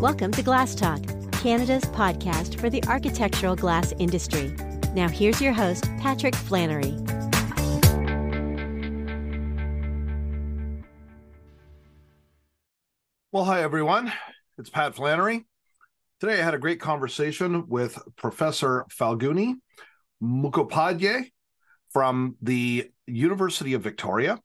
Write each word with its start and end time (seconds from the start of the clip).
Welcome 0.00 0.32
to 0.32 0.42
Glass 0.42 0.74
Talk, 0.74 1.02
Canada's 1.30 1.84
podcast 1.84 2.58
for 2.58 2.70
the 2.70 2.82
architectural 2.84 3.54
glass 3.54 3.92
industry. 3.98 4.56
Now, 4.94 5.10
here's 5.10 5.42
your 5.42 5.52
host, 5.52 5.84
Patrick 5.98 6.34
Flannery. 6.34 6.96
Well, 13.30 13.44
hi, 13.44 13.62
everyone. 13.62 14.10
It's 14.56 14.70
Pat 14.70 14.94
Flannery. 14.94 15.44
Today, 16.18 16.40
I 16.40 16.44
had 16.44 16.54
a 16.54 16.58
great 16.58 16.80
conversation 16.80 17.68
with 17.68 17.98
Professor 18.16 18.86
Phalguni 18.98 19.56
Mukhopadhyay 20.22 21.30
from 21.92 22.36
the 22.40 22.90
University 23.06 23.74
of 23.74 23.82
Victoria. 23.82 24.40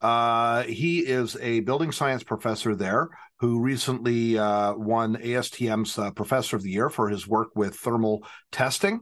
Uh, 0.00 0.62
he 0.62 1.00
is 1.00 1.36
a 1.40 1.58
building 1.60 1.90
science 1.90 2.22
professor 2.22 2.76
there 2.76 3.08
who 3.42 3.58
recently 3.58 4.38
uh, 4.38 4.72
won 4.74 5.16
ASTM's 5.16 5.98
uh, 5.98 6.12
Professor 6.12 6.54
of 6.54 6.62
the 6.62 6.70
Year 6.70 6.88
for 6.88 7.08
his 7.08 7.26
work 7.26 7.48
with 7.56 7.74
thermal 7.74 8.24
testing. 8.52 9.00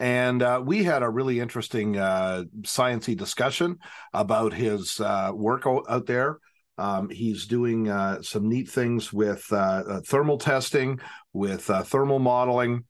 And 0.00 0.42
uh, 0.42 0.60
we 0.66 0.82
had 0.82 1.04
a 1.04 1.08
really 1.08 1.38
interesting 1.38 1.96
uh, 1.96 2.42
sciencey 2.62 3.16
discussion 3.16 3.78
about 4.12 4.52
his 4.52 4.98
uh, 4.98 5.30
work 5.32 5.64
out 5.64 6.06
there. 6.06 6.38
Um, 6.76 7.08
he's 7.08 7.46
doing 7.46 7.88
uh, 7.88 8.20
some 8.20 8.48
neat 8.48 8.68
things 8.68 9.12
with 9.12 9.46
uh, 9.52 10.00
thermal 10.04 10.38
testing, 10.38 10.98
with 11.32 11.62
thermal 11.62 12.18
modeling, 12.18 12.82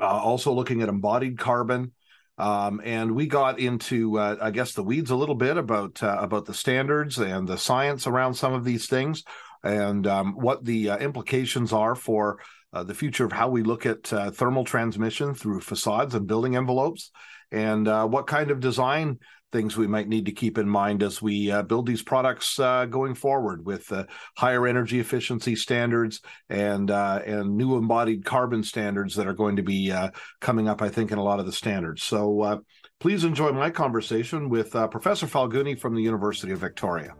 also 0.00 0.52
looking 0.52 0.82
at 0.82 0.88
embodied 0.88 1.38
carbon. 1.38 1.92
Um, 2.36 2.80
and 2.82 3.14
we 3.14 3.28
got 3.28 3.60
into, 3.60 4.18
I 4.18 4.50
guess, 4.50 4.72
the 4.72 4.82
weeds 4.82 5.10
a 5.10 5.16
little 5.16 5.34
bit 5.36 5.56
about 5.56 6.00
about 6.02 6.46
the 6.46 6.54
standards 6.54 7.18
and 7.18 7.46
the 7.46 7.58
science 7.58 8.08
around 8.08 8.34
some 8.34 8.54
of 8.54 8.64
these 8.64 8.88
things 8.88 9.22
and 9.62 10.06
um, 10.06 10.34
what 10.34 10.64
the 10.64 10.90
uh, 10.90 10.98
implications 10.98 11.72
are 11.72 11.94
for 11.94 12.38
uh, 12.72 12.84
the 12.84 12.94
future 12.94 13.24
of 13.24 13.32
how 13.32 13.48
we 13.48 13.62
look 13.62 13.84
at 13.84 14.12
uh, 14.12 14.30
thermal 14.30 14.64
transmission 14.64 15.34
through 15.34 15.60
facades 15.60 16.14
and 16.14 16.26
building 16.26 16.56
envelopes, 16.56 17.10
and 17.50 17.88
uh, 17.88 18.06
what 18.06 18.26
kind 18.26 18.50
of 18.50 18.60
design 18.60 19.18
things 19.52 19.76
we 19.76 19.88
might 19.88 20.06
need 20.06 20.26
to 20.26 20.32
keep 20.32 20.58
in 20.58 20.68
mind 20.68 21.02
as 21.02 21.20
we 21.20 21.50
uh, 21.50 21.62
build 21.62 21.84
these 21.84 22.02
products 22.02 22.60
uh, 22.60 22.84
going 22.84 23.16
forward 23.16 23.66
with 23.66 23.92
higher 24.36 24.64
energy 24.68 25.00
efficiency 25.00 25.56
standards 25.56 26.20
and 26.48 26.90
and 26.90 27.56
new 27.56 27.76
embodied 27.76 28.24
carbon 28.24 28.62
standards 28.62 29.16
that 29.16 29.26
are 29.26 29.34
going 29.34 29.56
to 29.56 29.64
be 29.64 29.92
coming 30.40 30.68
up, 30.68 30.82
I 30.82 30.88
think, 30.88 31.10
in 31.10 31.18
a 31.18 31.24
lot 31.24 31.40
of 31.40 31.46
the 31.46 31.52
standards. 31.52 32.04
So 32.04 32.62
please 33.00 33.24
enjoy 33.24 33.50
my 33.50 33.70
conversation 33.70 34.48
with 34.48 34.70
Professor 34.70 35.26
Phalguni 35.26 35.76
from 35.76 35.96
the 35.96 36.02
University 36.02 36.52
of 36.52 36.60
Victoria. 36.60 37.14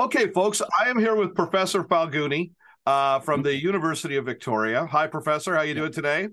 Okay, 0.00 0.30
folks, 0.30 0.62
I 0.80 0.88
am 0.88 0.98
here 0.98 1.14
with 1.14 1.34
Professor 1.34 1.84
Phalguni 1.84 2.52
uh, 2.86 3.20
from 3.20 3.42
the 3.42 3.54
University 3.54 4.16
of 4.16 4.24
Victoria. 4.24 4.86
Hi, 4.86 5.06
Professor. 5.06 5.54
How 5.54 5.60
you 5.60 5.74
doing 5.74 5.92
today? 5.92 6.28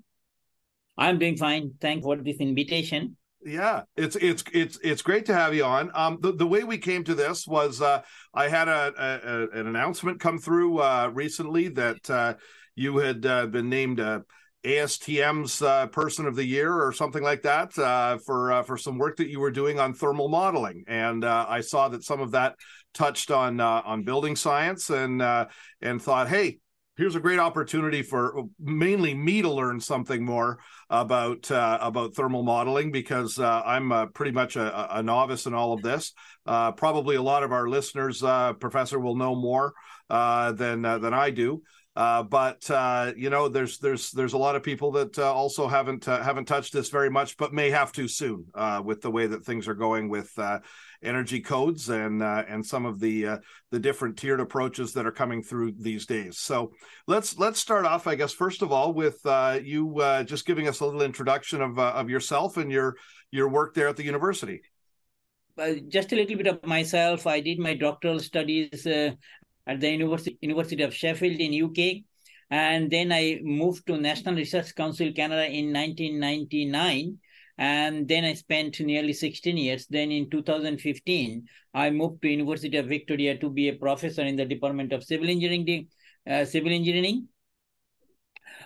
I'm 0.98 1.20
doing 1.20 1.36
fine. 1.36 1.74
Thanks 1.82 2.06
for 2.06 2.16
this 2.16 2.38
invitation. 2.38 3.18
Yeah, 3.44 3.82
it's 3.98 4.16
it's 4.16 4.46
it's 4.54 4.80
it's 4.82 5.02
great 5.02 5.26
to 5.26 5.34
have 5.34 5.54
you 5.54 5.66
on. 5.66 5.92
Um, 5.94 6.18
the, 6.22 6.32
the 6.32 6.48
way 6.48 6.64
we 6.64 6.78
came 6.78 7.04
to 7.04 7.14
this 7.14 7.46
was 7.46 7.82
uh, 7.82 8.04
I 8.34 8.48
had 8.48 8.70
a, 8.70 8.94
a, 8.98 9.60
an 9.60 9.68
announcement 9.68 10.22
come 10.22 10.38
through 10.38 10.80
uh, 10.80 11.12
recently 11.14 11.68
that 11.68 12.10
uh, 12.10 12.36
you 12.76 13.00
had 13.00 13.26
uh, 13.26 13.48
been 13.48 13.68
named 13.68 14.00
uh, 14.00 14.22
ASTM's 14.64 15.62
uh, 15.62 15.88
Person 15.88 16.26
of 16.26 16.36
the 16.36 16.46
Year 16.46 16.74
or 16.74 16.92
something 16.92 17.24
like 17.24 17.42
that 17.44 17.78
uh, 17.78 18.18
for 18.26 18.52
uh, 18.52 18.64
for 18.64 18.78
some 18.78 18.98
work 18.98 19.18
that 19.18 19.30
you 19.30 19.40
were 19.40 19.52
doing 19.52 19.80
on 19.80 19.94
thermal 19.94 20.28
modeling, 20.28 20.84
and 20.88 21.24
uh, 21.24 21.46
I 21.48 21.62
saw 21.62 21.88
that 21.90 22.04
some 22.04 22.20
of 22.20 22.32
that 22.32 22.56
touched 22.98 23.32
on 23.32 23.60
uh, 23.60 23.82
on 23.86 24.04
building 24.04 24.36
science, 24.36 24.90
and 24.90 25.22
uh, 25.22 25.48
and 25.82 26.02
thought, 26.02 26.28
hey, 26.28 26.60
here's 26.98 27.16
a 27.16 27.20
great 27.20 27.40
opportunity 27.40 28.02
for 28.02 28.46
mainly 28.60 29.14
me 29.14 29.42
to 29.44 29.52
learn 29.52 29.80
something 29.80 30.26
more 30.26 30.60
about 30.90 31.50
about 31.52 32.16
thermal 32.16 32.44
modeling 32.44 32.92
because 32.92 33.40
I'm 33.40 34.12
pretty 34.14 34.32
much 34.32 34.56
a, 34.56 34.98
a, 34.98 35.04
novice 35.04 35.46
in 35.46 35.54
all 35.54 35.74
of 35.74 35.82
this. 35.82 36.14
probably 36.46 37.16
a 37.16 37.22
lot 37.22 37.44
of 37.44 37.52
our 37.52 37.70
listeners, 37.70 38.22
Professor, 38.60 39.00
will 39.00 39.16
know 39.16 39.36
more 39.36 39.74
than 40.10 40.82
than 40.82 41.14
I 41.14 41.30
do. 41.30 41.62
Uh, 41.98 42.22
but 42.22 42.70
uh, 42.70 43.12
you 43.18 43.32
know, 43.32 43.50
there's 43.50 43.80
there's 43.80 44.12
there's 44.12 44.34
a 44.34 44.38
lot 44.38 44.56
of 44.56 44.62
people 44.62 44.92
that 44.92 45.18
uh, 45.18 45.34
also 45.34 45.68
haven't 45.68 46.08
uh, 46.08 46.22
haven't 46.22 46.46
touched 46.46 46.72
this 46.72 46.90
very 46.90 47.10
much, 47.10 47.36
but 47.38 47.54
may 47.54 47.72
have 47.72 47.92
to 47.92 48.08
soon 48.08 48.46
uh, 48.54 48.80
with 48.86 49.02
the 49.02 49.10
way 49.10 49.26
that 49.26 49.44
things 49.44 49.68
are 49.68 49.74
going 49.74 50.08
with 50.08 50.32
energy 51.04 51.40
codes 51.40 51.90
and 51.90 52.22
uh, 52.22 52.44
and 52.48 52.66
some 52.66 52.86
of 52.86 53.00
the 53.00 53.28
uh, 53.28 53.38
the 53.72 53.80
different 53.80 54.18
tiered 54.18 54.40
approaches 54.40 54.94
that 54.94 55.06
are 55.06 55.12
coming 55.12 55.42
through 55.44 55.74
these 55.80 56.06
days. 56.06 56.40
So 56.40 56.72
let's 57.08 57.38
let's 57.38 57.60
start 57.60 57.86
off, 57.86 58.08
I 58.08 58.16
guess, 58.16 58.34
first 58.34 58.62
of 58.62 58.72
all, 58.72 58.94
with 58.94 59.20
uh, 59.26 59.60
you 59.64 59.96
just 60.26 60.46
giving 60.46 60.68
us 60.68 60.80
a 60.80 60.86
little 60.86 61.02
introduction 61.02 61.62
of 61.62 61.80
of 61.80 62.10
yourself 62.10 62.58
and 62.58 62.72
your 62.72 62.96
your 63.32 63.50
work 63.50 63.74
there 63.74 63.88
at 63.88 63.98
the 63.98 64.04
university. 64.04 64.62
just 65.90 66.12
a 66.12 66.16
little 66.16 66.38
bit 66.38 66.48
of 66.48 66.66
myself. 66.66 67.28
I 67.28 67.42
did 67.42 67.60
my 67.60 67.74
doctoral 67.74 68.20
studies 68.20 68.86
at 69.68 69.82
the 69.82 69.92
University, 69.92 70.38
University 70.42 70.84
of 70.84 70.94
Sheffield 70.94 71.40
in 71.40 71.64
UK. 71.66 72.04
And 72.50 72.90
then 72.90 73.12
I 73.12 73.40
moved 73.44 73.86
to 73.88 73.98
National 73.98 74.36
Research 74.36 74.74
Council 74.74 75.12
Canada 75.12 75.46
in 75.46 75.74
1999. 75.74 77.18
And 77.58 78.08
then 78.08 78.24
I 78.24 78.34
spent 78.34 78.80
nearly 78.80 79.14
16 79.14 79.58
years. 79.58 79.88
Then 79.88 80.12
in 80.12 80.30
2015, 80.30 81.46
I 81.74 81.90
moved 81.90 82.22
to 82.22 82.30
University 82.30 82.78
of 82.78 82.88
Victoria 82.88 83.38
to 83.38 83.50
be 83.50 83.70
a 83.70 83.74
professor 83.74 84.22
in 84.22 84.36
the 84.36 84.46
Department 84.46 84.94
of 84.94 85.04
Civil 85.04 85.30
Engineering. 85.30 85.88
Uh, 86.30 86.46
civil 86.46 86.72
Engineering. 86.72 87.28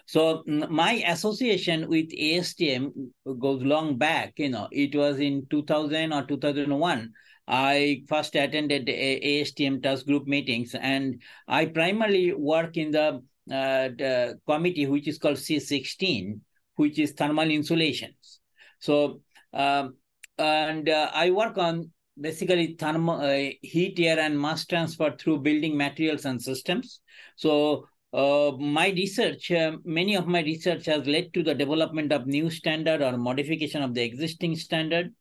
So 0.06 0.44
my 0.48 1.04
association 1.08 1.88
with 1.88 2.10
ASTM 2.10 2.92
goes 3.40 3.62
long 3.62 3.98
back. 3.98 4.34
You 4.38 4.50
know, 4.50 4.68
it 4.72 4.96
was 4.96 5.20
in 5.20 5.48
2000 5.50 6.12
or 6.12 6.26
2001 6.26 7.14
I 7.48 8.04
first 8.08 8.36
attended 8.36 8.88
ASTM 8.88 9.82
task 9.82 10.06
group 10.06 10.28
meetings, 10.28 10.76
and 10.76 11.22
I 11.48 11.66
primarily 11.66 12.34
work 12.34 12.78
in 12.78 12.92
the, 12.92 13.22
uh, 13.52 13.90
the 13.98 14.40
committee 14.48 14.86
which 14.86 15.08
is 15.08 15.18
called 15.18 15.38
C16, 15.38 16.40
which 16.76 17.00
is 17.00 17.12
thermal 17.12 17.50
insulations. 17.50 18.41
So, 18.82 19.22
um, 19.54 19.96
and 20.38 20.90
uh, 20.90 21.10
I 21.14 21.32
work 21.32 21.58
on 21.58 21.92
basically 22.20 22.76
thermal 22.78 23.22
uh, 23.22 23.52
heat, 23.62 24.00
air, 24.00 24.20
and 24.20 24.40
mass 24.40 24.66
transfer 24.66 25.16
through 25.18 25.40
building 25.40 25.78
materials 25.78 26.26
and 26.26 26.42
systems. 26.42 27.00
So 27.36 27.88
uh, 28.14 28.52
my 28.60 28.90
research, 28.90 29.52
uh, 29.52 29.78
many 29.86 30.16
of 30.16 30.28
my 30.28 30.42
research 30.42 30.86
has 30.88 31.08
led 31.08 31.34
to 31.34 31.44
the 31.44 31.56
development 31.56 32.12
of 32.12 32.28
new 32.28 32.50
standard 32.50 33.02
or 33.02 33.18
modification 33.18 33.82
of 33.82 33.94
the 33.94 34.04
existing 34.04 34.56
standard. 34.58 35.14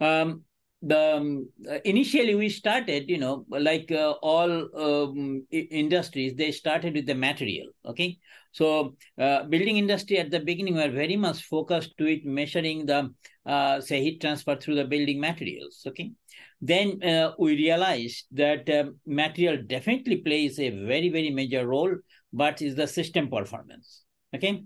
Um, 0.00 0.42
the 0.82 1.16
um, 1.16 1.48
initially 1.84 2.34
we 2.34 2.48
started 2.48 3.08
you 3.08 3.18
know 3.18 3.46
like 3.48 3.90
uh, 3.90 4.12
all 4.22 4.50
um, 4.78 5.46
industries 5.50 6.34
they 6.34 6.52
started 6.52 6.94
with 6.94 7.06
the 7.06 7.14
material 7.14 7.68
okay? 7.84 8.18
So 8.52 8.96
uh, 9.18 9.44
building 9.44 9.76
industry 9.76 10.18
at 10.18 10.30
the 10.30 10.40
beginning 10.40 10.76
were 10.76 10.90
very 10.90 11.16
much 11.16 11.44
focused 11.44 11.96
to 11.98 12.06
it 12.06 12.24
measuring 12.24 12.86
the 12.86 13.10
uh, 13.46 13.80
say 13.80 14.02
heat 14.02 14.20
transfer 14.20 14.56
through 14.56 14.76
the 14.76 14.84
building 14.84 15.18
materials 15.18 15.82
okay? 15.86 16.12
Then 16.60 17.02
uh, 17.02 17.32
we 17.38 17.56
realized 17.56 18.26
that 18.32 18.68
um, 18.70 18.96
material 19.06 19.62
definitely 19.66 20.18
plays 20.18 20.58
a 20.60 20.70
very 20.70 21.08
very 21.08 21.30
major 21.30 21.66
role 21.66 21.94
but 22.32 22.60
is 22.60 22.74
the 22.74 22.86
system 22.86 23.30
performance 23.30 24.02
okay? 24.34 24.62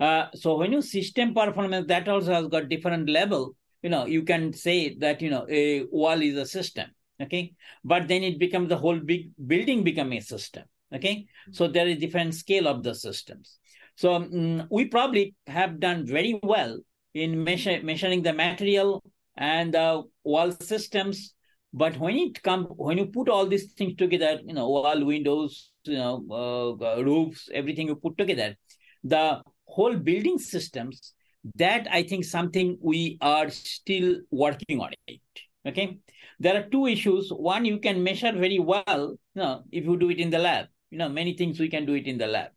Uh, 0.00 0.28
so 0.34 0.56
when 0.56 0.72
you 0.72 0.80
system 0.80 1.34
performance 1.34 1.86
that 1.88 2.08
also 2.08 2.32
has 2.32 2.46
got 2.46 2.70
different 2.70 3.10
level 3.10 3.54
you 3.82 3.90
know 3.90 4.06
you 4.06 4.22
can 4.22 4.52
say 4.52 4.94
that 4.98 5.20
you 5.22 5.30
know 5.30 5.46
a 5.48 5.84
wall 5.90 6.20
is 6.20 6.36
a 6.36 6.46
system 6.46 6.90
okay? 7.20 7.52
But 7.84 8.08
then 8.08 8.22
it 8.22 8.38
becomes 8.38 8.68
the 8.68 8.78
whole 8.78 8.98
big 8.98 9.30
building 9.46 9.84
become 9.84 10.12
a 10.12 10.20
system 10.20 10.64
okay? 10.94 11.14
Mm-hmm. 11.14 11.52
so 11.52 11.68
there 11.68 11.86
is 11.86 11.98
different 11.98 12.34
scale 12.34 12.66
of 12.66 12.82
the 12.82 12.94
systems. 12.94 13.58
So 13.96 14.14
um, 14.14 14.66
we 14.70 14.86
probably 14.86 15.34
have 15.46 15.80
done 15.80 16.06
very 16.06 16.38
well 16.42 16.78
in 17.12 17.44
measure, 17.44 17.80
measuring 17.82 18.22
the 18.22 18.32
material 18.32 19.02
and 19.36 19.74
the 19.74 20.02
wall 20.24 20.52
systems. 20.52 21.34
But 21.72 21.98
when 21.98 22.16
it 22.16 22.42
come 22.42 22.64
when 22.64 22.98
you 22.98 23.06
put 23.06 23.28
all 23.28 23.46
these 23.46 23.72
things 23.74 23.94
together 23.96 24.40
you 24.44 24.54
know 24.54 24.68
wall 24.68 25.04
windows 25.04 25.70
you 25.84 25.96
know 25.96 26.76
uh, 26.82 27.02
roofs 27.02 27.48
everything 27.54 27.86
you 27.86 27.94
put 27.94 28.18
together 28.18 28.56
the 29.04 29.40
whole 29.66 29.96
building 29.96 30.38
systems 30.38 31.14
that 31.54 31.86
i 31.90 32.02
think 32.02 32.24
something 32.24 32.76
we 32.80 33.18
are 33.20 33.48
still 33.50 34.16
working 34.30 34.80
on 34.80 34.90
it 35.06 35.20
okay 35.66 35.98
there 36.38 36.56
are 36.56 36.68
two 36.68 36.86
issues 36.86 37.30
one 37.30 37.64
you 37.64 37.78
can 37.78 38.02
measure 38.02 38.32
very 38.32 38.58
well 38.58 39.16
you 39.34 39.42
know, 39.42 39.62
if 39.72 39.84
you 39.84 39.96
do 39.96 40.10
it 40.10 40.18
in 40.18 40.30
the 40.30 40.38
lab 40.38 40.66
you 40.90 40.98
know 40.98 41.08
many 41.08 41.34
things 41.34 41.58
we 41.58 41.68
can 41.68 41.86
do 41.86 41.94
it 41.94 42.06
in 42.06 42.18
the 42.18 42.26
lab 42.26 42.50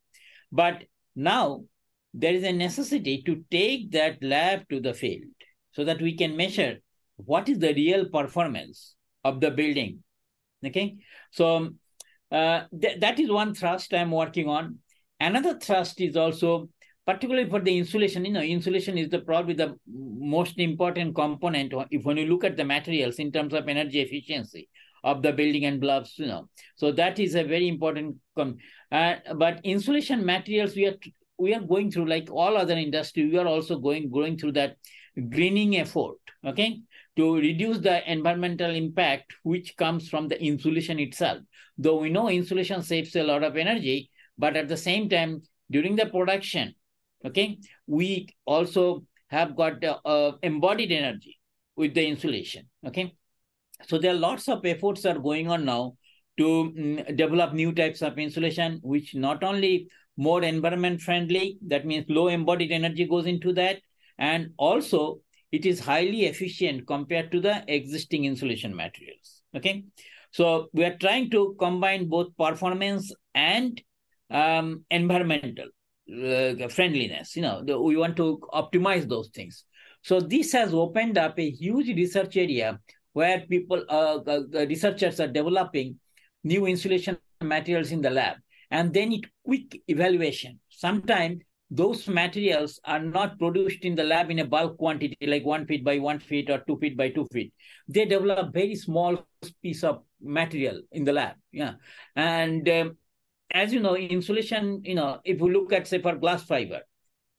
but 0.51 0.83
now 1.15 1.63
there 2.13 2.33
is 2.33 2.43
a 2.43 2.51
necessity 2.51 3.21
to 3.23 3.43
take 3.49 3.91
that 3.91 4.21
lab 4.21 4.67
to 4.69 4.79
the 4.79 4.93
field 4.93 5.23
so 5.71 5.83
that 5.83 6.01
we 6.01 6.15
can 6.15 6.37
measure 6.37 6.77
what 7.17 7.49
is 7.49 7.59
the 7.59 7.73
real 7.73 8.05
performance 8.05 8.95
of 9.23 9.39
the 9.39 9.51
building. 9.51 10.03
Okay, 10.65 10.97
so 11.31 11.69
uh, 12.31 12.63
th- 12.79 12.99
that 12.99 13.19
is 13.19 13.29
one 13.29 13.53
thrust 13.53 13.93
I'm 13.93 14.11
working 14.11 14.47
on. 14.47 14.79
Another 15.19 15.57
thrust 15.57 15.99
is 15.99 16.15
also 16.15 16.69
particularly 17.05 17.49
for 17.49 17.59
the 17.59 17.77
insulation. 17.77 18.25
You 18.25 18.33
know, 18.33 18.41
insulation 18.41 18.97
is 18.97 19.09
the 19.09 19.19
probably 19.19 19.53
the 19.53 19.75
most 19.87 20.57
important 20.57 21.15
component 21.15 21.73
if 21.91 22.03
when 22.03 22.17
you 22.17 22.27
look 22.27 22.43
at 22.43 22.57
the 22.57 22.65
materials 22.65 23.19
in 23.19 23.31
terms 23.31 23.53
of 23.53 23.67
energy 23.67 24.01
efficiency 24.01 24.69
of 25.03 25.21
the 25.21 25.33
building 25.33 25.65
and 25.65 25.81
blocks. 25.81 26.17
You 26.17 26.27
know, 26.27 26.49
so 26.75 26.91
that 26.93 27.19
is 27.19 27.35
a 27.35 27.43
very 27.43 27.67
important. 27.67 28.17
Com- 28.35 28.57
uh, 28.91 29.15
but 29.35 29.59
insulation 29.63 30.25
materials 30.25 30.75
we 30.75 30.87
are 30.87 30.95
we 31.37 31.53
are 31.53 31.61
going 31.61 31.91
through 31.91 32.05
like 32.05 32.29
all 32.31 32.57
other 32.57 32.75
industry. 32.75 33.29
We 33.29 33.37
are 33.37 33.47
also 33.47 33.79
going 33.79 34.09
going 34.09 34.37
through 34.37 34.53
that 34.53 34.77
greening 35.29 35.77
effort. 35.77 36.17
Okay, 36.45 36.81
to 37.15 37.35
reduce 37.37 37.79
the 37.79 38.11
environmental 38.11 38.71
impact 38.71 39.33
which 39.43 39.75
comes 39.77 40.09
from 40.09 40.27
the 40.27 40.41
insulation 40.41 40.99
itself. 40.99 41.39
Though 41.77 41.99
we 41.99 42.09
know 42.09 42.29
insulation 42.29 42.83
saves 42.83 43.15
a 43.15 43.23
lot 43.23 43.43
of 43.43 43.57
energy, 43.57 44.09
but 44.37 44.55
at 44.55 44.67
the 44.67 44.77
same 44.77 45.09
time, 45.09 45.41
during 45.71 45.95
the 45.95 46.05
production, 46.05 46.75
okay, 47.25 47.57
we 47.87 48.27
also 48.45 49.05
have 49.27 49.55
got 49.55 49.83
uh, 49.83 49.99
uh, 50.05 50.31
embodied 50.43 50.91
energy 50.91 51.39
with 51.75 51.93
the 51.93 52.05
insulation. 52.05 52.69
Okay, 52.85 53.15
so 53.87 53.97
there 53.97 54.13
are 54.13 54.17
lots 54.17 54.47
of 54.47 54.65
efforts 54.65 55.05
are 55.05 55.19
going 55.19 55.49
on 55.49 55.65
now 55.65 55.95
to 56.37 56.71
mm, 56.71 57.17
develop 57.17 57.53
new 57.53 57.73
types 57.73 58.01
of 58.01 58.17
insulation, 58.17 58.79
which 58.83 59.15
not 59.15 59.43
only 59.43 59.87
more 60.17 60.43
environment 60.43 61.01
friendly, 61.01 61.57
that 61.67 61.85
means 61.85 62.05
low 62.07 62.27
embodied 62.27 62.71
energy 62.71 63.05
goes 63.05 63.25
into 63.25 63.53
that, 63.53 63.79
and 64.17 64.51
also 64.57 65.19
it 65.51 65.65
is 65.65 65.79
highly 65.79 66.25
efficient 66.25 66.87
compared 66.87 67.31
to 67.31 67.39
the 67.39 67.63
existing 67.67 68.25
insulation 68.25 68.75
materials. 68.75 69.41
Okay, 69.55 69.85
so 70.31 70.69
we 70.73 70.83
are 70.83 70.97
trying 70.97 71.29
to 71.31 71.55
combine 71.59 72.07
both 72.09 72.35
performance 72.37 73.11
and 73.35 73.81
um, 74.29 74.83
environmental 74.89 75.67
uh, 76.09 76.67
friendliness. 76.69 77.35
You 77.35 77.43
know, 77.43 77.63
the, 77.63 77.79
we 77.79 77.95
want 77.95 78.17
to 78.17 78.39
optimize 78.53 79.07
those 79.07 79.29
things. 79.29 79.65
So 80.01 80.19
this 80.19 80.51
has 80.51 80.73
opened 80.73 81.17
up 81.17 81.39
a 81.39 81.49
huge 81.49 81.87
research 81.87 82.35
area 82.35 82.79
where 83.13 83.41
people, 83.49 83.83
uh, 83.87 84.19
uh, 84.27 84.41
researchers 84.67 85.19
are 85.19 85.27
developing 85.27 85.99
new 86.43 86.65
insulation 86.65 87.17
materials 87.41 87.91
in 87.91 88.01
the 88.01 88.09
lab, 88.09 88.37
and 88.71 88.93
they 88.93 89.05
need 89.05 89.27
quick 89.45 89.81
evaluation. 89.87 90.59
Sometimes 90.69 91.41
those 91.69 92.07
materials 92.07 92.79
are 92.85 92.99
not 92.99 93.39
produced 93.39 93.83
in 93.83 93.95
the 93.95 94.03
lab 94.03 94.29
in 94.29 94.39
a 94.39 94.45
bulk 94.45 94.77
quantity, 94.77 95.17
like 95.25 95.45
one 95.45 95.65
feet 95.65 95.83
by 95.83 95.99
one 95.99 96.19
feet 96.19 96.49
or 96.49 96.63
two 96.67 96.77
feet 96.77 96.97
by 96.97 97.09
two 97.09 97.25
feet. 97.31 97.53
They 97.87 98.05
develop 98.05 98.53
very 98.53 98.75
small 98.75 99.25
piece 99.61 99.83
of 99.83 100.03
material 100.21 100.81
in 100.91 101.03
the 101.03 101.13
lab. 101.13 101.35
Yeah, 101.51 101.73
and 102.15 102.67
um, 102.69 102.97
as 103.53 103.73
you 103.73 103.79
know, 103.79 103.95
insulation. 103.95 104.81
You 104.83 104.95
know, 104.95 105.19
if 105.23 105.39
you 105.39 105.49
look 105.49 105.73
at 105.73 105.87
say 105.87 106.01
for 106.01 106.15
glass 106.15 106.43
fiber, 106.43 106.81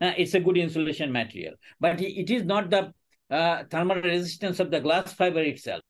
uh, 0.00 0.12
it's 0.16 0.34
a 0.34 0.40
good 0.40 0.56
insulation 0.56 1.12
material, 1.12 1.54
but 1.80 2.00
it 2.00 2.30
is 2.30 2.44
not 2.44 2.70
the 2.70 2.92
uh, 3.30 3.64
thermal 3.70 4.00
resistance 4.00 4.60
of 4.60 4.70
the 4.70 4.80
glass 4.80 5.12
fiber 5.12 5.40
itself. 5.40 5.82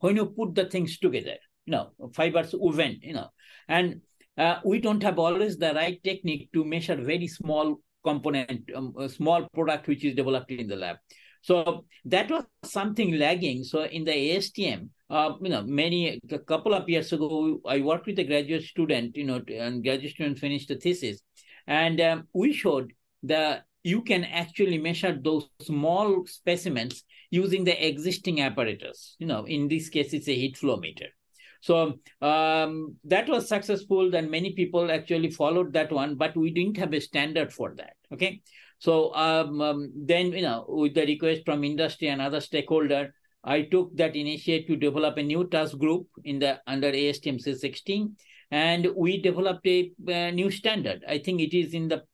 When 0.00 0.16
you 0.16 0.26
put 0.26 0.54
the 0.54 0.64
things 0.64 0.98
together, 0.98 1.36
you 1.66 1.72
know, 1.72 1.90
fibers 2.14 2.54
woven, 2.54 2.98
you 3.02 3.14
know, 3.14 3.28
and 3.68 4.00
uh, 4.38 4.60
we 4.64 4.80
don't 4.80 5.02
have 5.02 5.18
always 5.18 5.58
the 5.58 5.74
right 5.74 6.02
technique 6.02 6.48
to 6.54 6.64
measure 6.64 6.96
very 6.96 7.28
small 7.28 7.80
component, 8.02 8.62
um, 8.74 8.94
small 9.08 9.46
product 9.52 9.86
which 9.86 10.04
is 10.04 10.14
developed 10.14 10.50
in 10.50 10.66
the 10.66 10.76
lab. 10.76 10.96
So 11.42 11.86
that 12.04 12.30
was 12.30 12.44
something 12.64 13.18
lagging. 13.18 13.64
So 13.64 13.84
in 13.84 14.04
the 14.04 14.12
ASTM, 14.12 14.88
uh, 15.08 15.32
you 15.40 15.48
know, 15.48 15.62
many 15.62 16.20
a 16.30 16.38
couple 16.38 16.74
of 16.74 16.88
years 16.88 17.12
ago, 17.12 17.60
I 17.66 17.80
worked 17.80 18.06
with 18.06 18.18
a 18.18 18.24
graduate 18.24 18.64
student, 18.64 19.16
you 19.16 19.24
know, 19.24 19.42
and 19.48 19.82
graduate 19.82 20.12
student 20.12 20.38
finished 20.38 20.68
the 20.68 20.76
thesis, 20.76 21.20
and 21.66 22.00
um, 22.00 22.28
we 22.32 22.52
showed 22.52 22.92
the 23.22 23.62
you 23.82 24.02
can 24.02 24.24
actually 24.24 24.78
measure 24.78 25.18
those 25.20 25.48
small 25.62 26.26
specimens 26.26 27.02
using 27.30 27.64
the 27.64 27.86
existing 27.86 28.42
apparatus. 28.42 29.16
You 29.18 29.26
know, 29.26 29.44
in 29.44 29.68
this 29.68 29.88
case, 29.88 30.12
it's 30.12 30.28
a 30.28 30.34
heat 30.34 30.56
flow 30.56 30.76
meter. 30.76 31.06
So 31.62 31.98
um, 32.22 32.96
that 33.04 33.28
was 33.28 33.48
successful. 33.48 34.10
Then 34.10 34.30
many 34.30 34.52
people 34.52 34.90
actually 34.90 35.30
followed 35.30 35.72
that 35.74 35.92
one, 35.92 36.16
but 36.16 36.36
we 36.36 36.50
didn't 36.50 36.78
have 36.78 36.92
a 36.92 37.00
standard 37.00 37.52
for 37.52 37.74
that. 37.76 37.94
Okay. 38.12 38.42
So 38.80 39.14
um, 39.14 39.60
um, 39.60 39.92
then, 39.94 40.32
you 40.32 40.42
know, 40.42 40.64
with 40.66 40.94
the 40.94 41.04
request 41.04 41.42
from 41.44 41.64
industry 41.64 42.08
and 42.08 42.20
other 42.20 42.40
stakeholder, 42.40 43.14
I 43.44 43.62
took 43.62 43.94
that 43.96 44.16
initiative 44.16 44.66
to 44.68 44.76
develop 44.76 45.18
a 45.18 45.22
new 45.22 45.48
task 45.48 45.78
group 45.78 46.08
in 46.24 46.38
the 46.38 46.60
under 46.66 46.90
ASTM 46.90 47.42
C16, 47.42 48.12
and 48.50 48.88
we 48.96 49.20
developed 49.20 49.66
a, 49.66 49.92
a 50.08 50.32
new 50.32 50.50
standard. 50.50 51.04
I 51.06 51.18
think 51.18 51.40
it 51.40 51.56
is 51.56 51.74
in 51.74 51.88
the 51.88 52.04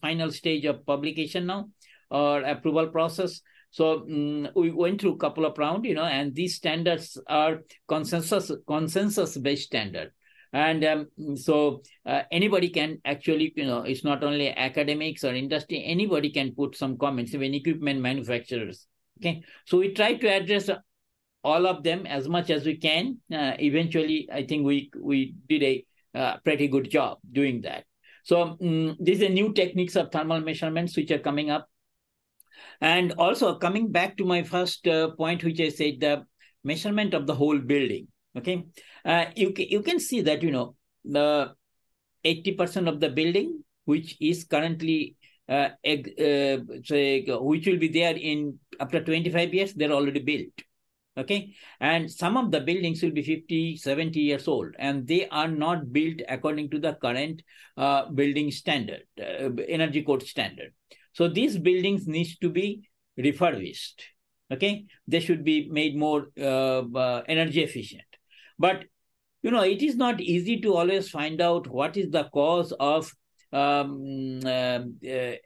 final 0.00 0.32
stage 0.32 0.64
of 0.64 0.84
publication 0.86 1.46
now 1.46 1.68
or 2.10 2.42
approval 2.42 2.88
process. 2.88 3.40
So 3.70 4.02
um, 4.02 4.48
we 4.56 4.70
went 4.70 5.00
through 5.00 5.14
a 5.14 5.18
couple 5.18 5.44
of 5.44 5.58
rounds, 5.58 5.86
you 5.86 5.94
know, 5.94 6.04
and 6.04 6.34
these 6.34 6.56
standards 6.56 7.18
are 7.28 7.60
consensus 7.86 8.50
consensus 8.66 9.36
based 9.36 9.64
standard. 9.64 10.10
And 10.52 10.84
um, 10.84 11.36
so 11.36 11.82
uh, 12.06 12.22
anybody 12.30 12.68
can 12.68 12.98
actually, 13.04 13.52
you 13.56 13.66
know, 13.66 13.82
it's 13.82 14.04
not 14.04 14.24
only 14.24 14.50
academics 14.50 15.24
or 15.24 15.34
industry, 15.34 15.82
anybody 15.84 16.30
can 16.30 16.54
put 16.54 16.76
some 16.76 16.96
comments, 16.96 17.34
even 17.34 17.54
equipment 17.54 18.00
manufacturers. 18.00 18.86
Okay. 19.20 19.42
So 19.66 19.78
we 19.78 19.92
try 19.92 20.14
to 20.14 20.26
address 20.28 20.70
all 21.42 21.66
of 21.66 21.82
them 21.82 22.06
as 22.06 22.28
much 22.28 22.50
as 22.50 22.64
we 22.64 22.76
can. 22.76 23.18
Uh, 23.32 23.52
eventually, 23.58 24.28
I 24.32 24.44
think 24.44 24.66
we 24.66 24.90
we 25.00 25.34
did 25.48 25.62
a 25.62 25.84
uh, 26.14 26.36
pretty 26.44 26.68
good 26.68 26.90
job 26.90 27.18
doing 27.30 27.60
that. 27.62 27.84
So 28.24 28.58
um, 28.60 28.96
these 29.00 29.22
are 29.22 29.28
new 29.28 29.52
techniques 29.52 29.94
of 29.94 30.10
thermal 30.10 30.40
measurements 30.40 30.96
which 30.96 31.10
are 31.10 31.18
coming 31.18 31.50
up. 31.50 31.68
And 32.80 33.12
also 33.12 33.58
coming 33.58 33.92
back 33.92 34.16
to 34.16 34.24
my 34.24 34.42
first 34.42 34.86
uh, 34.88 35.10
point, 35.10 35.44
which 35.44 35.60
I 35.60 35.68
said, 35.68 36.00
the 36.00 36.24
measurement 36.64 37.14
of 37.14 37.26
the 37.26 37.34
whole 37.34 37.58
building. 37.58 38.08
Okay, 38.36 38.66
uh, 39.04 39.26
you 39.34 39.54
you 39.56 39.82
can 39.82 39.98
see 39.98 40.20
that 40.22 40.42
you 40.42 40.50
know 40.50 40.76
the 41.04 41.54
eighty 42.24 42.52
percent 42.52 42.88
of 42.88 43.00
the 43.00 43.08
building 43.08 43.62
which 43.84 44.16
is 44.20 44.44
currently 44.44 45.16
uh, 45.48 45.70
uh, 45.84 46.56
which 46.58 47.66
will 47.66 47.78
be 47.78 47.88
there 47.88 48.16
in 48.16 48.58
after 48.80 49.02
25 49.02 49.54
years 49.54 49.74
they're 49.74 49.92
already 49.92 50.20
built. 50.20 50.52
Okay? 51.18 51.54
And 51.80 52.10
some 52.10 52.36
of 52.36 52.50
the 52.50 52.60
buildings 52.60 53.02
will 53.02 53.12
be 53.12 53.22
50 53.22 53.76
70 53.76 54.20
years 54.20 54.48
old 54.48 54.74
and 54.78 55.06
they 55.06 55.28
are 55.28 55.48
not 55.48 55.92
built 55.92 56.20
according 56.28 56.70
to 56.70 56.78
the 56.78 56.94
current 56.94 57.42
uh, 57.76 58.10
building 58.10 58.50
standard 58.50 59.04
uh, 59.20 59.50
energy 59.68 60.02
code 60.02 60.22
standard. 60.24 60.74
So 61.12 61.28
these 61.28 61.56
buildings 61.56 62.06
needs 62.06 62.36
to 62.38 62.50
be 62.50 62.88
refurbished. 63.16 64.02
Okay, 64.52 64.84
they 65.08 65.20
should 65.20 65.42
be 65.42 65.68
made 65.68 65.96
more 65.96 66.28
uh, 66.38 66.82
uh, 66.82 67.22
energy 67.26 67.64
efficient. 67.64 68.05
But 68.58 68.84
you 69.42 69.50
know, 69.50 69.62
it 69.62 69.82
is 69.82 69.96
not 69.96 70.20
easy 70.20 70.60
to 70.62 70.74
always 70.74 71.08
find 71.08 71.40
out 71.40 71.68
what 71.68 71.96
is 71.96 72.10
the 72.10 72.24
cause 72.34 72.72
of 72.72 73.12
um, 73.52 74.40
uh, 74.44 74.48
uh, 74.48 75.36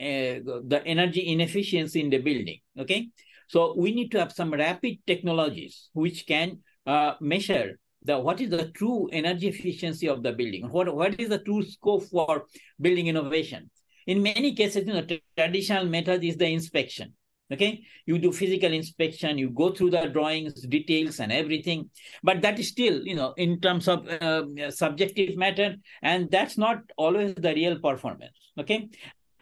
uh 0.00 0.40
the 0.72 0.82
energy 0.86 1.28
inefficiency 1.28 2.00
in 2.00 2.10
the 2.10 2.18
building. 2.18 2.58
Okay, 2.78 3.08
so 3.48 3.74
we 3.76 3.92
need 3.92 4.10
to 4.12 4.18
have 4.18 4.32
some 4.32 4.52
rapid 4.52 4.98
technologies 5.06 5.90
which 5.92 6.26
can 6.26 6.58
uh, 6.86 7.14
measure 7.20 7.78
the 8.02 8.18
what 8.18 8.40
is 8.40 8.50
the 8.50 8.70
true 8.70 9.08
energy 9.12 9.48
efficiency 9.48 10.08
of 10.08 10.22
the 10.22 10.32
building. 10.32 10.68
What 10.70 10.94
what 10.94 11.20
is 11.20 11.28
the 11.28 11.38
true 11.38 11.62
scope 11.62 12.04
for 12.04 12.46
building 12.80 13.08
innovation? 13.08 13.70
In 14.06 14.22
many 14.22 14.54
cases, 14.54 14.86
you 14.86 14.94
know, 14.94 15.06
traditional 15.36 15.84
method 15.84 16.24
is 16.24 16.36
the 16.36 16.46
inspection. 16.46 17.12
Okay, 17.52 17.82
you 18.06 18.18
do 18.18 18.30
physical 18.30 18.72
inspection, 18.72 19.36
you 19.36 19.50
go 19.50 19.70
through 19.70 19.90
the 19.90 20.06
drawings, 20.06 20.54
details, 20.62 21.18
and 21.18 21.32
everything, 21.32 21.90
but 22.22 22.42
that 22.42 22.60
is 22.60 22.68
still, 22.68 23.04
you 23.04 23.16
know, 23.16 23.34
in 23.36 23.60
terms 23.60 23.88
of 23.88 24.06
uh, 24.06 24.70
subjective 24.70 25.36
matter, 25.36 25.74
and 26.02 26.30
that's 26.30 26.56
not 26.56 26.78
always 26.96 27.34
the 27.34 27.52
real 27.52 27.78
performance. 27.80 28.32
Okay, 28.58 28.88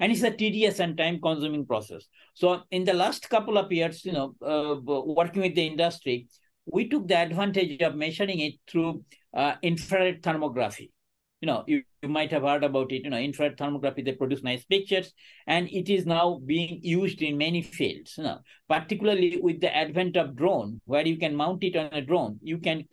and 0.00 0.12
it's 0.12 0.22
a 0.22 0.30
tedious 0.30 0.80
and 0.80 0.96
time 0.96 1.20
consuming 1.20 1.66
process. 1.66 2.06
So 2.34 2.62
in 2.70 2.84
the 2.84 2.94
last 2.94 3.28
couple 3.28 3.58
of 3.58 3.70
years 3.72 4.04
you 4.04 4.12
know 4.12 4.34
uh, 4.42 4.76
working 4.84 5.42
with 5.42 5.54
the 5.54 5.66
industry 5.66 6.28
we 6.66 6.88
took 6.88 7.08
the 7.08 7.16
advantage 7.16 7.80
of 7.82 7.96
measuring 7.96 8.40
it 8.40 8.54
through 8.68 9.04
uh, 9.34 9.54
infrared 9.62 10.22
thermography 10.22 10.90
you 11.40 11.46
know 11.46 11.64
you, 11.66 11.82
you 12.02 12.08
might 12.08 12.30
have 12.30 12.42
heard 12.42 12.64
about 12.64 12.90
it 12.92 13.04
you 13.04 13.10
know 13.10 13.18
infrared 13.18 13.56
thermography 13.56 14.04
they 14.04 14.12
produce 14.12 14.42
nice 14.42 14.64
pictures 14.64 15.12
and 15.46 15.68
it 15.68 15.88
is 15.88 16.06
now 16.06 16.40
being 16.44 16.80
used 16.82 17.22
in 17.22 17.38
many 17.38 17.62
fields 17.62 18.14
you 18.18 18.24
know. 18.24 18.38
Particularly 18.68 19.38
with 19.40 19.60
the 19.60 19.74
advent 19.74 20.16
of 20.16 20.36
drone 20.36 20.80
where 20.84 21.06
you 21.06 21.16
can 21.16 21.34
mount 21.34 21.62
it 21.62 21.76
on 21.76 21.92
a 21.92 22.02
drone 22.02 22.38
you 22.42 22.58
can 22.58 22.84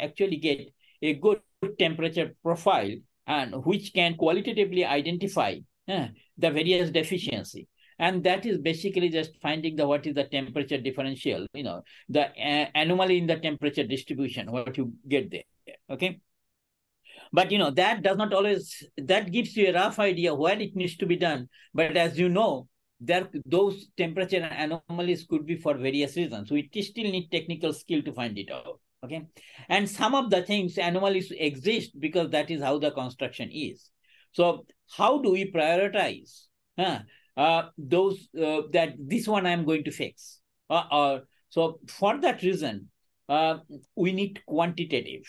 actually 0.00 0.36
get 0.36 0.68
a 1.02 1.14
good 1.14 1.40
temperature 1.78 2.34
profile 2.42 2.94
and 3.26 3.64
which 3.64 3.92
can 3.92 4.14
qualitatively 4.14 4.84
identify 4.84 5.56
uh, 5.88 6.06
the 6.38 6.50
various 6.50 6.90
deficiency. 6.90 7.66
And 7.98 8.22
that 8.24 8.44
is 8.44 8.58
basically 8.58 9.08
just 9.08 9.32
finding 9.40 9.74
the 9.74 9.86
what 9.86 10.06
is 10.06 10.14
the 10.14 10.24
temperature 10.24 10.76
differential 10.76 11.46
you 11.54 11.62
know 11.62 11.82
the 12.10 12.26
uh, 12.26 12.66
anomaly 12.74 13.16
in 13.16 13.26
the 13.26 13.36
temperature 13.36 13.84
distribution 13.84 14.52
what 14.52 14.76
you 14.76 14.92
get 15.08 15.30
there 15.30 15.44
okay 15.88 16.20
but 17.32 17.50
you 17.50 17.58
know 17.58 17.70
that 17.70 18.02
does 18.02 18.16
not 18.16 18.32
always 18.32 18.82
that 18.96 19.32
gives 19.32 19.56
you 19.56 19.68
a 19.68 19.72
rough 19.72 19.98
idea 19.98 20.34
where 20.34 20.58
it 20.58 20.74
needs 20.76 20.96
to 20.96 21.06
be 21.06 21.16
done. 21.16 21.48
But 21.74 21.96
as 21.96 22.18
you 22.18 22.28
know 22.28 22.68
there 23.00 23.28
those 23.44 23.88
temperature 23.96 24.42
anomalies 24.42 25.26
could 25.28 25.46
be 25.46 25.56
for 25.56 25.74
various 25.74 26.16
reasons. 26.16 26.50
We 26.50 26.68
still 26.80 27.10
need 27.10 27.30
technical 27.30 27.72
skill 27.72 28.02
to 28.02 28.12
find 28.12 28.38
it 28.38 28.50
out. 28.50 28.80
Okay? 29.04 29.26
And 29.68 29.88
some 29.88 30.14
of 30.14 30.30
the 30.30 30.42
things 30.42 30.78
anomalies 30.78 31.30
exist 31.30 31.98
because 31.98 32.30
that 32.30 32.50
is 32.50 32.62
how 32.62 32.78
the 32.78 32.90
construction 32.90 33.50
is. 33.52 33.90
So 34.32 34.66
how 34.96 35.20
do 35.20 35.32
we 35.32 35.50
prioritize 35.52 36.44
huh, 36.78 37.00
uh, 37.36 37.62
those 37.76 38.28
uh, 38.38 38.62
that 38.72 38.94
this 38.98 39.28
one 39.28 39.46
i'm 39.46 39.64
going 39.64 39.84
to 39.84 39.90
fix? 39.90 40.40
Uh, 40.70 40.84
uh, 40.90 41.20
so 41.48 41.80
for 41.88 42.18
that 42.20 42.42
reason 42.42 42.88
uh, 43.28 43.58
we 43.94 44.12
need 44.12 44.40
quantitative. 44.46 45.24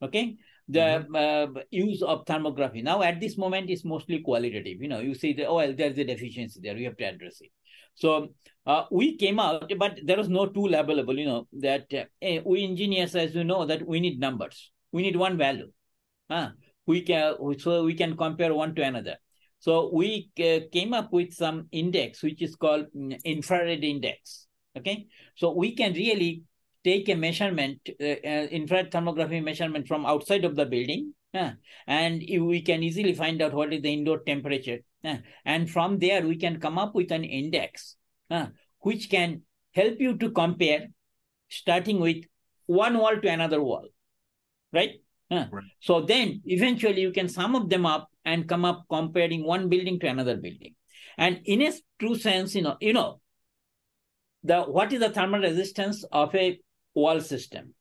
Okay 0.00 0.36
the 0.68 1.06
mm-hmm. 1.08 1.58
uh, 1.58 1.60
use 1.70 2.02
of 2.02 2.24
thermography. 2.24 2.82
Now 2.82 3.02
at 3.02 3.20
this 3.20 3.38
moment 3.38 3.70
is 3.70 3.84
mostly 3.84 4.20
qualitative. 4.20 4.80
You 4.80 4.88
know 4.88 5.00
you 5.00 5.14
see 5.14 5.32
that 5.34 5.46
oh 5.46 5.56
well 5.56 5.74
there's 5.74 5.98
a 5.98 6.04
deficiency 6.04 6.60
there. 6.62 6.74
We 6.74 6.84
have 6.84 6.96
to 6.98 7.04
address 7.04 7.40
it. 7.40 7.50
So 7.94 8.28
uh, 8.66 8.84
we 8.90 9.16
came 9.16 9.40
out 9.40 9.72
but 9.78 9.98
there 10.04 10.16
was 10.16 10.28
no 10.28 10.46
tool 10.46 10.74
available 10.74 11.18
you 11.18 11.26
know 11.26 11.48
that 11.54 11.86
uh, 11.92 12.04
eh, 12.22 12.40
we 12.44 12.64
engineers 12.64 13.16
as 13.16 13.34
you 13.34 13.44
know 13.44 13.64
that 13.66 13.86
we 13.86 14.00
need 14.00 14.20
numbers. 14.20 14.70
We 14.92 15.02
need 15.02 15.16
one 15.16 15.36
value. 15.36 15.72
Huh? 16.30 16.50
we 16.88 17.02
can 17.02 17.34
so 17.58 17.84
we 17.84 17.94
can 17.94 18.16
compare 18.16 18.52
one 18.54 18.74
to 18.74 18.82
another. 18.82 19.16
So 19.60 19.90
we 19.92 20.30
uh, 20.40 20.60
came 20.72 20.94
up 20.94 21.12
with 21.12 21.34
some 21.34 21.68
index 21.70 22.22
which 22.22 22.42
is 22.42 22.56
called 22.56 22.86
mm, 22.96 23.22
infrared 23.24 23.84
index. 23.84 24.46
Okay? 24.76 25.06
So 25.36 25.52
we 25.52 25.76
can 25.76 25.92
really 25.92 26.42
take 26.84 27.08
a 27.08 27.14
measurement, 27.14 27.80
uh, 28.00 28.04
uh, 28.04 28.46
infrared 28.50 28.90
thermography 28.90 29.42
measurement 29.42 29.86
from 29.88 30.06
outside 30.06 30.44
of 30.44 30.56
the 30.56 30.66
building, 30.66 31.14
uh, 31.34 31.52
and 31.86 32.22
we 32.28 32.62
can 32.62 32.82
easily 32.82 33.14
find 33.14 33.42
out 33.42 33.52
what 33.52 33.72
is 33.72 33.82
the 33.82 33.92
indoor 33.92 34.20
temperature. 34.20 34.78
Uh, 35.04 35.16
and 35.44 35.70
from 35.70 35.98
there, 35.98 36.26
we 36.26 36.36
can 36.36 36.58
come 36.60 36.78
up 36.78 36.94
with 36.94 37.10
an 37.12 37.24
index 37.24 37.96
which 38.80 39.10
can 39.10 39.42
help 39.72 40.00
you 40.00 40.16
to 40.16 40.30
compare 40.30 40.88
starting 41.48 41.98
with 41.98 42.24
one 42.66 42.98
wall 42.98 43.16
to 43.16 43.28
another 43.28 43.62
wall, 43.62 43.86
right? 44.72 45.00
Right? 45.30 45.64
So 45.80 46.02
then 46.02 46.42
eventually 46.46 47.00
you 47.00 47.12
can 47.12 47.28
sum 47.28 47.54
up 47.54 47.68
them 47.68 47.86
up 47.86 48.10
and 48.24 48.48
come 48.48 48.64
up 48.64 48.84
comparing 48.88 49.44
one 49.44 49.68
building 49.68 49.98
to 50.00 50.06
another 50.06 50.36
building. 50.36 50.74
And 51.16 51.40
in 51.44 51.62
a 51.62 51.72
true 51.98 52.16
sense, 52.16 52.54
you 52.54 52.62
know, 52.62 52.76
you 52.80 52.92
know, 52.92 53.20
the 54.44 54.62
what 54.62 54.92
is 54.92 55.00
the 55.00 55.10
thermal 55.10 55.40
resistance 55.40 56.04
of 56.12 56.34
a 56.34 56.58
wall 56.98 57.20
system. 57.20 57.74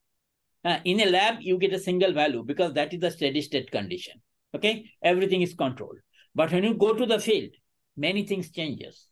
Uh, 0.64 0.80
in 0.84 1.00
a 1.02 1.06
lab, 1.06 1.36
you 1.40 1.58
get 1.58 1.74
a 1.74 1.80
single 1.80 2.14
value 2.14 2.44
because 2.44 2.74
that 2.74 2.94
is 2.94 3.00
the 3.00 3.12
steady 3.12 3.42
state 3.42 3.72
condition. 3.72 4.22
Okay, 4.56 4.90
everything 5.02 5.42
is 5.42 5.54
controlled. 5.54 6.00
But 6.34 6.52
when 6.52 6.64
you 6.64 6.74
go 6.74 6.94
to 6.94 7.06
the 7.06 7.20
field, 7.20 7.52
many 7.96 8.24
things 8.26 8.52
changes. 8.52 9.08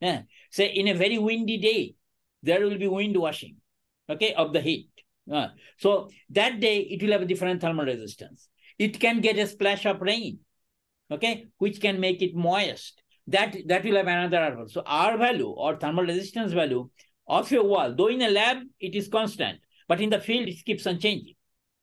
Uh, 0.00 0.20
say 0.50 0.66
in 0.66 0.88
a 0.88 0.94
very 0.94 1.18
windy 1.18 1.58
day, 1.58 1.94
there 2.42 2.60
will 2.64 2.78
be 2.78 2.88
wind 2.88 3.16
washing, 3.16 3.56
okay, 4.08 4.32
of 4.34 4.52
the 4.52 4.60
heat. 4.60 4.90
Uh, 5.32 5.48
so 5.78 6.08
that 6.30 6.60
day 6.60 6.78
it 6.80 7.02
will 7.02 7.12
have 7.12 7.22
a 7.22 7.26
different 7.26 7.60
thermal 7.60 7.84
resistance. 7.84 8.48
It 8.78 9.00
can 9.00 9.20
get 9.20 9.38
a 9.38 9.46
splash 9.46 9.84
of 9.86 10.00
rain, 10.00 10.38
okay, 11.10 11.46
which 11.58 11.80
can 11.80 12.00
make 12.00 12.22
it 12.22 12.34
moist. 12.34 13.02
That 13.26 13.56
that 13.66 13.84
will 13.84 13.96
have 13.96 14.06
another 14.06 14.38
R. 14.38 14.52
value. 14.52 14.68
So 14.68 14.82
R 14.86 15.18
value 15.18 15.48
or 15.48 15.76
thermal 15.76 16.04
resistance 16.04 16.52
value 16.52 16.88
of 17.28 17.50
your 17.50 17.64
wall. 17.64 17.94
Though 17.96 18.08
in 18.08 18.22
a 18.22 18.30
lab, 18.30 18.58
it 18.80 18.94
is 18.94 19.08
constant, 19.08 19.60
but 19.86 20.00
in 20.00 20.10
the 20.10 20.20
field, 20.20 20.48
it 20.48 20.64
keeps 20.64 20.86
on 20.86 20.98
changing. 20.98 21.34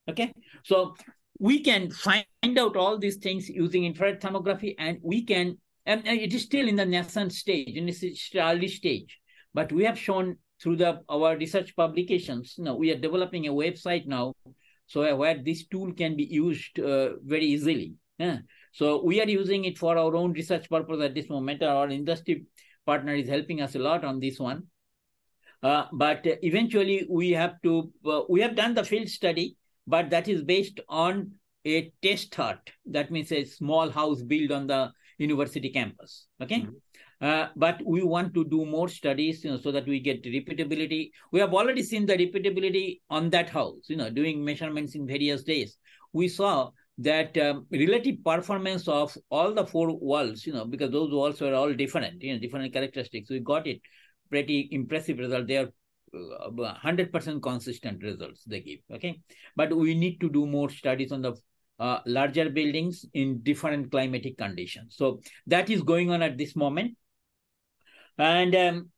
Okay. 0.09 0.33
So 0.63 0.95
we 1.39 1.61
can 1.61 1.91
find 1.91 2.25
out 2.57 2.75
all 2.75 2.97
these 2.97 3.17
things 3.17 3.49
using 3.49 3.85
infrared 3.85 4.21
thermography, 4.21 4.75
and 4.77 4.97
we 5.01 5.23
can, 5.23 5.57
and 5.85 6.05
it 6.07 6.33
is 6.33 6.43
still 6.43 6.67
in 6.67 6.75
the 6.75 6.85
nascent 6.85 7.33
stage, 7.33 7.75
in 7.75 7.87
its 7.89 8.31
early 8.35 8.67
stage, 8.67 9.19
but 9.53 9.71
we 9.71 9.83
have 9.83 9.99
shown 9.99 10.37
through 10.61 10.77
the 10.77 11.01
our 11.09 11.35
research 11.37 11.75
publications. 11.75 12.55
You 12.57 12.63
know, 12.63 12.75
we 12.75 12.91
are 12.91 12.97
developing 12.97 13.47
a 13.47 13.51
website 13.51 14.05
now, 14.07 14.33
so 14.87 15.15
where 15.15 15.37
this 15.43 15.67
tool 15.67 15.93
can 15.93 16.15
be 16.15 16.23
used 16.23 16.79
uh, 16.79 17.17
very 17.23 17.45
easily. 17.45 17.95
Yeah. 18.17 18.39
So 18.71 19.03
we 19.03 19.21
are 19.21 19.27
using 19.27 19.65
it 19.65 19.77
for 19.77 19.97
our 19.97 20.15
own 20.15 20.33
research 20.33 20.69
purpose 20.69 21.01
at 21.01 21.13
this 21.13 21.29
moment. 21.29 21.63
Our 21.63 21.89
industry 21.89 22.45
partner 22.85 23.13
is 23.13 23.27
helping 23.27 23.61
us 23.61 23.75
a 23.75 23.79
lot 23.79 24.05
on 24.05 24.19
this 24.19 24.39
one. 24.39 24.63
Uh, 25.63 25.85
but 25.93 26.21
eventually 26.23 27.07
we 27.09 27.31
have 27.31 27.61
to, 27.63 27.91
uh, 28.05 28.21
we 28.29 28.41
have 28.41 28.55
done 28.55 28.73
the 28.73 28.83
field 28.83 29.09
study, 29.09 29.57
but 29.87 30.09
that 30.09 30.27
is 30.27 30.43
based 30.43 30.79
on 30.89 31.31
a 31.65 31.91
test 32.01 32.33
hut. 32.35 32.59
That 32.85 33.11
means 33.11 33.31
a 33.31 33.43
small 33.45 33.89
house 33.89 34.21
built 34.21 34.51
on 34.51 34.67
the 34.67 34.91
university 35.17 35.69
campus. 35.69 36.27
Okay. 36.41 36.61
Mm-hmm. 36.61 36.71
Uh, 37.21 37.47
but 37.55 37.81
we 37.85 38.03
want 38.03 38.33
to 38.33 38.43
do 38.45 38.65
more 38.65 38.89
studies 38.89 39.43
you 39.43 39.49
know, 39.49 39.57
so 39.57 39.71
that 39.71 39.87
we 39.87 39.99
get 39.99 40.23
repeatability. 40.23 41.11
We 41.31 41.39
have 41.39 41.53
already 41.53 41.81
seen 41.81 42.05
the 42.05 42.17
repeatability 42.17 42.99
on 43.09 43.29
that 43.29 43.49
house, 43.49 43.85
you 43.87 43.95
know, 43.95 44.09
doing 44.09 44.43
measurements 44.43 44.95
in 44.95 45.07
various 45.07 45.43
days. 45.43 45.77
We 46.11 46.27
saw 46.27 46.71
that 46.97 47.37
um, 47.37 47.67
relative 47.71 48.23
performance 48.23 48.87
of 48.87 49.17
all 49.29 49.53
the 49.53 49.65
four 49.65 49.97
walls, 49.97 50.45
you 50.45 50.53
know, 50.53 50.65
because 50.65 50.91
those 50.91 51.11
walls 51.11 51.39
were 51.39 51.53
all 51.53 51.73
different, 51.73 52.21
you 52.21 52.33
know, 52.33 52.39
different 52.39 52.71
characteristics. 52.73 53.29
We 53.29 53.39
got 53.39 53.65
it 53.65 53.81
pretty 54.29 54.69
impressive 54.71 55.19
result. 55.19 55.47
They 55.47 55.57
are 55.57 55.69
100% 56.13 57.35
uh, 57.35 57.39
consistent 57.39 58.03
results 58.03 58.43
they 58.45 58.61
give. 58.61 58.79
Okay. 58.93 59.19
But 59.55 59.75
we 59.75 59.95
need 59.95 60.19
to 60.21 60.29
do 60.29 60.45
more 60.45 60.69
studies 60.69 61.11
on 61.11 61.21
the 61.21 61.33
uh, 61.79 61.99
larger 62.05 62.49
buildings 62.49 63.05
in 63.13 63.39
different 63.39 63.91
climatic 63.91 64.37
conditions. 64.37 64.95
So 64.97 65.21
that 65.47 65.69
is 65.69 65.81
going 65.81 66.11
on 66.11 66.21
at 66.21 66.37
this 66.37 66.55
moment. 66.55 66.97
And 68.17 68.55
um, 68.55 68.89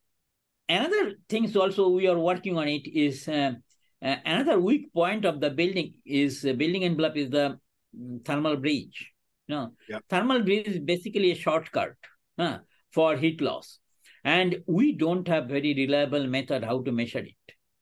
another 0.69 1.13
things 1.27 1.55
also 1.55 1.89
we 1.89 2.07
are 2.07 2.19
working 2.19 2.57
on 2.57 2.67
it 2.67 2.87
is 2.87 3.27
uh, 3.27 3.53
uh, 4.01 4.15
another 4.25 4.59
weak 4.59 4.93
point 4.93 5.25
of 5.25 5.39
the 5.41 5.49
building 5.49 5.95
is 6.05 6.45
uh, 6.45 6.53
building 6.53 6.83
envelope 6.83 7.17
is 7.17 7.31
the 7.31 7.59
mm, 7.99 8.23
thermal 8.23 8.57
bridge. 8.57 9.11
No, 9.49 9.71
yep. 9.87 10.03
thermal 10.09 10.43
bridge 10.43 10.67
is 10.67 10.79
basically 10.79 11.31
a 11.31 11.35
shortcut 11.35 11.93
uh, 12.37 12.57
for 12.91 13.15
heat 13.15 13.41
loss 13.41 13.79
and 14.23 14.57
we 14.67 14.93
don't 14.93 15.27
have 15.27 15.47
very 15.47 15.73
reliable 15.73 16.27
method 16.27 16.63
how 16.63 16.81
to 16.81 16.91
measure 16.91 17.19
it. 17.19 17.35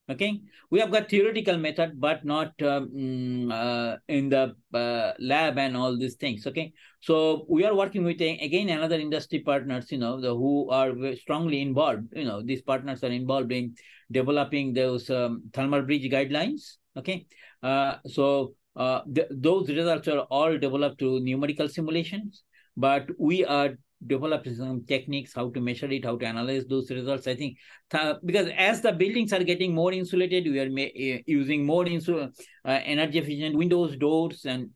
Okay? 0.10 0.40
We 0.70 0.80
have 0.80 0.92
got 0.92 1.10
theoretical 1.10 1.58
method 1.58 2.00
but 2.00 2.24
not 2.26 2.54
um, 2.62 2.90
mm, 2.96 3.52
uh, 3.52 3.98
in 4.08 4.30
the 4.30 4.56
uh, 4.74 5.14
lab 5.20 5.58
and 5.58 5.76
all 5.76 5.98
these 5.98 6.16
things. 6.16 6.46
Okay? 6.46 6.74
So 7.00 7.46
we 7.50 7.66
are 7.66 7.76
working 7.76 8.04
with 8.04 8.22
again 8.22 8.70
another 8.70 9.00
industry 9.00 9.40
partners 9.40 9.92
you 9.92 9.98
know 9.98 10.22
the, 10.22 10.30
who 10.30 10.70
are 10.70 10.94
strongly 11.16 11.62
involved. 11.62 12.08
You 12.14 12.26
know 12.26 12.42
these 12.44 12.62
partners 12.62 13.04
are 13.04 13.12
involved 13.12 13.52
in 13.52 13.76
developing 14.12 14.74
those 14.74 15.10
um, 15.10 15.44
thermal 15.54 15.82
bridge 15.82 16.12
guidelines. 16.12 16.78
Okay? 16.98 17.26
Uh, 17.64 17.96
so 18.06 18.54
uh, 18.76 19.02
th- 19.14 19.28
those 19.32 19.70
results 19.70 20.08
are 20.08 20.20
all 20.30 20.58
developed 20.58 21.00
through 21.00 21.22
numerical 21.22 21.68
simulations. 21.68 22.44
But 22.78 23.10
we 23.18 23.46
are 23.46 23.78
develop 24.08 24.48
some 24.48 24.84
techniques 24.86 25.34
how 25.34 25.50
to 25.50 25.60
measure 25.60 25.90
it 25.92 26.06
how 26.06 26.18
to 26.18 26.26
analyze 26.26 26.66
those 26.66 26.90
results 26.92 27.28
i 27.28 27.36
think 27.36 27.58
th- 27.92 28.16
because 28.26 28.50
as 28.58 28.82
the 28.82 28.92
buildings 28.92 29.34
are 29.34 29.44
getting 29.44 29.74
more 29.74 29.92
insulated 29.94 30.46
we 30.46 30.60
are 30.60 30.70
ma- 30.70 30.96
uh, 31.06 31.20
using 31.26 31.66
more 31.66 31.86
uh, 31.86 32.28
energy 32.66 33.20
efficient 33.20 33.56
windows 33.56 33.96
doors 33.98 34.46
and 34.46 34.70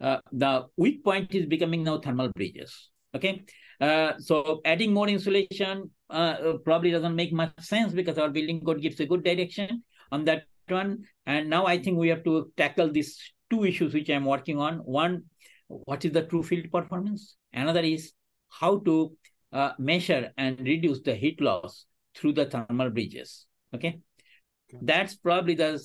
uh, 0.00 0.18
the 0.32 0.66
weak 0.76 1.04
point 1.04 1.34
is 1.34 1.46
becoming 1.46 1.82
now 1.84 1.98
thermal 1.98 2.30
bridges 2.34 2.90
okay? 3.14 3.44
Uh, 3.80 4.12
so 4.18 4.60
adding 4.64 4.92
more 4.92 5.08
insulation 5.08 5.90
uh, 6.10 6.12
uh, 6.12 6.56
probably 6.58 6.90
doesn't 6.90 7.16
make 7.16 7.32
much 7.32 7.52
sense 7.60 7.92
because 7.92 8.18
our 8.18 8.28
building 8.30 8.60
code 8.64 8.80
gives 8.80 9.00
a 9.00 9.06
good 9.06 9.24
direction 9.24 9.82
on 10.10 10.24
that 10.24 10.44
one. 10.68 11.04
And 11.26 11.50
now 11.50 11.66
i 11.66 11.78
think 11.78 11.98
we 11.98 12.08
have 12.08 12.24
to 12.24 12.52
tackle 12.56 12.90
these 12.90 13.18
two 13.50 13.64
issues 13.64 13.94
which 13.94 14.08
i'm 14.10 14.24
working 14.24 14.58
on. 14.58 14.78
One 14.78 15.24
what 15.68 16.04
is 16.04 16.12
the 16.12 16.22
true 16.22 16.42
field 16.42 16.70
performance? 16.70 17.36
Another 17.52 17.80
is 17.80 18.12
how 18.60 18.78
to 18.78 19.16
uh, 19.52 19.72
measure 19.78 20.30
and 20.36 20.58
reduce 20.60 21.00
the 21.00 21.14
heat 21.14 21.40
loss 21.40 21.86
through 22.14 22.32
the 22.34 22.46
thermal 22.46 22.90
bridges. 22.90 23.46
Okay, 23.74 23.98
okay. 24.68 24.78
that's 24.82 25.14
probably 25.14 25.54
the 25.54 25.80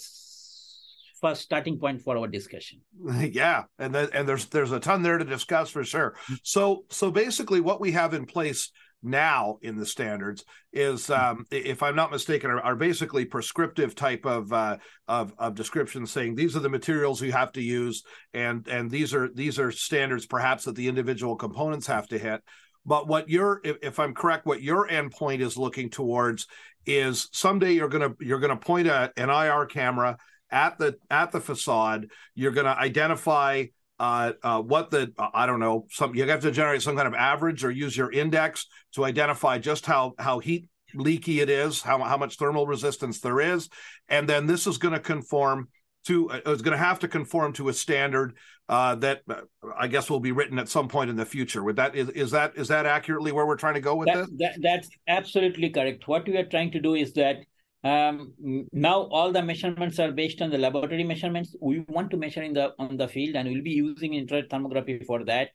first 1.19 1.41
starting 1.41 1.79
point 1.79 2.01
for 2.01 2.17
our 2.17 2.27
discussion. 2.27 2.81
Yeah, 3.31 3.63
and 3.79 3.93
then, 3.93 4.09
and 4.13 4.27
there's 4.27 4.45
there's 4.47 4.71
a 4.71 4.79
ton 4.79 5.03
there 5.03 5.17
to 5.17 5.25
discuss 5.25 5.69
for 5.69 5.83
sure. 5.83 6.15
So 6.43 6.85
so 6.89 7.11
basically, 7.11 7.61
what 7.61 7.81
we 7.81 7.91
have 7.91 8.13
in 8.13 8.25
place 8.25 8.71
now 9.03 9.57
in 9.61 9.77
the 9.77 9.85
standards 9.85 10.43
is, 10.73 11.09
um, 11.09 11.45
if 11.51 11.83
I'm 11.83 11.95
not 11.95 12.11
mistaken, 12.11 12.49
are, 12.51 12.59
are 12.61 12.75
basically 12.75 13.25
prescriptive 13.25 13.95
type 13.95 14.25
of, 14.25 14.51
uh, 14.51 14.77
of 15.07 15.33
of 15.37 15.55
descriptions 15.55 16.11
saying 16.11 16.35
these 16.35 16.55
are 16.55 16.61
the 16.61 16.69
materials 16.69 17.21
you 17.21 17.31
have 17.31 17.51
to 17.53 17.61
use, 17.61 18.03
and 18.33 18.67
and 18.67 18.89
these 18.91 19.13
are 19.13 19.29
these 19.33 19.59
are 19.59 19.71
standards 19.71 20.25
perhaps 20.25 20.65
that 20.65 20.75
the 20.75 20.87
individual 20.87 21.35
components 21.35 21.87
have 21.87 22.07
to 22.07 22.17
hit. 22.17 22.41
but 22.85 23.07
what 23.07 23.29
you're 23.29 23.59
if, 23.63 23.77
if 23.81 23.99
i'm 23.99 24.13
correct 24.13 24.45
what 24.45 24.61
your 24.61 24.87
endpoint 24.87 25.41
is 25.41 25.57
looking 25.57 25.89
towards 25.89 26.47
is 26.85 27.29
someday 27.33 27.73
you're 27.73 27.89
gonna 27.89 28.13
you're 28.19 28.39
gonna 28.39 28.57
point 28.57 28.87
a, 28.87 29.11
an 29.17 29.29
ir 29.29 29.65
camera 29.65 30.17
at 30.49 30.77
the 30.77 30.95
at 31.11 31.31
the 31.31 31.41
facade 31.41 32.07
you're 32.33 32.51
gonna 32.51 32.69
identify 32.79 33.65
uh, 33.99 34.33
uh, 34.43 34.61
what 34.61 34.91
the 34.91 35.11
I 35.33 35.45
don't 35.45 35.59
know 35.59 35.87
some 35.89 36.15
you 36.15 36.27
have 36.27 36.41
to 36.41 36.51
generate 36.51 36.81
some 36.81 36.95
kind 36.95 37.07
of 37.07 37.13
average 37.13 37.63
or 37.63 37.71
use 37.71 37.97
your 37.97 38.11
index 38.11 38.67
to 38.93 39.05
identify 39.05 39.57
just 39.57 39.85
how 39.85 40.13
how 40.19 40.39
heat 40.39 40.69
leaky 40.93 41.41
it 41.41 41.49
is, 41.49 41.81
how 41.81 41.99
how 42.03 42.17
much 42.17 42.37
thermal 42.37 42.67
resistance 42.67 43.19
there 43.19 43.39
is, 43.39 43.69
and 44.07 44.27
then 44.27 44.45
this 44.45 44.67
is 44.67 44.77
going 44.77 44.93
to 44.93 44.99
conform 44.99 45.67
to 46.05 46.29
uh, 46.29 46.41
is 46.47 46.61
going 46.61 46.77
to 46.77 46.83
have 46.83 46.99
to 46.99 47.07
conform 47.07 47.53
to 47.53 47.69
a 47.69 47.73
standard 47.73 48.35
uh, 48.69 48.95
that 48.95 49.21
uh, 49.29 49.41
I 49.77 49.87
guess 49.87 50.09
will 50.09 50.19
be 50.19 50.31
written 50.31 50.59
at 50.59 50.69
some 50.69 50.87
point 50.87 51.09
in 51.09 51.15
the 51.15 51.25
future. 51.25 51.63
With 51.63 51.75
that, 51.77 51.95
is, 51.95 52.09
is 52.09 52.31
that 52.31 52.53
is 52.55 52.67
that 52.69 52.85
accurately 52.85 53.31
where 53.31 53.45
we're 53.45 53.57
trying 53.57 53.75
to 53.75 53.81
go 53.81 53.95
with 53.95 54.07
that, 54.07 54.17
this? 54.17 54.29
That, 54.37 54.59
that's 54.61 54.89
absolutely 55.07 55.69
correct. 55.69 56.07
What 56.07 56.27
we 56.27 56.37
are 56.37 56.45
trying 56.45 56.71
to 56.71 56.79
do 56.79 56.95
is 56.95 57.13
that 57.13 57.37
um, 57.83 58.33
now 58.71 59.01
all 59.03 59.31
the 59.31 59.41
measurements 59.41 59.99
are 59.99 60.11
based 60.11 60.41
on 60.41 60.49
the 60.49 60.57
laboratory 60.57 61.03
measurements. 61.03 61.55
We 61.61 61.85
want 61.87 62.11
to 62.11 62.17
measure 62.17 62.43
in 62.43 62.53
the 62.53 62.73
on 62.79 62.97
the 62.97 63.07
field, 63.07 63.35
and 63.35 63.47
we'll 63.47 63.63
be 63.63 63.71
using 63.71 64.13
infrared 64.13 64.49
thermography 64.49 65.05
for 65.05 65.23
that. 65.25 65.49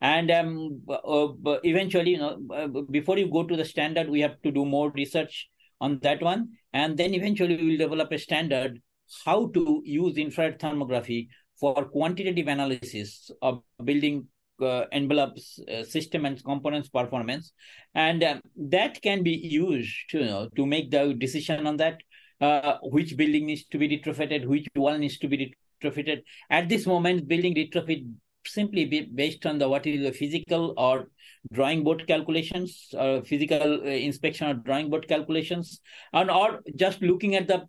And 0.00 0.30
um, 0.30 0.82
uh, 0.88 1.28
eventually, 1.62 2.12
you 2.12 2.18
know, 2.18 2.86
before 2.90 3.18
you 3.18 3.30
go 3.30 3.44
to 3.44 3.56
the 3.56 3.64
standard, 3.64 4.08
we 4.08 4.20
have 4.20 4.40
to 4.42 4.50
do 4.50 4.64
more 4.64 4.90
research 4.90 5.48
on 5.80 5.98
that 6.02 6.22
one, 6.22 6.50
and 6.72 6.96
then 6.96 7.14
eventually 7.14 7.56
we 7.56 7.70
will 7.70 7.78
develop 7.78 8.10
a 8.12 8.18
standard 8.18 8.80
how 9.24 9.48
to 9.48 9.82
use 9.84 10.16
infrared 10.16 10.58
thermography 10.58 11.28
for 11.60 11.84
quantitative 11.84 12.48
analysis 12.48 13.30
of 13.42 13.62
building 13.84 14.26
uh, 14.60 14.84
envelopes 14.92 15.58
uh, 15.72 15.82
system 15.84 16.24
and 16.24 16.42
components 16.44 16.88
performance. 16.88 17.52
And 17.94 18.22
um, 18.22 18.40
that 18.56 19.00
can 19.02 19.22
be 19.22 19.32
used 19.32 19.94
to, 20.10 20.18
you 20.18 20.26
know, 20.26 20.48
to 20.56 20.66
make 20.66 20.90
the 20.90 21.14
decision 21.14 21.66
on 21.66 21.76
that 21.78 21.98
uh, 22.40 22.78
which 22.82 23.16
building 23.16 23.46
needs 23.46 23.64
to 23.66 23.78
be 23.78 23.88
retrofitted 23.88 24.46
which 24.46 24.66
one 24.74 25.00
needs 25.00 25.18
to 25.18 25.28
be 25.28 25.54
retrofitted. 25.82 26.22
At 26.50 26.68
this 26.68 26.86
moment 26.86 27.28
building 27.28 27.54
retrofit 27.54 28.04
simply 28.46 28.84
be 28.84 29.02
based 29.02 29.46
on 29.46 29.58
the 29.58 29.68
what 29.68 29.86
is 29.86 30.02
the 30.02 30.12
physical 30.12 30.74
or 30.76 31.06
drawing 31.52 31.84
board 31.84 32.06
calculations 32.06 32.88
or 32.94 33.18
uh, 33.18 33.22
physical 33.22 33.80
uh, 33.82 33.84
inspection 33.84 34.48
or 34.48 34.54
drawing 34.54 34.90
board 34.90 35.06
calculations 35.08 35.80
and 36.12 36.30
or 36.30 36.60
just 36.76 37.00
looking 37.02 37.36
at 37.36 37.46
the 37.46 37.62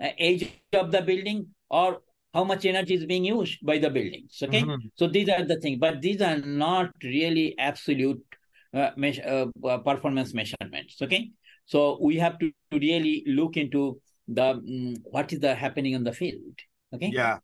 uh, 0.00 0.08
age 0.18 0.50
of 0.72 0.90
the 0.92 1.02
building 1.02 1.48
or 1.68 2.00
how 2.32 2.44
much 2.44 2.64
energy 2.64 2.94
is 2.94 3.06
being 3.06 3.24
used 3.24 3.58
by 3.64 3.78
the 3.78 3.90
buildings 3.90 4.38
okay? 4.42 4.62
Mm-hmm. 4.62 4.88
so 4.94 5.08
these 5.08 5.28
are 5.28 5.44
the 5.44 5.60
things 5.60 5.78
but 5.78 6.00
these 6.00 6.22
are 6.22 6.38
not 6.38 6.90
really 7.02 7.54
absolute 7.58 8.22
uh, 8.74 8.90
me- 8.96 9.22
uh, 9.22 9.46
uh, 9.64 9.78
performance 9.78 10.32
measurements 10.34 11.00
okay? 11.02 11.30
So 11.66 11.98
we 12.00 12.16
have 12.16 12.38
to, 12.38 12.50
to 12.72 12.78
really 12.78 13.24
look 13.26 13.56
into 13.56 14.00
the 14.26 14.50
um, 14.50 14.94
what 15.04 15.32
is 15.32 15.40
the 15.40 15.54
happening 15.54 15.92
in 15.92 16.04
the 16.04 16.12
field 16.12 16.56
okay? 16.94 17.10
Yeah 17.12 17.38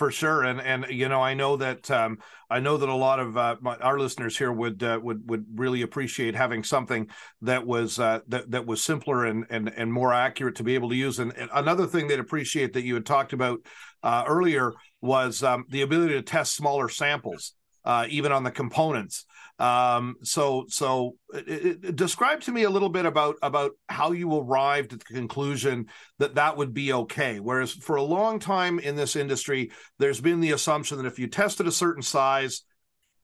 for 0.00 0.10
sure. 0.10 0.44
And 0.44 0.62
and 0.62 0.86
you 0.88 1.10
know 1.10 1.20
i 1.20 1.34
know 1.34 1.58
that 1.58 1.90
um, 1.90 2.20
i 2.48 2.58
know 2.58 2.78
that 2.78 2.88
a 2.88 2.94
lot 2.94 3.20
of 3.20 3.36
uh, 3.36 3.56
my, 3.60 3.76
our 3.76 3.98
listeners 3.98 4.34
here 4.38 4.50
would 4.50 4.82
uh, 4.82 4.98
would 5.02 5.28
would 5.28 5.44
really 5.54 5.82
appreciate 5.82 6.34
having 6.34 6.64
something 6.64 7.06
that 7.42 7.66
was 7.66 7.98
uh, 7.98 8.20
that 8.28 8.50
that 8.50 8.64
was 8.64 8.82
simpler 8.82 9.26
and 9.26 9.44
and 9.50 9.70
and 9.76 9.92
more 9.92 10.14
accurate 10.14 10.54
to 10.54 10.62
be 10.62 10.74
able 10.74 10.88
to 10.88 10.96
use. 10.96 11.18
And, 11.18 11.36
and 11.36 11.50
another 11.52 11.86
thing 11.86 12.08
they'd 12.08 12.18
appreciate 12.18 12.72
that 12.72 12.84
you 12.84 12.94
had 12.94 13.04
talked 13.04 13.34
about 13.34 13.58
uh, 14.02 14.24
earlier 14.26 14.72
was 15.02 15.42
um, 15.42 15.66
the 15.68 15.82
ability 15.82 16.14
to 16.14 16.22
test 16.22 16.56
smaller 16.56 16.88
samples 16.88 17.52
uh, 17.84 18.06
even 18.08 18.32
on 18.32 18.42
the 18.42 18.50
components 18.50 19.26
um, 19.60 20.16
so, 20.22 20.64
so 20.68 21.16
it, 21.34 21.84
it, 21.84 21.96
describe 21.96 22.40
to 22.42 22.52
me 22.52 22.62
a 22.62 22.70
little 22.70 22.88
bit 22.88 23.04
about 23.04 23.36
about 23.42 23.72
how 23.90 24.12
you 24.12 24.34
arrived 24.34 24.94
at 24.94 25.00
the 25.00 25.14
conclusion 25.14 25.86
that 26.18 26.36
that 26.36 26.56
would 26.56 26.72
be 26.72 26.94
okay. 26.94 27.40
Whereas 27.40 27.70
for 27.70 27.96
a 27.96 28.02
long 28.02 28.38
time 28.38 28.78
in 28.78 28.96
this 28.96 29.16
industry, 29.16 29.70
there's 29.98 30.20
been 30.20 30.40
the 30.40 30.52
assumption 30.52 30.96
that 30.96 31.06
if 31.06 31.18
you 31.18 31.26
tested 31.26 31.66
a 31.66 31.72
certain 31.72 32.02
size, 32.02 32.62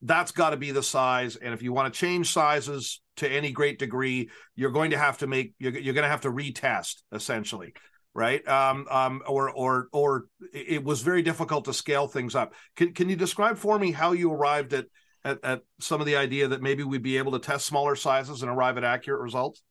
that's 0.02 0.30
got 0.30 0.50
to 0.50 0.58
be 0.58 0.72
the 0.72 0.82
size, 0.82 1.36
and 1.36 1.54
if 1.54 1.62
you 1.62 1.72
want 1.72 1.92
to 1.92 1.98
change 1.98 2.30
sizes 2.30 3.00
to 3.16 3.26
any 3.26 3.50
great 3.50 3.78
degree, 3.78 4.28
you're 4.54 4.70
going 4.70 4.90
to 4.90 4.98
have 4.98 5.16
to 5.18 5.26
make 5.26 5.54
you're, 5.58 5.72
you're 5.72 5.94
going 5.94 6.04
to 6.04 6.10
have 6.10 6.20
to 6.22 6.30
retest 6.30 6.96
essentially 7.12 7.72
right? 8.12 8.48
Um, 8.48 8.86
um, 8.90 9.22
or 9.26 9.50
or 9.50 9.88
or 9.92 10.24
it 10.54 10.82
was 10.82 11.02
very 11.02 11.20
difficult 11.20 11.66
to 11.66 11.74
scale 11.74 12.08
things 12.08 12.34
up. 12.34 12.54
Can 12.74 12.94
can 12.94 13.10
you 13.10 13.16
describe 13.16 13.58
for 13.58 13.78
me 13.78 13.92
how 13.92 14.12
you 14.12 14.32
arrived 14.32 14.72
at 14.72 14.86
at, 15.26 15.44
at 15.44 15.62
some 15.80 16.00
of 16.00 16.06
the 16.06 16.16
idea 16.16 16.48
that 16.48 16.62
maybe 16.62 16.84
we'd 16.84 17.02
be 17.02 17.18
able 17.18 17.32
to 17.32 17.40
test 17.40 17.66
smaller 17.66 17.96
sizes 17.96 18.42
and 18.42 18.50
arrive 18.50 18.78
at 18.78 18.84
accurate 18.84 19.20
results? 19.20 19.62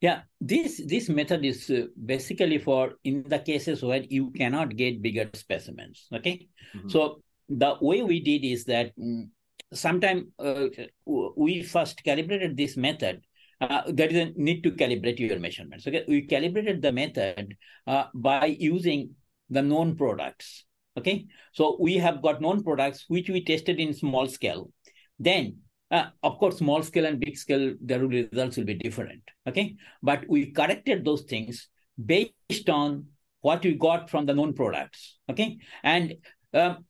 Yeah, 0.00 0.22
this 0.40 0.80
this 0.86 1.08
method 1.08 1.44
is 1.44 1.70
uh, 1.70 1.86
basically 2.04 2.58
for 2.58 2.92
in 3.02 3.24
the 3.26 3.38
cases 3.38 3.82
where 3.82 4.02
you 4.08 4.30
cannot 4.30 4.76
get 4.76 5.02
bigger 5.02 5.28
specimens. 5.34 6.06
Okay, 6.12 6.48
mm-hmm. 6.76 6.88
so 6.88 7.22
the 7.48 7.74
way 7.80 8.02
we 8.02 8.20
did 8.20 8.44
is 8.44 8.64
that 8.66 8.92
um, 9.00 9.30
sometime 9.72 10.32
uh, 10.38 10.66
we 11.04 11.62
first 11.62 12.04
calibrated 12.04 12.56
this 12.56 12.76
method. 12.76 13.22
Uh, 13.58 13.80
there 13.88 14.08
is 14.08 14.16
a 14.16 14.32
need 14.36 14.62
to 14.62 14.70
calibrate 14.70 15.18
your 15.18 15.38
measurements. 15.38 15.86
Okay, 15.86 16.04
we 16.06 16.22
calibrated 16.22 16.82
the 16.82 16.92
method 16.92 17.56
uh, 17.86 18.04
by 18.14 18.44
using 18.44 19.14
the 19.48 19.62
known 19.62 19.96
products. 19.96 20.66
Okay, 20.96 21.26
so 21.52 21.76
we 21.78 21.96
have 21.96 22.22
got 22.22 22.40
known 22.40 22.62
products 22.62 23.04
which 23.08 23.28
we 23.28 23.44
tested 23.44 23.78
in 23.78 23.92
small 23.92 24.26
scale. 24.26 24.70
Then, 25.18 25.58
uh, 25.90 26.06
of 26.22 26.38
course, 26.38 26.58
small 26.58 26.82
scale 26.82 27.06
and 27.06 27.20
big 27.20 27.36
scale, 27.36 27.74
the 27.84 28.00
results 28.06 28.56
will 28.56 28.64
be 28.64 28.74
different. 28.74 29.22
Okay, 29.46 29.76
but 30.02 30.24
we 30.28 30.52
corrected 30.52 31.04
those 31.04 31.22
things 31.22 31.68
based 32.02 32.68
on 32.68 33.06
what 33.42 33.62
we 33.62 33.74
got 33.74 34.08
from 34.08 34.26
the 34.26 34.34
known 34.34 34.54
products. 34.54 35.18
Okay, 35.30 35.58
and 35.82 36.14
um, 36.54 36.84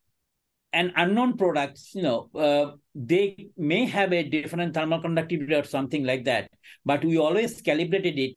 and 0.73 0.93
unknown 0.97 1.37
products, 1.37 1.93
you 1.95 2.03
know, 2.03 2.31
uh, 2.35 2.77
they 2.95 3.49
may 3.57 3.87
have 3.87 4.13
a 4.13 4.23
different 4.23 4.75
thermal 4.75 5.01
conductivity 5.01 5.55
or 5.55 5.65
something 5.65 6.05
like 6.05 6.25
that, 6.25 6.51
but 6.85 7.05
we 7.05 7.19
always 7.19 7.61
calibrated 7.63 8.19
it 8.19 8.37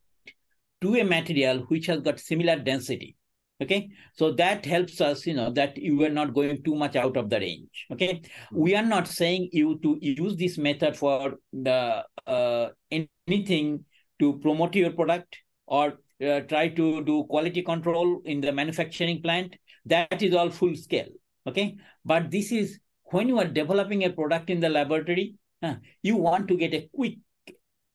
to 0.80 0.96
a 0.96 1.04
material 1.04 1.58
which 1.68 1.86
has 1.86 2.00
got 2.00 2.18
similar 2.18 2.56
density 2.56 3.16
okay? 3.60 3.88
So 4.14 4.32
that 4.32 4.64
helps 4.66 5.00
us 5.00 5.26
you 5.26 5.34
know 5.34 5.50
that 5.52 5.76
you 5.76 6.02
are 6.04 6.10
not 6.10 6.34
going 6.34 6.62
too 6.62 6.74
much 6.74 6.96
out 6.96 7.16
of 7.16 7.30
the 7.30 7.40
range. 7.40 7.86
Okay? 7.92 8.14
Mm-hmm. 8.14 8.58
we 8.58 8.74
are 8.74 8.84
not 8.84 9.08
saying 9.08 9.48
you 9.52 9.78
to 9.82 9.98
use 10.00 10.36
this 10.36 10.58
method 10.58 10.96
for 10.96 11.34
the 11.52 12.04
uh, 12.26 12.68
anything 12.90 13.84
to 14.18 14.38
promote 14.38 14.74
your 14.74 14.92
product 14.92 15.36
or 15.66 15.98
uh, 16.26 16.40
try 16.40 16.68
to 16.68 17.02
do 17.04 17.24
quality 17.24 17.62
control 17.62 18.20
in 18.24 18.40
the 18.40 18.52
manufacturing 18.52 19.22
plant. 19.22 19.56
That 19.86 20.22
is 20.22 20.34
all 20.34 20.50
full 20.50 20.76
scale. 20.76 21.08
Okay? 21.46 21.76
But 22.04 22.30
this 22.30 22.52
is 22.52 22.78
when 23.04 23.28
you 23.28 23.38
are 23.38 23.46
developing 23.46 24.04
a 24.04 24.10
product 24.10 24.50
in 24.50 24.60
the 24.60 24.68
laboratory 24.68 25.34
uh, 25.62 25.74
you 26.02 26.16
want 26.16 26.48
to 26.48 26.56
get 26.56 26.74
a 26.74 26.88
quick 26.94 27.16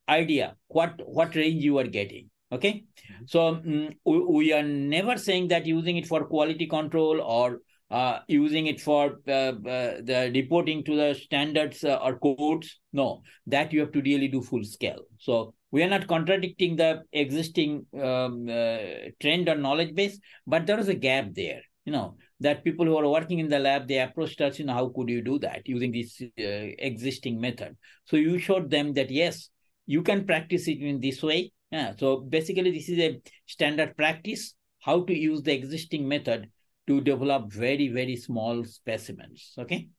idea 0.08 0.56
what 0.68 1.02
what 1.06 1.36
range 1.36 1.64
you 1.64 1.78
are 1.80 1.88
getting 1.88 2.30
okay? 2.56 2.84
So 3.26 3.48
um, 3.48 3.90
we, 4.06 4.20
we, 4.20 4.54
are 4.54 4.64
never 4.64 5.18
saying 5.18 5.50
that 5.50 5.66
using 5.66 5.98
it 5.98 6.08
for 6.08 6.26
quality 6.26 6.68
control 6.68 7.22
or 7.22 7.60
uh, 7.92 8.20
using 8.28 8.68
it 8.68 8.82
for 8.82 9.20
uh, 9.28 9.32
uh, 9.32 10.02
the 10.04 10.32
reporting 10.34 10.84
to 10.86 10.96
the 10.96 11.14
standards 11.14 11.84
uh, 11.84 12.00
or 12.04 12.18
codes. 12.20 12.80
No 12.94 13.22
that 13.48 13.72
you 13.72 13.80
have 13.82 13.92
to 13.92 14.02
really 14.02 14.28
do 14.28 14.42
full 14.42 14.64
scale. 14.64 15.04
So 15.20 15.54
we 15.72 15.84
are 15.84 15.90
not 15.90 16.08
contradicting 16.08 16.76
the 16.76 17.04
existing 17.12 17.86
um, 18.02 18.48
uh, 18.50 18.78
trend 19.22 19.50
or 19.50 19.56
knowledge 19.56 19.94
base 19.94 20.18
but 20.48 20.66
there 20.66 20.80
is 20.80 20.88
a 20.88 20.96
gap 20.96 21.26
there 21.34 21.62
you 21.84 21.92
know 21.92 22.16
that 22.40 22.64
people 22.64 22.86
who 22.86 22.98
are 22.98 23.10
working 23.10 23.40
in 23.40 23.50
the 23.50 23.60
lab 23.60 23.88
they 23.88 24.00
approached 24.00 24.40
us 24.42 24.60
you 24.60 24.66
know 24.66 24.74
how 24.74 24.88
could 24.96 25.10
you 25.10 25.22
do 25.22 25.38
that 25.40 25.62
using 25.66 25.92
this 25.92 26.22
uh, 26.22 26.70
existing 26.90 27.40
method? 27.40 27.76
So 28.06 28.18
you 28.18 28.38
showed 28.40 28.70
them 28.70 28.94
that 28.94 29.12
yes 29.12 29.50
you 29.86 30.02
can 30.02 30.26
practice 30.26 30.68
it 30.68 30.80
in 30.80 31.00
this 31.00 31.22
way 31.22 31.52
yeah, 31.72 31.94
so 31.98 32.18
basically, 32.18 32.72
this 32.72 32.90
is 32.90 33.00
a 33.00 33.22
standard 33.46 33.98
practice 33.98 34.54
how 34.80 35.04
to 35.04 35.18
use 35.18 35.42
the 35.42 35.54
existing 35.54 36.08
method 36.08 36.50
to 36.88 37.02
develop 37.02 37.52
very, 37.52 37.88
very 37.88 38.16
small 38.16 38.64
specimens. 38.64 39.54
Okay. 39.58 39.90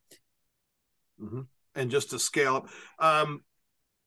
Mm-hmm. 1.21 1.41
And 1.75 1.91
just 1.91 2.11
to 2.11 2.19
scale 2.19 2.57
up, 2.57 2.69
um, 2.99 3.43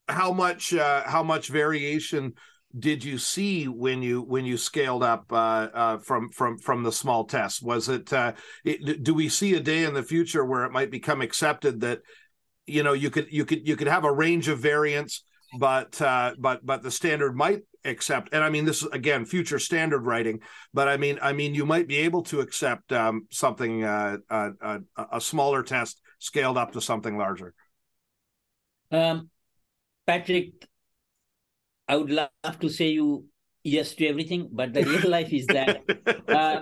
how 0.07 0.31
much 0.31 0.73
uh, 0.73 1.03
how 1.05 1.21
much 1.21 1.49
variation 1.49 2.33
did 2.77 3.03
you 3.03 3.17
see 3.17 3.67
when 3.67 4.01
you 4.01 4.21
when 4.21 4.45
you 4.45 4.57
scaled 4.57 5.03
up 5.03 5.25
uh, 5.31 5.67
uh, 5.73 5.97
from 5.99 6.29
from 6.29 6.57
from 6.57 6.83
the 6.83 6.91
small 6.91 7.25
test? 7.25 7.61
Was 7.61 7.89
it, 7.89 8.11
uh, 8.13 8.33
it, 8.63 9.03
do 9.03 9.13
we 9.13 9.29
see 9.29 9.55
a 9.55 9.59
day 9.59 9.83
in 9.83 9.93
the 9.93 10.03
future 10.03 10.45
where 10.45 10.63
it 10.63 10.71
might 10.71 10.91
become 10.91 11.21
accepted 11.21 11.81
that 11.81 12.01
you 12.65 12.83
know 12.83 12.93
you 12.93 13.09
could 13.09 13.27
you 13.31 13.45
could 13.45 13.67
you 13.67 13.75
could 13.75 13.87
have 13.87 14.05
a 14.05 14.11
range 14.11 14.47
of 14.47 14.59
variants 14.59 15.23
but 15.57 16.01
uh, 16.01 16.33
but 16.37 16.65
but 16.65 16.83
the 16.83 16.91
standard 16.91 17.35
might 17.35 17.61
accept 17.85 18.29
and 18.33 18.43
i 18.43 18.49
mean 18.49 18.65
this 18.65 18.81
is 18.81 18.89
again 18.91 19.25
future 19.25 19.57
standard 19.57 20.01
writing 20.01 20.41
but 20.73 20.89
i 20.89 20.97
mean 20.97 21.17
i 21.21 21.31
mean 21.31 21.55
you 21.55 21.65
might 21.65 21.87
be 21.87 21.95
able 21.95 22.21
to 22.21 22.41
accept 22.41 22.91
um, 22.91 23.25
something 23.31 23.85
uh, 23.85 24.17
uh, 24.29 24.49
a 25.13 25.21
smaller 25.21 25.63
test 25.63 26.01
scaled 26.19 26.57
up 26.57 26.73
to 26.73 26.81
something 26.81 27.17
larger 27.17 27.53
Um, 28.91 29.29
Patrick, 30.09 30.65
I 31.87 31.95
would 31.95 32.09
love 32.09 32.59
to 32.59 32.69
say 32.69 32.89
you 32.89 33.25
yes 33.63 33.93
to 33.95 34.07
everything, 34.07 34.49
but 34.51 34.73
the 34.73 34.83
real 34.83 35.09
life 35.09 35.31
is 35.31 35.45
that 35.47 35.81
uh, 36.27 36.61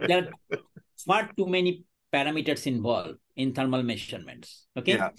there 0.00 0.26
are 0.26 0.58
far 1.06 1.30
too 1.36 1.46
many 1.46 1.84
parameters 2.12 2.66
involved 2.66 3.18
in 3.36 3.54
thermal 3.54 3.82
measurements. 3.82 4.66
Okay. 4.76 4.96
Yeah. 4.96 5.10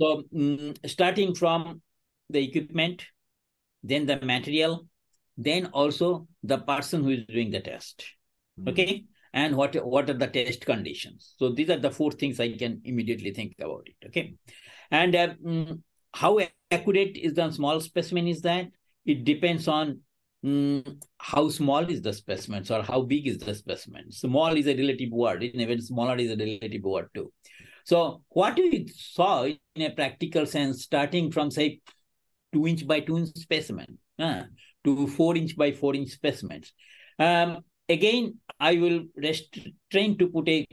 So, 0.00 0.24
um, 0.34 0.74
starting 0.86 1.34
from 1.34 1.82
the 2.32 2.42
equipment, 2.42 3.04
then 3.82 4.06
the 4.06 4.20
material, 4.20 4.86
then 5.36 5.66
also 5.66 6.26
the 6.42 6.58
person 6.58 7.02
who 7.02 7.10
is 7.10 7.24
doing 7.26 7.50
the 7.50 7.60
test. 7.60 8.04
Mm-hmm. 8.58 8.68
Okay. 8.70 9.04
And 9.32 9.56
what, 9.56 9.74
what 9.86 10.10
are 10.10 10.14
the 10.14 10.26
test 10.26 10.66
conditions? 10.66 11.34
So, 11.38 11.50
these 11.50 11.70
are 11.70 11.78
the 11.78 11.90
four 11.90 12.10
things 12.10 12.40
I 12.40 12.52
can 12.56 12.80
immediately 12.84 13.32
think 13.32 13.54
about 13.60 13.86
it. 13.86 14.06
Okay. 14.08 14.34
And 14.90 15.14
uh, 15.14 15.34
um, 15.46 15.84
how 16.12 16.40
accurate 16.70 17.16
is 17.16 17.34
the 17.34 17.50
small 17.52 17.80
specimen 17.80 18.26
is 18.26 18.42
that? 18.42 18.66
It 19.06 19.24
depends 19.24 19.68
on 19.68 20.00
Mm, 20.42 21.02
how 21.18 21.50
small 21.50 21.84
is 21.90 22.00
the 22.00 22.14
specimen 22.14 22.64
or 22.70 22.82
how 22.82 23.02
big 23.02 23.26
is 23.26 23.36
the 23.36 23.54
specimen 23.54 24.10
small 24.10 24.56
is 24.56 24.66
a 24.66 24.74
relative 24.74 25.10
word 25.10 25.42
even 25.42 25.82
smaller 25.82 26.16
is 26.16 26.30
a 26.30 26.36
relative 26.36 26.82
word 26.82 27.08
too 27.12 27.30
so 27.84 28.22
what 28.30 28.56
we 28.56 28.88
saw 28.88 29.44
in 29.44 29.82
a 29.82 29.90
practical 29.90 30.46
sense 30.46 30.82
starting 30.82 31.30
from 31.30 31.50
say 31.50 31.78
two 32.52 32.66
inch 32.66 32.86
by 32.86 33.00
two 33.00 33.18
inch 33.18 33.30
specimen 33.36 33.98
uh, 34.18 34.42
to 34.84 35.06
four 35.06 35.36
inch 35.36 35.56
by 35.56 35.72
four 35.72 35.94
inch 35.94 36.10
specimens. 36.10 36.72
Um, 37.18 37.64
again 37.90 38.38
i 38.68 38.76
will 38.82 39.00
restrain 39.16 40.16
to 40.18 40.28
put 40.28 40.48
a 40.48 40.66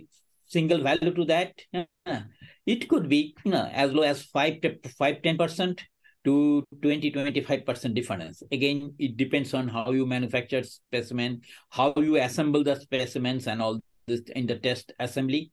single 0.55 0.81
value 0.87 1.13
to 1.13 1.25
that 1.25 1.51
uh, 1.73 2.21
it 2.65 2.87
could 2.89 3.09
be 3.09 3.35
you 3.43 3.51
know, 3.51 3.69
as 3.73 3.93
low 3.93 4.03
as 4.03 4.23
5 4.23 4.61
to 4.61 4.77
5 4.97 5.21
10 5.21 5.37
percent 5.37 5.83
to 6.25 6.63
20 6.81 7.11
25% 7.11 7.93
difference. 7.93 8.43
Again 8.51 8.93
it 8.99 9.15
depends 9.15 9.53
on 9.53 9.67
how 9.69 9.91
you 9.91 10.05
manufacture 10.05 10.63
specimen 10.63 11.41
how 11.69 11.93
you 11.97 12.17
assemble 12.17 12.63
the 12.63 12.75
specimens 12.75 13.47
and 13.47 13.61
all 13.61 13.79
this 14.07 14.21
in 14.35 14.45
the 14.45 14.57
test 14.57 14.91
assembly. 14.99 15.51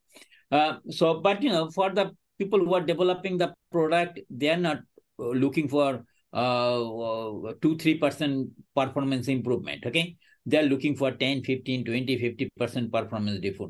Uh, 0.50 0.74
so 0.90 1.20
but 1.20 1.42
you 1.42 1.50
know 1.50 1.70
for 1.70 1.90
the 1.90 2.10
people 2.38 2.58
who 2.58 2.74
are 2.74 2.80
developing 2.80 3.38
the 3.38 3.52
product 3.70 4.18
they 4.30 4.50
are 4.50 4.62
not 4.68 4.78
uh, 5.20 5.28
looking 5.44 5.68
for 5.68 6.04
uh, 6.34 7.52
2 7.62 7.76
3% 7.76 8.48
performance 8.74 9.28
improvement 9.28 9.84
okay? 9.86 10.16
They're 10.46 10.64
looking 10.64 10.94
for 10.94 11.10
10 11.10 11.42
15 11.42 11.84
20 11.84 12.18
50 12.18 12.50
percent 12.58 12.92
performance 12.92 13.40
dif- 13.40 13.60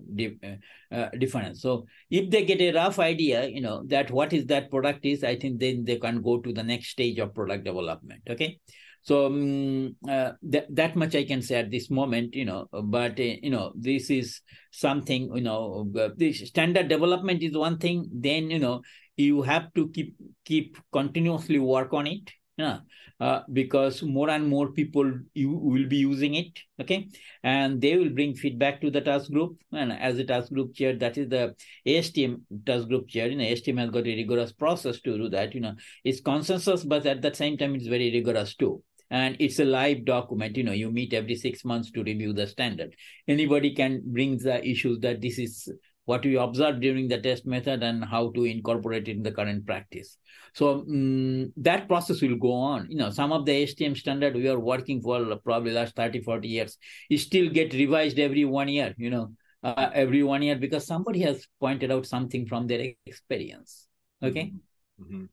uh, 0.42 0.94
uh, 0.94 1.08
difference. 1.10 1.60
So 1.60 1.86
if 2.10 2.30
they 2.30 2.44
get 2.44 2.60
a 2.60 2.72
rough 2.72 2.98
idea 2.98 3.46
you 3.46 3.60
know 3.60 3.84
that 3.86 4.10
what 4.10 4.32
is 4.32 4.46
that 4.46 4.70
product 4.70 5.04
is 5.04 5.22
i 5.22 5.36
think 5.36 5.60
then 5.60 5.84
they 5.84 5.98
can 5.98 6.20
go 6.22 6.40
to 6.40 6.52
the 6.52 6.62
next 6.62 6.88
stage 6.88 7.18
of 7.18 7.34
product 7.34 7.64
development 7.64 8.22
okay? 8.28 8.58
So 9.02 9.26
um, 9.26 9.96
uh, 10.08 10.32
that, 10.44 10.74
that 10.74 10.96
much 10.96 11.14
i 11.14 11.24
can 11.24 11.42
say 11.42 11.56
at 11.56 11.70
this 11.70 11.90
moment 11.90 12.34
you 12.34 12.46
know 12.46 12.66
but 12.72 13.20
uh, 13.20 13.34
you 13.42 13.50
know 13.50 13.72
this 13.76 14.08
is 14.08 14.40
something 14.70 15.30
you 15.34 15.42
know 15.42 15.86
uh, 15.98 16.08
the 16.16 16.32
standard 16.32 16.88
development 16.88 17.42
is 17.42 17.54
one 17.56 17.78
thing 17.78 18.08
then 18.10 18.50
you 18.50 18.58
know 18.58 18.80
you 19.16 19.42
have 19.42 19.72
to 19.74 19.88
keep 19.90 20.16
keep 20.44 20.78
continuously 20.92 21.58
work 21.58 21.92
on 21.92 22.06
it 22.06 22.30
yeah. 22.56 22.78
Uh, 23.20 23.40
because 23.52 24.02
more 24.02 24.28
and 24.30 24.46
more 24.46 24.70
people 24.72 25.10
you 25.34 25.50
will 25.50 25.86
be 25.88 25.96
using 25.96 26.34
it 26.34 26.58
okay? 26.80 27.08
And 27.42 27.80
they 27.80 27.96
will 27.96 28.10
bring 28.10 28.34
feedback 28.34 28.80
to 28.80 28.90
the 28.90 29.00
task 29.00 29.30
group. 29.30 29.56
And 29.72 29.92
as 29.92 30.18
a 30.18 30.24
task 30.24 30.52
group 30.52 30.74
chair 30.74 30.96
that 30.96 31.16
is 31.18 31.28
the 31.28 31.54
astm 31.86 32.40
task 32.66 32.88
group 32.88 33.08
chair 33.08 33.28
you 33.28 33.36
know 33.36 33.44
astm 33.44 33.78
has 33.78 33.90
got 33.90 34.06
a 34.06 34.16
rigorous 34.16 34.52
process 34.52 35.00
to 35.00 35.16
do 35.16 35.28
that 35.30 35.54
you 35.54 35.60
know. 35.60 35.74
It's 36.04 36.20
consensus 36.20 36.84
but 36.84 37.06
at 37.06 37.22
the 37.22 37.34
same 37.34 37.56
time 37.56 37.74
it's 37.74 37.86
very 37.86 38.12
rigorous 38.12 38.54
too. 38.54 38.82
And 39.10 39.36
it's 39.38 39.58
a 39.58 39.64
live 39.64 40.04
document 40.04 40.56
you 40.56 40.64
know 40.64 40.72
you 40.72 40.90
meet 40.90 41.12
every 41.12 41.36
six 41.36 41.64
months 41.64 41.90
to 41.92 42.02
review 42.02 42.32
the 42.32 42.46
standard. 42.46 42.94
Anybody 43.26 43.74
can 43.74 44.02
bring 44.04 44.38
the 44.38 44.64
issues 44.64 45.00
that 45.00 45.20
this 45.20 45.38
is 45.38 45.72
what 46.06 46.24
we 46.24 46.36
observed 46.36 46.80
during 46.80 47.08
the 47.08 47.20
test 47.20 47.46
method 47.46 47.82
and 47.82 48.04
how 48.04 48.30
to 48.32 48.44
incorporate 48.44 49.08
it 49.08 49.16
in 49.16 49.22
the 49.22 49.32
current 49.32 49.66
practice. 49.66 50.18
So 50.54 50.80
um, 50.80 51.52
that 51.56 51.88
process 51.88 52.20
will 52.20 52.36
go 52.36 52.52
on. 52.52 52.86
You 52.90 52.98
know, 52.98 53.10
some 53.10 53.32
of 53.32 53.44
the 53.44 53.64
ASTM 53.64 53.96
standard 53.96 54.34
we 54.34 54.48
are 54.48 54.60
working 54.60 55.00
for 55.00 55.36
probably 55.44 55.72
last 55.72 55.96
30, 55.96 56.20
40 56.20 56.48
years, 56.48 56.78
it 57.10 57.18
still 57.18 57.48
get 57.48 57.72
revised 57.72 58.18
every 58.18 58.44
one 58.44 58.68
year, 58.68 58.94
you 58.96 59.10
know, 59.10 59.32
uh, 59.62 59.90
every 59.94 60.22
one 60.22 60.42
year 60.42 60.56
because 60.56 60.86
somebody 60.86 61.20
has 61.20 61.46
pointed 61.58 61.90
out 61.90 62.06
something 62.06 62.46
from 62.46 62.66
their 62.66 62.92
experience. 63.06 63.88
Okay. 64.22 64.52
Mm-hmm. 65.00 65.24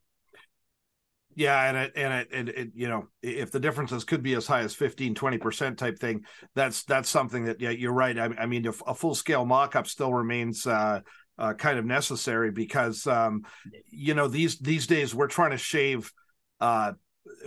Yeah, 1.41 1.63
and 1.63 1.75
it, 1.77 1.91
and 1.95 2.13
it, 2.13 2.27
it, 2.32 2.49
it, 2.49 2.71
you 2.75 2.88
know, 2.88 3.08
if 3.23 3.49
the 3.49 3.60
differences 3.60 4.04
could 4.04 4.21
be 4.21 4.36
as 4.36 4.45
high 4.45 4.60
as 4.60 4.75
15, 4.75 5.15
20 5.15 5.38
percent 5.39 5.80
type 5.80 5.97
thing, 5.97 6.23
that's 6.54 6.84
that's 6.84 7.10
something 7.10 7.45
that 7.45 7.60
yeah, 7.60 7.71
you're 7.71 7.93
right. 7.93 8.15
I, 8.15 8.25
I 8.38 8.45
mean, 8.45 8.67
a, 8.67 8.93
full 8.93 9.15
scale 9.15 9.43
mock 9.43 9.75
up 9.75 9.88
still 9.88 10.13
remains 10.13 10.67
uh, 10.67 10.99
uh, 11.39 11.54
kind 11.56 11.80
of 11.80 11.86
necessary 11.86 12.51
because 12.51 13.08
um, 13.08 13.41
you 13.89 14.13
know 14.13 14.27
these 14.27 14.60
these 14.60 14.86
days 14.86 15.15
we're 15.15 15.25
trying 15.25 15.49
to 15.49 15.58
shave 15.58 16.12
uh, 16.60 16.91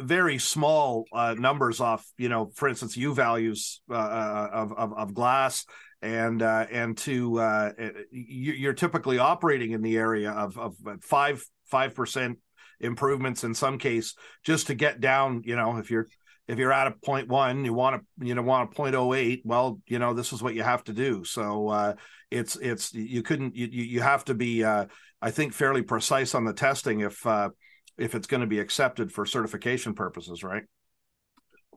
very 0.01 0.39
small 0.39 1.05
uh, 1.13 1.37
numbers 1.39 1.81
off. 1.81 2.05
You 2.19 2.29
know, 2.29 2.51
for 2.57 2.69
instance, 2.69 2.97
U 2.97 3.15
values 3.15 3.81
uh, 3.89 3.95
uh, 3.95 4.49
of, 4.53 4.73
of, 4.73 4.93
of 4.95 5.15
glass 5.15 5.67
and 6.03 6.43
uh, 6.43 6.67
and 6.69 6.99
to 6.99 7.39
uh, 7.39 7.73
you're 8.11 8.73
typically 8.73 9.19
operating 9.19 9.71
in 9.71 9.83
the 9.83 9.97
area 9.97 10.33
of 10.33 10.59
of 10.59 10.75
five 11.01 11.45
five 11.67 11.95
percent 11.95 12.39
improvements 12.85 13.45
in 13.45 13.55
some 13.55 13.79
case 13.79 14.15
just 14.45 14.67
to 14.69 14.75
get 14.75 15.01
down 15.01 15.43
you 15.45 15.57
know 15.57 15.77
if 15.79 15.91
you're 15.91 16.09
if 16.47 16.59
you're 16.59 16.73
at 16.73 16.87
a 16.87 16.93
point 17.05 17.29
one 17.29 17.65
you 17.65 17.73
want 17.73 18.01
to 18.01 18.27
you 18.27 18.35
know 18.35 18.43
want 18.43 18.71
a 18.71 18.75
point 18.75 18.95
oh 18.95 19.15
eight 19.15 19.43
well 19.45 19.81
you 19.87 19.99
know 19.99 20.13
this 20.13 20.33
is 20.33 20.43
what 20.43 20.55
you 20.55 20.63
have 20.63 20.85
to 20.85 20.93
do. 20.93 21.25
So 21.25 21.69
uh 21.69 21.95
it's 22.31 22.57
it's 22.57 22.93
you 22.95 23.23
couldn't 23.23 23.55
you 23.57 23.67
you 23.67 24.01
have 24.01 24.25
to 24.25 24.35
be 24.35 24.65
uh 24.65 24.87
i 25.23 25.31
think 25.31 25.53
fairly 25.53 25.83
precise 25.83 26.35
on 26.35 26.45
the 26.45 26.53
testing 26.53 27.01
if 27.01 27.25
uh 27.27 27.51
if 27.97 28.15
it's 28.15 28.27
going 28.27 28.41
to 28.41 28.47
be 28.47 28.59
accepted 28.59 29.13
for 29.13 29.25
certification 29.25 29.95
purposes 29.95 30.43
right? 30.43 30.65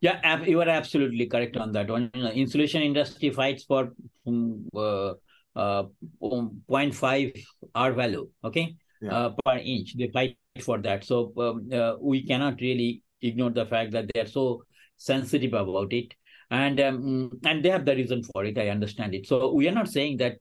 Yeah 0.01 0.43
you 0.43 0.59
are 0.61 0.69
absolutely 0.69 1.27
correct 1.27 1.57
on 1.57 1.71
that 1.73 1.89
one. 1.89 2.11
Insulation 2.13 2.81
industry 2.81 3.29
fights 3.29 3.63
for 3.63 3.93
um, 4.25 4.67
uh, 4.75 5.13
uh, 5.55 5.83
0.5 6.21 7.43
r 7.73 7.91
value 7.93 8.29
okay? 8.43 8.75
Yeah. 9.01 9.13
uh, 9.13 9.29
per 9.45 9.57
inch. 9.57 9.95
They 9.97 10.09
fight 10.09 10.37
for 10.61 10.77
that. 10.79 11.03
So 11.03 11.33
um, 11.37 11.69
uh, 11.71 11.93
we 11.99 12.25
cannot 12.25 12.61
really 12.61 13.03
ignore 13.21 13.49
the 13.49 13.65
fact 13.65 13.91
that 13.91 14.09
they 14.13 14.21
are 14.21 14.27
so 14.27 14.63
sensitive 14.97 15.53
about 15.53 15.93
it, 15.93 16.13
and 16.49 16.79
um, 16.79 17.31
and 17.45 17.63
they 17.63 17.69
have 17.69 17.85
the 17.85 17.95
reason 17.95 18.23
for 18.23 18.45
it. 18.45 18.57
I 18.57 18.69
understand 18.69 19.15
it. 19.15 19.27
So 19.27 19.53
we 19.53 19.67
are 19.67 19.73
not 19.73 19.89
saying 19.89 20.17
that 20.17 20.37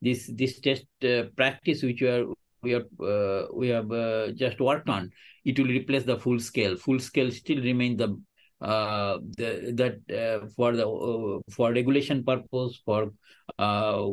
this 0.00 0.30
this 0.34 0.60
test 0.60 0.86
uh, 1.04 1.24
practice 1.36 1.82
which 1.82 2.00
we 2.00 2.08
are 2.08 2.24
we 2.62 2.74
are 2.74 2.84
uh, 3.02 3.46
we 3.54 3.68
have 3.68 3.90
uh, 3.90 4.32
just 4.32 4.60
worked 4.60 4.88
on 4.88 5.10
it 5.44 5.58
will 5.58 5.66
replace 5.66 6.04
the 6.04 6.18
full 6.18 6.40
scale. 6.40 6.76
Full 6.76 6.98
scale 6.98 7.30
still 7.30 7.60
remain 7.62 7.96
the 7.96 8.20
uh, 8.60 9.18
the, 9.36 9.72
that 9.74 9.96
uh, 10.16 10.46
for 10.56 10.74
the 10.74 10.88
uh, 10.88 11.38
for 11.50 11.72
regulation 11.72 12.24
purpose 12.24 12.80
for 12.84 13.12
uh, 13.58 14.06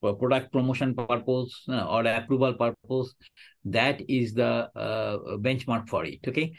for 0.00 0.14
product 0.16 0.52
promotion 0.52 0.94
purpose 0.94 1.64
or 1.68 2.04
approval 2.04 2.52
purpose 2.54 3.14
that 3.64 4.02
is 4.08 4.34
the 4.34 4.68
uh, 4.76 5.16
benchmark 5.38 5.88
for 5.88 6.04
it 6.04 6.18
okay 6.26 6.52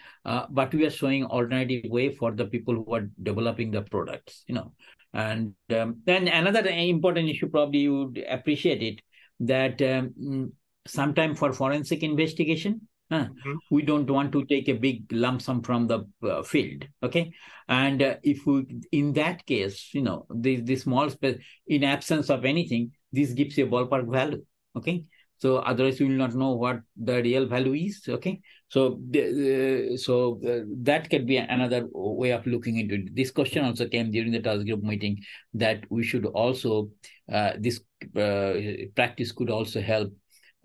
but 0.50 0.74
we 0.74 0.86
are 0.86 0.90
showing 0.90 1.24
alternative 1.26 1.90
way 1.90 2.10
for 2.14 2.32
the 2.32 2.46
people 2.46 2.76
who 2.76 2.94
are 2.94 3.10
developing 3.22 3.72
the 3.72 3.82
products 3.82 4.44
you 4.48 4.56
know 4.56 4.72
and 5.14 5.54
um, 5.76 6.02
then 6.06 6.28
another 6.28 6.68
important 6.68 7.30
issue 7.30 7.48
probably 7.48 7.80
you 7.80 7.98
would 8.00 8.26
appreciate 8.30 8.82
it 8.82 9.02
that 9.40 9.82
um, 9.82 10.52
sometime 10.88 11.36
for 11.36 11.54
forensic 11.54 12.04
investigation 12.04 12.82
Mm-hmm. 13.12 13.54
We 13.70 13.84
don't 13.84 14.10
want 14.10 14.32
to 14.32 14.46
take 14.46 14.68
a 14.68 14.74
big 14.74 15.12
lump 15.12 15.42
sum 15.42 15.62
from 15.62 15.88
the 15.88 16.08
uh, 16.24 16.44
field. 16.44 16.86
Okay. 17.04 17.32
And 17.68 18.02
uh, 18.02 18.16
if 18.24 18.46
we, 18.46 18.66
in 18.92 19.14
that 19.14 19.46
case, 19.46 19.90
you 19.94 20.02
know, 20.02 20.26
the, 20.34 20.62
the 20.62 20.76
small 20.76 21.10
space, 21.10 21.40
in 21.68 21.84
absence 21.84 22.30
of 22.30 22.46
anything, 22.46 22.92
this 23.12 23.34
gives 23.34 23.58
you 23.58 23.66
a 23.66 23.70
ballpark 23.70 24.12
value. 24.12 24.44
Okay. 24.76 25.06
So 25.38 25.58
otherwise, 25.58 26.00
you 26.00 26.08
will 26.08 26.16
not 26.16 26.34
know 26.34 26.54
what 26.54 26.82
the 26.96 27.22
real 27.22 27.46
value 27.46 27.74
is. 27.74 28.02
Okay. 28.08 28.42
So, 28.70 29.00
uh, 29.16 29.98
so 29.98 30.40
that 30.82 31.10
could 31.10 31.26
be 31.28 31.38
another 31.38 31.88
way 31.94 32.32
of 32.32 32.48
looking 32.48 32.78
into 32.78 32.96
it. 32.96 33.16
This 33.16 33.32
question 33.32 33.64
also 33.64 33.88
came 33.88 34.12
during 34.12 34.32
the 34.32 34.42
task 34.42 34.66
group 34.66 34.82
meeting 34.82 35.20
that 35.54 35.84
we 35.90 36.04
should 36.04 36.26
also, 36.26 36.90
uh, 37.32 37.54
this 37.60 37.82
uh, 38.16 38.54
practice 38.96 39.32
could 39.32 39.50
also 39.50 39.82
help 39.82 40.14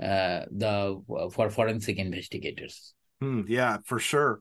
uh, 0.02 0.46
the 0.50 1.02
for 1.32 1.50
forensic 1.50 1.98
investigators. 1.98 2.94
Hmm, 3.20 3.42
yeah, 3.46 3.78
for 3.84 3.98
sure. 3.98 4.40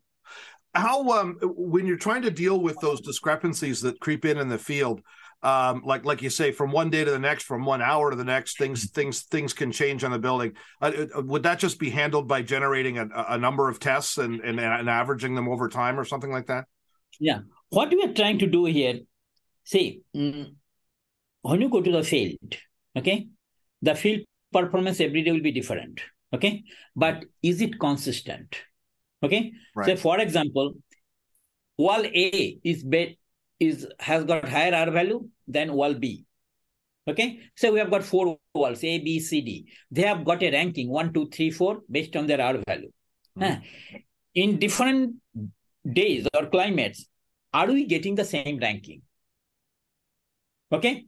How 0.74 1.10
um, 1.10 1.38
when 1.42 1.86
you're 1.86 1.98
trying 1.98 2.22
to 2.22 2.32
deal 2.32 2.62
with 2.62 2.80
those 2.80 3.02
discrepancies 3.02 3.82
that 3.82 4.00
creep 4.00 4.24
in 4.24 4.38
in 4.38 4.48
the 4.48 4.58
field, 4.58 5.02
um, 5.42 5.84
like 5.86 6.04
like 6.04 6.22
you 6.22 6.30
say, 6.30 6.52
from 6.52 6.72
one 6.72 6.90
day 6.90 7.06
to 7.06 7.12
the 7.12 7.20
next, 7.20 7.44
from 7.44 7.66
one 7.66 7.82
hour 7.82 8.10
to 8.10 8.16
the 8.16 8.26
next, 8.26 8.58
things 8.58 8.90
things 8.92 9.24
things 9.24 9.54
can 9.54 9.72
change 9.72 10.04
on 10.04 10.12
the 10.12 10.20
building. 10.20 10.54
Uh, 10.82 10.92
uh 11.16 11.22
would 11.22 11.44
that 11.44 11.60
just 11.60 11.80
be 11.80 11.90
handled 11.90 12.28
by 12.28 12.42
generating 12.42 12.98
a, 12.98 13.08
a 13.30 13.38
number 13.38 13.70
of 13.70 13.80
tests 13.80 14.18
and, 14.18 14.42
and, 14.42 14.60
and 14.60 14.90
averaging 14.90 15.36
them 15.36 15.48
over 15.48 15.70
time, 15.70 16.00
or 16.00 16.04
something 16.04 16.32
like 16.32 16.48
that? 16.48 16.66
Yeah, 17.20 17.40
what 17.70 17.90
we 17.90 18.04
are 18.04 18.14
trying 18.14 18.40
to 18.40 18.48
do 18.48 18.66
here, 18.66 19.00
see, 19.64 20.02
mm, 20.16 20.56
when 21.42 21.62
you 21.62 21.70
go 21.70 21.82
to 21.82 21.92
the 21.92 22.04
field, 22.04 22.58
okay, 22.98 23.28
the 23.82 23.96
field 23.96 24.22
performance 24.52 25.00
every 25.00 25.24
day 25.24 25.32
will 25.32 25.42
be 25.42 25.54
different, 25.54 26.02
okay, 26.34 26.64
but 26.96 27.24
is 27.42 27.62
it 27.62 27.80
consistent? 27.80 28.58
Okay, 29.24 29.54
right. 29.76 29.86
so 29.88 29.96
for 29.96 30.20
example, 30.20 30.74
wall 31.78 32.06
A 32.06 32.60
is 32.64 32.84
bet 32.84 33.16
is 33.60 33.88
has 34.00 34.24
got 34.24 34.48
higher 34.48 34.74
R 34.74 34.92
value 34.92 35.28
than 35.48 35.74
wall 35.74 35.94
B. 35.94 36.26
Okay, 37.08 37.40
so 37.56 37.72
we 37.72 37.80
have 37.80 37.90
got 37.90 38.04
four 38.04 38.38
walls 38.54 38.84
A, 38.84 39.00
B, 39.00 39.20
C, 39.20 39.42
D. 39.42 39.72
They 39.90 40.04
have 40.04 40.24
got 40.24 40.44
a 40.44 40.52
ranking 40.52 40.90
one, 40.90 41.12
two, 41.12 41.28
three, 41.30 41.50
four 41.50 41.80
based 41.90 42.16
on 42.16 42.28
their 42.28 42.42
R 42.42 42.58
value. 42.68 42.92
Mm-hmm. 43.38 43.98
In 44.36 44.60
different 44.60 45.16
days 45.92 46.28
or 46.38 46.46
climates, 46.48 47.08
are 47.52 47.68
we 47.68 47.86
getting 47.86 48.14
the 48.16 48.26
same 48.26 48.60
ranking? 48.60 49.02
Okay, 50.72 51.06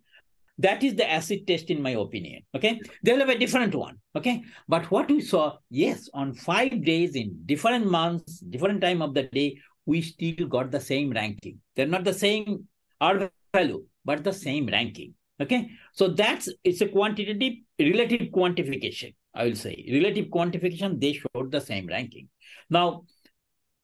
that 0.58 0.84
is 0.84 0.96
the 0.96 1.10
acid 1.10 1.46
test, 1.46 1.70
in 1.70 1.84
my 1.84 1.92
opinion. 1.92 2.42
Okay, 2.56 2.82
they 3.04 3.12
will 3.12 3.20
have 3.20 3.30
a 3.30 3.38
different 3.38 3.76
one. 3.76 3.98
Okay, 4.16 4.44
but 4.68 4.90
what 4.90 5.10
we 5.10 5.22
saw, 5.22 5.58
yes, 5.70 6.10
on 6.16 6.34
five 6.34 6.84
days 6.84 7.16
in 7.16 7.44
different 7.46 7.86
months, 7.86 8.40
different 8.40 8.82
time 8.82 9.04
of 9.04 9.14
the 9.14 9.24
day, 9.24 9.58
we 9.92 10.02
still 10.02 10.48
got 10.56 10.72
the 10.72 10.80
same 10.80 11.12
ranking. 11.12 11.60
They're 11.76 11.94
not 11.96 12.04
the 12.04 12.14
same 12.14 12.68
R 13.00 13.30
value, 13.54 13.84
but 14.06 14.24
the 14.24 14.34
same 14.34 14.68
ranking. 14.68 15.16
Okay, 15.42 15.62
so 15.94 16.08
that's 16.08 16.50
it's 16.64 16.82
a 16.82 16.88
quantitative 16.88 17.54
relative 17.80 18.28
quantification. 18.36 19.16
I 19.34 19.46
will 19.46 19.56
say 19.56 19.74
relative 19.92 20.28
quantification. 20.36 21.00
They 21.06 21.14
showed 21.14 21.52
the 21.52 21.62
same 21.70 21.88
ranking. 21.88 22.30
Now, 22.70 22.86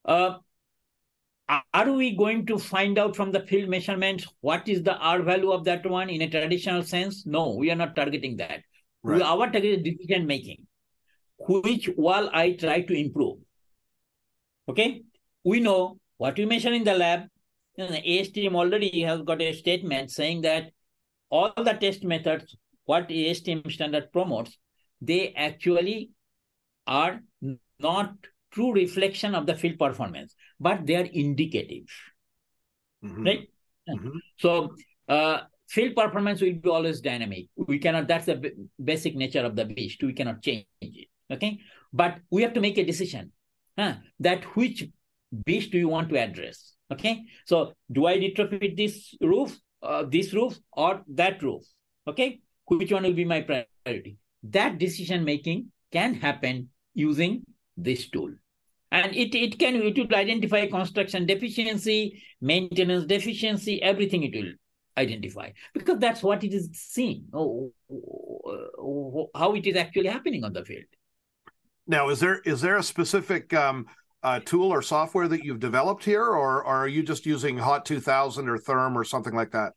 uh, 0.05 0.37
are 1.73 1.91
we 1.91 2.15
going 2.15 2.45
to 2.51 2.57
find 2.59 2.99
out 2.99 3.15
from 3.15 3.31
the 3.31 3.41
field 3.49 3.69
measurements 3.69 4.27
what 4.41 4.67
is 4.67 4.83
the 4.83 4.97
R 4.97 5.21
value 5.23 5.51
of 5.51 5.63
that 5.65 5.89
one 5.97 6.09
in 6.09 6.21
a 6.21 6.29
traditional 6.29 6.83
sense? 6.83 7.25
No, 7.25 7.43
we 7.55 7.71
are 7.71 7.79
not 7.83 7.95
targeting 7.95 8.37
that. 8.37 8.61
Right. 9.03 9.17
We, 9.17 9.23
our 9.23 9.49
target 9.51 9.79
is 9.79 9.83
decision 9.83 10.27
making. 10.27 10.67
Which 11.39 11.89
wall 11.97 12.29
I 12.33 12.51
try 12.63 12.81
to 12.81 12.93
improve. 12.93 13.37
Okay, 14.69 15.03
we 15.47 15.59
know 15.61 15.97
what 16.17 16.37
we 16.37 16.45
measure 16.45 16.73
in 16.73 16.83
the 16.83 16.93
lab. 16.93 17.27
Know, 17.77 17.87
the 17.87 18.01
ASTM 18.01 18.55
already 18.55 19.01
has 19.01 19.21
got 19.21 19.41
a 19.41 19.53
statement 19.53 20.11
saying 20.11 20.41
that 20.41 20.71
all 21.29 21.53
the 21.55 21.73
test 21.73 22.03
methods, 22.03 22.57
what 22.85 23.07
ASTM 23.07 23.71
standard 23.71 24.11
promotes, 24.11 24.57
they 24.99 25.33
actually 25.35 26.09
are 26.87 27.21
not 27.79 28.13
true 28.51 28.73
reflection 28.73 29.35
of 29.35 29.45
the 29.45 29.55
field 29.55 29.77
performance, 29.77 30.33
but 30.59 30.85
they 30.85 30.95
are 30.95 31.07
indicative. 31.23 31.85
Mm-hmm. 33.05 33.25
Right? 33.25 33.47
Mm-hmm. 33.87 34.17
So, 34.37 34.73
uh, 35.07 35.41
field 35.69 35.95
performance 35.95 36.41
will 36.41 36.53
be 36.53 36.69
always 36.69 36.99
dynamic. 36.99 37.45
We 37.55 37.77
cannot, 37.77 38.07
that's 38.07 38.25
the 38.25 38.37
b- 38.37 38.51
basic 38.83 39.15
nature 39.15 39.45
of 39.45 39.55
the 39.55 39.65
beast. 39.65 40.01
We 40.01 40.13
cannot 40.13 40.41
change 40.41 40.65
it. 40.81 41.07
Okay. 41.31 41.59
But 41.93 42.19
we 42.31 42.41
have 42.41 42.53
to 42.53 42.61
make 42.61 42.77
a 42.77 42.83
decision 42.83 43.31
huh, 43.77 43.95
that 44.19 44.43
which 44.55 44.83
beast 45.45 45.71
do 45.71 45.77
you 45.77 45.87
want 45.87 46.09
to 46.09 46.17
address? 46.17 46.73
Okay, 46.91 47.23
so 47.45 47.73
do 47.91 48.05
I 48.05 48.17
retrofit 48.17 48.77
this 48.77 49.13
roof, 49.19 49.57
uh, 49.83 50.03
this 50.07 50.33
roof, 50.33 50.57
or 50.71 51.03
that 51.09 51.43
roof? 51.43 51.63
Okay, 52.07 52.39
which 52.65 52.91
one 52.91 53.03
will 53.03 53.13
be 53.13 53.25
my 53.25 53.41
priority? 53.41 54.17
That 54.43 54.77
decision 54.77 55.25
making 55.25 55.71
can 55.91 56.13
happen 56.13 56.69
using 56.93 57.43
this 57.75 58.09
tool. 58.09 58.31
And 58.91 59.13
it, 59.13 59.35
it 59.35 59.59
can 59.59 59.75
it 59.75 59.97
will 59.97 60.15
identify 60.15 60.65
construction 60.67 61.25
deficiency, 61.25 62.23
maintenance 62.39 63.05
deficiency, 63.05 63.81
everything 63.83 64.23
it 64.23 64.33
will 64.33 64.53
identify 64.97 65.51
because 65.73 65.99
that's 65.99 66.23
what 66.23 66.43
it 66.43 66.53
is 66.53 66.69
seeing, 66.73 67.25
oh, 67.33 67.71
how 69.35 69.53
it 69.53 69.67
is 69.67 69.75
actually 69.75 70.07
happening 70.07 70.43
on 70.43 70.53
the 70.53 70.63
field. 70.63 70.85
Now, 71.85 72.09
is 72.09 72.19
there 72.19 72.39
is 72.39 72.61
there 72.61 72.77
a 72.77 72.83
specific 72.83 73.53
um, 73.53 73.87
uh, 74.23 74.39
tool 74.39 74.71
or 74.71 74.81
software 74.81 75.27
that 75.27 75.43
you've 75.43 75.59
developed 75.59 76.03
here, 76.03 76.23
or, 76.23 76.63
or 76.63 76.75
are 76.75 76.87
you 76.87 77.03
just 77.03 77.25
using 77.25 77.57
Hot 77.57 77.85
2000 77.85 78.49
or 78.49 78.57
Therm 78.57 78.95
or 78.95 79.03
something 79.03 79.33
like 79.33 79.51
that? 79.51 79.73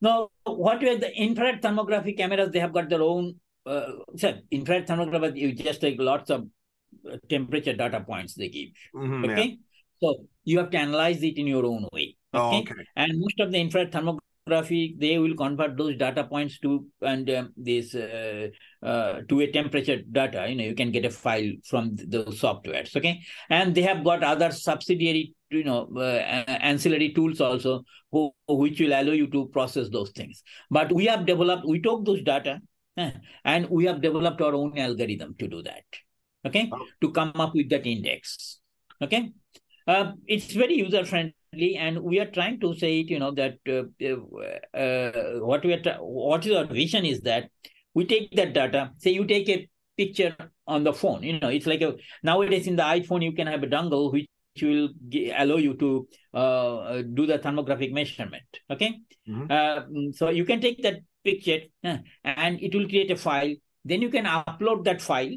No, 0.00 0.30
what 0.44 0.80
with 0.80 1.00
the 1.00 1.14
infrared 1.14 1.62
thermography 1.62 2.16
cameras, 2.16 2.50
they 2.50 2.60
have 2.60 2.72
got 2.72 2.88
their 2.88 3.02
own. 3.02 3.36
Uh, 3.66 3.92
so 4.16 4.38
infrared 4.50 4.86
thermography, 4.86 5.36
you 5.36 5.52
just 5.52 5.80
take 5.80 6.00
lots 6.00 6.30
of 6.30 6.46
uh, 7.10 7.16
temperature 7.28 7.74
data 7.74 8.00
points 8.00 8.34
they 8.34 8.48
give. 8.48 8.70
Mm-hmm, 8.94 9.24
okay, 9.26 9.48
yeah. 9.48 9.54
so 10.02 10.24
you 10.44 10.58
have 10.58 10.70
to 10.70 10.78
analyze 10.78 11.22
it 11.22 11.36
in 11.36 11.46
your 11.46 11.66
own 11.66 11.86
way. 11.92 12.16
Oh, 12.32 12.48
okay? 12.48 12.56
Oh, 12.56 12.60
okay. 12.60 12.84
And 12.96 13.20
most 13.20 13.40
of 13.40 13.52
the 13.52 13.60
infrared 13.60 13.92
thermography 13.92 14.18
they 14.50 15.18
will 15.18 15.34
convert 15.34 15.76
those 15.76 15.96
data 15.96 16.24
points 16.24 16.58
to 16.58 16.86
and 17.02 17.30
um, 17.30 17.52
this 17.56 17.94
uh, 17.94 18.48
uh, 18.82 19.20
to 19.28 19.40
a 19.40 19.50
temperature 19.50 20.02
data 20.10 20.46
you 20.48 20.54
know 20.56 20.64
you 20.64 20.74
can 20.74 20.90
get 20.90 21.04
a 21.04 21.10
file 21.10 21.50
from 21.64 21.94
the 21.96 22.24
softwares 22.24 22.94
okay? 22.96 23.20
And 23.48 23.74
they 23.74 23.82
have 23.82 24.04
got 24.04 24.22
other 24.22 24.52
subsidiary 24.52 25.34
you 25.50 25.64
know 25.64 25.88
uh, 25.96 26.00
ancillary 26.00 27.12
tools 27.12 27.40
also 27.40 27.84
who, 28.12 28.32
which 28.48 28.80
will 28.80 28.92
allow 28.92 29.12
you 29.12 29.28
to 29.28 29.48
process 29.48 29.88
those 29.88 30.10
things. 30.10 30.42
But 30.70 30.92
we 30.92 31.06
have 31.06 31.26
developed 31.26 31.66
we 31.66 31.80
took 31.80 32.04
those 32.04 32.22
data 32.22 32.60
eh, 32.96 33.12
and 33.44 33.68
we 33.70 33.84
have 33.86 34.00
developed 34.00 34.40
our 34.40 34.54
own 34.54 34.78
algorithm 34.78 35.34
to 35.38 35.48
do 35.48 35.62
that 35.62 35.84
okay? 36.46 36.70
Oh. 36.72 36.86
to 37.00 37.12
come 37.12 37.32
up 37.34 37.54
with 37.54 37.68
that 37.70 37.86
index 37.86 38.58
okay? 39.02 39.32
Uh, 39.86 40.12
it's 40.26 40.52
very 40.52 40.74
user 40.74 41.04
friendly 41.04 41.34
and 41.52 41.98
we 42.00 42.20
are 42.20 42.30
trying 42.30 42.60
to 42.60 42.74
say 42.76 43.00
it 43.00 43.08
you 43.08 43.18
know 43.18 43.32
that 43.32 43.58
uh, 43.68 44.78
uh, 44.78 45.40
what 45.40 45.64
we 45.64 45.72
are 45.72 45.82
tra- 45.82 45.98
what 46.00 46.46
is 46.46 46.54
our 46.54 46.66
vision 46.66 47.04
is 47.04 47.20
that 47.22 47.50
we 47.94 48.04
take 48.04 48.34
that 48.36 48.52
data 48.52 48.90
say 48.98 49.10
you 49.10 49.26
take 49.26 49.48
a 49.48 49.68
picture 49.96 50.34
on 50.66 50.84
the 50.84 50.92
phone 50.92 51.22
you 51.22 51.38
know 51.40 51.48
it's 51.48 51.66
like 51.66 51.80
a 51.82 51.94
nowadays 52.22 52.66
in 52.66 52.76
the 52.76 52.82
iphone 52.82 53.22
you 53.22 53.32
can 53.32 53.46
have 53.46 53.62
a 53.62 53.66
dongle 53.66 54.12
which 54.12 54.28
will 54.62 54.88
g- 55.08 55.32
allow 55.36 55.56
you 55.56 55.74
to 55.74 56.06
uh, 56.34 57.02
do 57.14 57.26
the 57.26 57.38
thermographic 57.38 57.92
measurement 57.92 58.44
okay? 58.70 59.00
Mm-hmm. 59.28 59.46
Uh, 59.50 60.12
so 60.12 60.30
you 60.30 60.44
can 60.44 60.60
take 60.60 60.82
that 60.82 61.00
picture 61.24 61.60
uh, 61.84 61.98
and 62.24 62.60
it 62.60 62.74
will 62.74 62.88
create 62.88 63.10
a 63.10 63.16
file. 63.16 63.54
Then 63.84 64.02
you 64.02 64.08
can 64.08 64.24
upload 64.24 64.84
that 64.84 65.00
file 65.00 65.34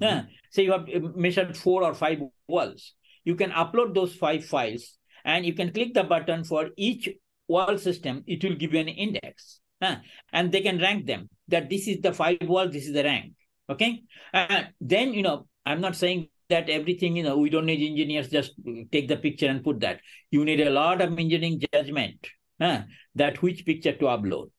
uh, 0.00 0.04
mm-hmm. 0.04 0.28
say 0.50 0.64
you 0.64 0.72
have 0.72 0.86
measured 1.16 1.56
four 1.56 1.82
or 1.82 1.94
five 1.94 2.20
walls. 2.46 2.94
You 3.24 3.34
can 3.34 3.50
upload 3.50 3.94
those 3.94 4.14
five 4.14 4.44
files 4.44 4.97
and 5.24 5.44
you 5.44 5.54
can 5.54 5.72
click 5.72 5.94
the 5.94 6.04
button 6.04 6.44
for 6.44 6.70
each 6.76 7.08
wall 7.48 7.78
system 7.78 8.22
it 8.26 8.42
will 8.44 8.54
give 8.54 8.74
you 8.74 8.80
an 8.80 8.88
index 8.88 9.60
huh? 9.82 9.96
and 10.32 10.52
they 10.52 10.60
can 10.60 10.78
rank 10.78 11.06
them 11.06 11.28
that 11.48 11.68
this 11.70 11.88
is 11.88 12.00
the 12.00 12.12
five 12.12 12.38
wall 12.42 12.68
this 12.68 12.86
is 12.86 12.92
the 12.92 13.04
rank 13.04 13.32
okay 13.70 14.02
and 14.32 14.68
then 14.80 15.12
you 15.12 15.22
know 15.22 15.46
i'm 15.66 15.80
not 15.80 15.96
saying 15.96 16.28
that 16.48 16.68
everything 16.70 17.16
you 17.16 17.22
know 17.22 17.36
we 17.36 17.50
don't 17.50 17.66
need 17.66 17.84
engineers 17.90 18.28
just 18.28 18.52
take 18.92 19.08
the 19.08 19.16
picture 19.16 19.48
and 19.48 19.64
put 19.64 19.80
that 19.80 20.00
you 20.30 20.44
need 20.44 20.60
a 20.60 20.70
lot 20.70 21.00
of 21.00 21.18
engineering 21.18 21.60
judgment 21.72 22.26
huh? 22.60 22.82
that 23.14 23.40
which 23.42 23.64
picture 23.64 23.92
to 23.92 24.06
upload 24.06 24.50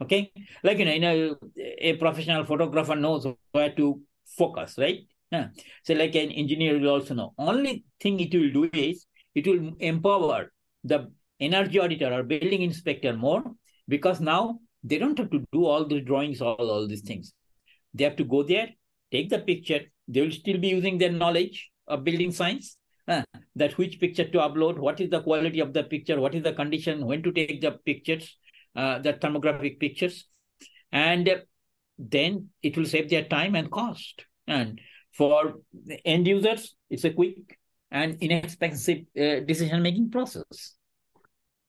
okay 0.00 0.30
like 0.62 0.78
you 0.78 0.84
know, 0.84 0.92
you 0.92 1.00
know 1.00 1.36
a 1.78 1.94
professional 1.96 2.44
photographer 2.44 2.94
knows 2.94 3.26
where 3.52 3.72
to 3.72 4.00
focus 4.36 4.76
right 4.78 5.00
huh? 5.32 5.46
so 5.82 5.94
like 5.94 6.14
an 6.14 6.30
engineer 6.30 6.78
will 6.78 6.90
also 6.90 7.14
know 7.14 7.32
only 7.38 7.84
thing 8.00 8.20
it 8.20 8.34
will 8.34 8.50
do 8.50 8.70
is 8.72 9.06
it 9.38 9.46
will 9.46 9.72
empower 9.78 10.50
the 10.84 11.10
energy 11.40 11.78
auditor 11.78 12.12
or 12.12 12.22
building 12.22 12.62
inspector 12.62 13.12
more 13.12 13.42
because 13.86 14.20
now 14.20 14.58
they 14.82 14.98
don't 14.98 15.18
have 15.18 15.30
to 15.30 15.44
do 15.52 15.64
all 15.66 15.86
these 15.86 16.04
drawings, 16.04 16.40
all, 16.40 16.70
all 16.70 16.86
these 16.86 17.02
things. 17.02 17.32
They 17.94 18.04
have 18.04 18.16
to 18.16 18.24
go 18.24 18.42
there, 18.42 18.68
take 19.10 19.28
the 19.30 19.38
picture. 19.38 19.80
They 20.06 20.22
will 20.22 20.30
still 20.30 20.58
be 20.58 20.68
using 20.68 20.98
their 20.98 21.12
knowledge 21.12 21.70
of 21.86 22.04
building 22.04 22.32
science. 22.32 22.76
Uh, 23.06 23.22
that 23.56 23.78
which 23.78 23.98
picture 24.00 24.28
to 24.28 24.38
upload, 24.38 24.78
what 24.78 25.00
is 25.00 25.08
the 25.08 25.22
quality 25.22 25.60
of 25.60 25.72
the 25.72 25.82
picture, 25.82 26.20
what 26.20 26.34
is 26.34 26.42
the 26.42 26.52
condition, 26.52 27.06
when 27.06 27.22
to 27.22 27.32
take 27.32 27.62
the 27.62 27.72
pictures, 27.86 28.36
uh, 28.76 28.98
the 28.98 29.14
thermographic 29.14 29.80
pictures, 29.80 30.26
and 30.92 31.42
then 31.98 32.48
it 32.62 32.76
will 32.76 32.84
save 32.84 33.08
their 33.08 33.24
time 33.24 33.54
and 33.54 33.70
cost. 33.70 34.26
And 34.46 34.78
for 35.12 35.54
end 36.04 36.26
users, 36.26 36.74
it's 36.90 37.04
a 37.04 37.10
quick 37.10 37.58
and 37.90 38.18
inexpensive 38.20 38.98
uh, 39.16 39.40
decision 39.40 39.82
making 39.82 40.10
process. 40.10 40.74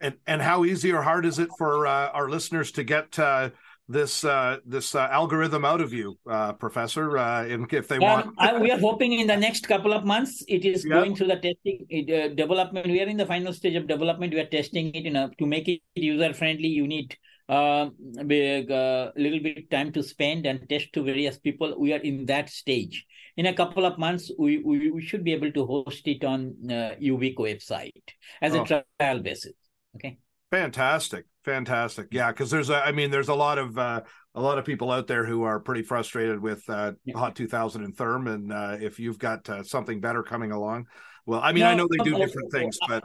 And 0.02 0.16
and 0.26 0.42
how 0.42 0.64
easy 0.64 0.92
or 0.94 1.02
hard 1.02 1.26
is 1.26 1.40
it 1.40 1.50
for 1.58 1.86
uh, 1.86 2.10
our 2.10 2.30
listeners 2.30 2.72
to 2.74 2.84
get 2.84 3.20
uh, 3.20 3.50
this 3.90 4.24
uh, 4.24 4.58
this 4.66 4.94
uh, 4.94 5.08
algorithm 5.12 5.66
out 5.66 5.82
of 5.82 5.92
you, 5.92 6.18
uh, 6.30 6.54
Professor, 6.54 7.18
uh, 7.18 7.44
if 7.44 7.88
they 7.88 7.96
um, 7.96 8.02
want. 8.02 8.36
I, 8.38 8.58
we 8.58 8.72
are 8.72 8.78
hoping 8.80 9.14
in 9.14 9.26
the 9.26 9.36
next 9.36 9.68
couple 9.68 9.94
of 9.94 10.06
months 10.06 10.44
it 10.48 10.64
is 10.64 10.86
yeah. 10.86 10.94
going 10.94 11.16
through 11.16 11.28
the 11.28 11.38
testing 11.38 11.86
uh, 11.92 12.28
development. 12.36 12.86
We 12.86 13.02
are 13.02 13.08
in 13.08 13.18
the 13.18 13.26
final 13.26 13.52
stage 13.52 13.76
of 13.76 13.88
development. 13.88 14.34
We 14.34 14.40
are 14.40 14.46
testing 14.46 14.94
it. 14.94 15.06
You 15.06 15.12
know, 15.12 15.32
to 15.40 15.46
make 15.48 15.68
it 15.68 15.82
user 15.96 16.34
friendly, 16.36 16.68
you 16.68 16.88
need 16.88 17.18
a 17.50 17.54
uh, 17.54 19.12
little 19.18 19.40
bit 19.40 19.72
time 19.72 19.92
to 19.94 20.04
spend 20.04 20.46
and 20.46 20.70
test 20.70 20.94
to 20.94 21.04
various 21.04 21.40
people. 21.40 21.76
We 21.80 21.92
are 21.94 22.00
in 22.00 22.28
that 22.28 22.50
stage. 22.52 23.06
In 23.38 23.46
a 23.46 23.54
couple 23.54 23.86
of 23.86 23.98
months, 23.98 24.32
we 24.38 24.60
we, 24.60 24.92
we 24.92 25.02
should 25.02 25.24
be 25.24 25.34
able 25.34 25.52
to 25.52 25.66
host 25.66 26.08
it 26.08 26.24
on 26.24 26.56
uh, 26.66 26.96
UVic 27.02 27.36
website 27.36 28.04
as 28.42 28.56
oh. 28.56 28.64
a 28.64 28.66
trial 28.66 29.20
basis. 29.20 29.54
Okay. 29.96 30.18
Fantastic, 30.52 31.26
fantastic. 31.46 32.08
Yeah, 32.12 32.32
because 32.32 32.50
there's 32.50 32.72
a, 32.72 32.84
I 32.84 32.92
mean, 32.92 33.12
there's 33.12 33.28
a 33.28 33.36
lot 33.36 33.60
of 33.60 33.78
uh, 33.78 34.02
a 34.34 34.42
lot 34.42 34.58
of 34.58 34.66
people 34.66 34.92
out 34.92 35.06
there 35.06 35.26
who 35.26 35.44
are 35.44 35.60
pretty 35.60 35.84
frustrated 35.84 36.40
with 36.40 36.68
uh, 36.70 36.94
yeah. 37.06 37.18
Hot 37.18 37.36
2000 37.36 37.84
and 37.84 37.96
Therm, 37.96 38.34
and 38.34 38.52
uh, 38.52 38.78
if 38.80 39.00
you've 39.00 39.20
got 39.20 39.48
uh, 39.48 39.64
something 39.64 40.00
better 40.00 40.24
coming 40.24 40.52
along, 40.52 40.88
well, 41.26 41.40
I 41.44 41.52
mean, 41.52 41.64
no, 41.64 41.70
I 41.70 41.76
know 41.76 41.88
they 41.88 42.04
do 42.04 42.18
different 42.18 42.52
things, 42.52 42.80
but 42.88 43.04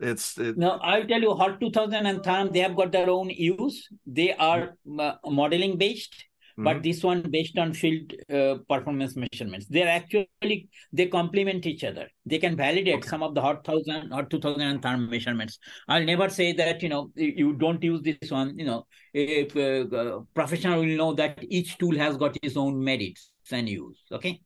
it's 0.00 0.36
it... 0.38 0.56
no. 0.58 0.70
I'll 0.82 1.06
tell 1.06 1.20
you, 1.20 1.34
Hot 1.34 1.60
2000 1.60 2.06
and 2.06 2.20
Therm, 2.20 2.52
they 2.52 2.60
have 2.60 2.74
got 2.74 2.90
their 2.90 3.08
own 3.08 3.30
use. 3.30 3.88
They 4.04 4.32
are 4.34 4.76
uh, 4.98 5.14
modeling 5.24 5.78
based 5.78 6.24
but 6.62 6.76
mm-hmm. 6.76 6.82
this 6.82 7.02
one 7.02 7.22
based 7.30 7.58
on 7.58 7.72
field 7.72 8.12
uh, 8.32 8.56
performance 8.68 9.16
measurements. 9.16 9.66
They're 9.68 9.88
actually 9.88 10.68
they 10.92 11.06
complement 11.06 11.66
each 11.66 11.84
other. 11.84 12.08
They 12.26 12.38
can 12.38 12.56
validate 12.56 12.96
okay. 12.96 13.08
some 13.08 13.22
of 13.22 13.34
the 13.34 13.40
hot 13.40 13.66
1000 13.66 14.12
or 14.12 14.24
2000 14.24 14.60
and 14.60 14.82
Therm 14.82 15.08
measurements. 15.08 15.58
I'll 15.88 16.04
never 16.04 16.28
say 16.28 16.52
that 16.52 16.82
you 16.82 16.90
know 16.90 17.10
you 17.14 17.54
don't 17.54 17.82
use 17.82 18.02
this 18.02 18.30
one 18.30 18.58
you 18.58 18.66
know. 18.66 18.86
If 19.14 19.56
uh, 19.56 19.96
uh, 19.96 20.20
professional 20.34 20.80
will 20.80 20.96
know 20.96 21.14
that 21.14 21.38
each 21.48 21.78
tool 21.78 21.96
has 21.96 22.16
got 22.16 22.36
its 22.42 22.56
own 22.56 22.82
merits 22.82 23.30
and 23.50 23.68
use 23.68 23.98
okay? 24.12 24.40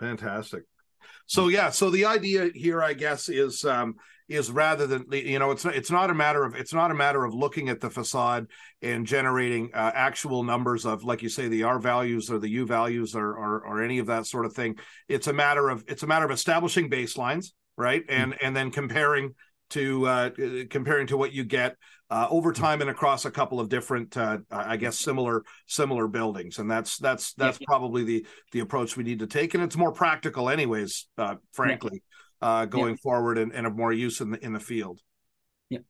Fantastic. 0.00 0.62
So 1.26 1.48
yeah 1.48 1.70
so 1.70 1.90
the 1.90 2.06
idea 2.06 2.50
here 2.54 2.82
i 2.82 2.94
guess 2.94 3.28
is 3.28 3.64
um 3.64 3.96
is 4.28 4.50
rather 4.50 4.86
than 4.86 5.06
you 5.10 5.38
know 5.38 5.50
it's 5.50 5.64
it's 5.64 5.90
not 5.90 6.10
a 6.10 6.14
matter 6.14 6.44
of 6.44 6.54
it's 6.54 6.74
not 6.74 6.90
a 6.90 6.94
matter 6.94 7.24
of 7.24 7.34
looking 7.34 7.68
at 7.68 7.80
the 7.80 7.88
facade 7.88 8.46
and 8.82 9.06
generating 9.06 9.70
uh, 9.72 9.90
actual 9.94 10.42
numbers 10.42 10.84
of 10.84 11.02
like 11.02 11.22
you 11.22 11.28
say 11.28 11.48
the 11.48 11.62
R 11.62 11.78
values 11.78 12.30
or 12.30 12.38
the 12.38 12.48
U 12.50 12.66
values 12.66 13.14
or, 13.14 13.28
or 13.28 13.60
or 13.66 13.82
any 13.82 13.98
of 13.98 14.06
that 14.06 14.26
sort 14.26 14.44
of 14.44 14.52
thing. 14.52 14.76
It's 15.08 15.26
a 15.26 15.32
matter 15.32 15.68
of 15.70 15.84
it's 15.88 16.02
a 16.02 16.06
matter 16.06 16.26
of 16.26 16.30
establishing 16.30 16.90
baselines, 16.90 17.52
right, 17.76 18.04
hmm. 18.04 18.12
and 18.12 18.32
mm-hmm. 18.32 18.46
and 18.46 18.56
then 18.56 18.70
comparing 18.70 19.34
to 19.70 20.06
uh, 20.06 20.30
comparing 20.68 21.06
to 21.06 21.16
what 21.16 21.32
you 21.32 21.44
get 21.44 21.76
uh, 22.10 22.26
over 22.30 22.50
hmm. 22.50 22.60
time 22.60 22.80
and 22.80 22.90
across 22.90 23.24
a 23.24 23.30
couple 23.30 23.60
of 23.60 23.68
different, 23.68 24.16
uh, 24.16 24.38
I 24.50 24.76
guess, 24.76 24.98
similar 24.98 25.42
similar 25.66 26.06
buildings, 26.06 26.58
and 26.58 26.70
that's 26.70 26.98
that's 26.98 27.32
that's 27.34 27.58
yeah. 27.60 27.66
probably 27.66 28.04
the 28.04 28.26
the 28.52 28.60
approach 28.60 28.96
we 28.96 29.04
need 29.04 29.20
to 29.20 29.26
take, 29.26 29.54
and 29.54 29.62
it's 29.62 29.76
more 29.76 29.92
practical, 29.92 30.50
anyways. 30.50 31.06
Uh, 31.16 31.36
frankly, 31.52 32.02
uh, 32.40 32.64
going 32.66 32.94
yeah. 32.94 33.02
forward 33.02 33.38
and, 33.38 33.52
and 33.52 33.66
of 33.66 33.76
more 33.76 33.92
use 33.92 34.20
in 34.20 34.30
the 34.30 34.44
in 34.44 34.52
the 34.52 34.60
field. 34.60 35.00
Yeah, 35.68 35.80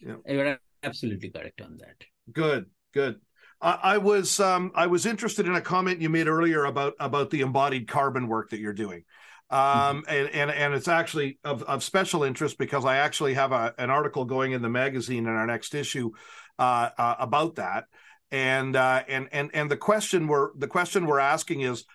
yeah, 0.00 0.16
you're 0.26 0.58
absolutely 0.82 1.30
correct 1.30 1.60
on 1.60 1.78
that. 1.78 2.04
Good, 2.32 2.66
good. 2.92 3.20
I, 3.60 3.78
I 3.82 3.98
was 3.98 4.40
um, 4.40 4.72
I 4.74 4.86
was 4.86 5.06
interested 5.06 5.46
in 5.46 5.54
a 5.54 5.60
comment 5.60 6.00
you 6.00 6.08
made 6.08 6.28
earlier 6.28 6.64
about 6.64 6.94
about 7.00 7.30
the 7.30 7.40
embodied 7.40 7.88
carbon 7.88 8.28
work 8.28 8.50
that 8.50 8.60
you're 8.60 8.72
doing. 8.72 9.04
Um, 9.50 9.58
mm-hmm. 9.58 10.00
and, 10.08 10.28
and 10.28 10.50
and 10.50 10.74
it's 10.74 10.88
actually 10.88 11.38
of, 11.42 11.62
of 11.62 11.82
special 11.82 12.22
interest 12.22 12.58
because 12.58 12.84
I 12.84 12.98
actually 12.98 13.34
have 13.34 13.52
a, 13.52 13.74
an 13.78 13.90
article 13.90 14.24
going 14.26 14.52
in 14.52 14.62
the 14.62 14.68
magazine 14.68 15.26
in 15.26 15.32
our 15.32 15.46
next 15.46 15.74
issue 15.74 16.10
uh, 16.58 16.90
uh, 16.98 17.14
about 17.18 17.56
that. 17.56 17.84
And 18.30 18.76
uh, 18.76 19.04
and 19.08 19.28
and 19.32 19.50
and 19.54 19.70
the 19.70 19.76
question 19.78 20.28
we're 20.28 20.50
the 20.58 20.66
question 20.66 21.06
we're 21.06 21.18
asking 21.18 21.62
is 21.62 21.86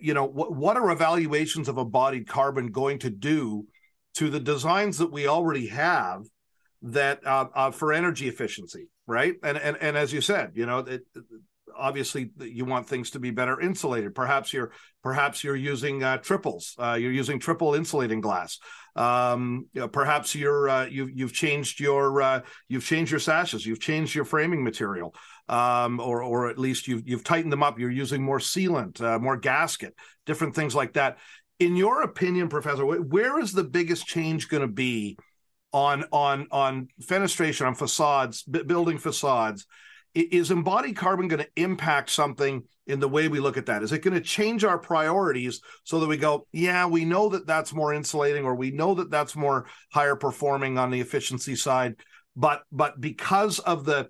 you 0.00 0.14
know 0.14 0.24
what, 0.24 0.54
what 0.54 0.76
are 0.76 0.90
evaluations 0.90 1.68
of 1.68 1.78
embodied 1.78 2.28
carbon 2.28 2.68
going 2.68 2.98
to 3.00 3.10
do 3.10 3.66
to 4.14 4.30
the 4.30 4.40
designs 4.40 4.98
that 4.98 5.12
we 5.12 5.26
already 5.26 5.68
have 5.68 6.24
that 6.82 7.26
uh, 7.26 7.46
uh, 7.54 7.70
for 7.70 7.92
energy 7.92 8.28
efficiency 8.28 8.88
right? 9.06 9.34
And 9.42 9.56
and 9.58 9.76
and 9.80 9.96
as 9.96 10.12
you 10.12 10.20
said 10.20 10.52
you 10.54 10.66
know 10.66 10.78
it, 10.78 11.02
obviously 11.78 12.30
you 12.40 12.64
want 12.64 12.88
things 12.88 13.10
to 13.10 13.20
be 13.20 13.30
better 13.30 13.60
insulated. 13.60 14.14
Perhaps 14.14 14.52
you're 14.52 14.72
perhaps 15.02 15.44
you're 15.44 15.56
using 15.56 16.02
uh, 16.02 16.18
triples 16.18 16.74
uh, 16.78 16.94
you're 17.00 17.12
using 17.12 17.38
triple 17.38 17.74
insulating 17.74 18.20
glass. 18.20 18.58
Um, 18.96 19.66
you 19.72 19.82
know, 19.82 19.88
perhaps 19.88 20.34
you're 20.34 20.68
uh, 20.68 20.86
you've 20.86 21.10
you've 21.16 21.32
changed 21.32 21.80
your 21.80 22.20
uh, 22.20 22.40
you've 22.68 22.84
changed 22.84 23.10
your 23.10 23.20
sashes 23.20 23.64
you've 23.64 23.80
changed 23.80 24.14
your 24.14 24.24
framing 24.24 24.64
material 24.64 25.14
um, 25.48 26.00
or 26.00 26.22
or 26.22 26.48
at 26.48 26.58
least 26.58 26.88
you've 26.88 27.08
you've 27.08 27.24
tightened 27.24 27.52
them 27.52 27.62
up. 27.62 27.78
You're 27.78 27.90
using 27.90 28.22
more 28.22 28.38
sealant, 28.38 29.00
uh, 29.00 29.18
more 29.18 29.36
gasket, 29.36 29.94
different 30.26 30.54
things 30.54 30.74
like 30.74 30.94
that. 30.94 31.18
In 31.58 31.76
your 31.76 32.02
opinion, 32.02 32.48
Professor, 32.48 32.84
where 32.84 33.40
is 33.40 33.52
the 33.52 33.64
biggest 33.64 34.06
change 34.06 34.48
going 34.48 34.60
to 34.60 34.68
be 34.68 35.18
on 35.72 36.04
on 36.12 36.46
on 36.50 36.88
fenestration 37.02 37.66
on 37.66 37.74
facades, 37.74 38.42
building 38.42 38.98
facades? 38.98 39.66
Is 40.14 40.50
embodied 40.50 40.96
carbon 40.96 41.28
going 41.28 41.44
to 41.44 41.50
impact 41.62 42.10
something 42.10 42.64
in 42.86 42.98
the 42.98 43.08
way 43.08 43.28
we 43.28 43.38
look 43.38 43.58
at 43.58 43.66
that? 43.66 43.82
Is 43.82 43.92
it 43.92 44.02
going 44.02 44.14
to 44.14 44.20
change 44.20 44.64
our 44.64 44.78
priorities 44.78 45.60
so 45.84 46.00
that 46.00 46.06
we 46.08 46.16
go, 46.16 46.46
yeah, 46.50 46.86
we 46.86 47.04
know 47.04 47.28
that 47.28 47.46
that's 47.46 47.74
more 47.74 47.92
insulating, 47.92 48.44
or 48.44 48.54
we 48.54 48.70
know 48.70 48.94
that 48.94 49.10
that's 49.10 49.36
more 49.36 49.66
higher 49.92 50.16
performing 50.16 50.78
on 50.78 50.90
the 50.90 51.00
efficiency 51.00 51.54
side, 51.54 51.96
but 52.34 52.62
but 52.72 53.00
because 53.00 53.58
of 53.58 53.84
the 53.84 54.08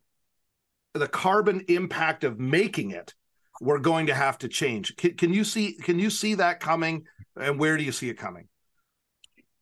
the 0.94 1.08
carbon 1.08 1.64
impact 1.68 2.24
of 2.24 2.38
making 2.38 2.90
it 2.90 3.14
we're 3.60 3.78
going 3.78 4.06
to 4.06 4.14
have 4.14 4.38
to 4.38 4.48
change. 4.48 4.96
Can, 4.96 5.14
can 5.14 5.34
you 5.34 5.44
see 5.44 5.74
can 5.74 5.98
you 5.98 6.10
see 6.10 6.34
that 6.34 6.60
coming? 6.60 7.04
And 7.40 7.58
where 7.58 7.76
do 7.76 7.84
you 7.84 7.92
see 7.92 8.08
it 8.08 8.18
coming? 8.18 8.48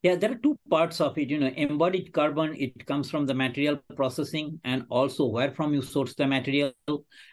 Yeah 0.02 0.16
there 0.16 0.32
are 0.32 0.36
two 0.36 0.58
parts 0.70 1.00
of 1.00 1.16
it. 1.18 1.30
You 1.30 1.38
know 1.38 1.48
embodied 1.48 2.12
carbon 2.12 2.54
it 2.56 2.86
comes 2.86 3.10
from 3.10 3.26
the 3.26 3.34
material 3.34 3.78
processing 3.96 4.60
and 4.64 4.84
also 4.90 5.26
where 5.26 5.50
from 5.50 5.72
you 5.72 5.82
source 5.82 6.14
the 6.14 6.26
material 6.26 6.72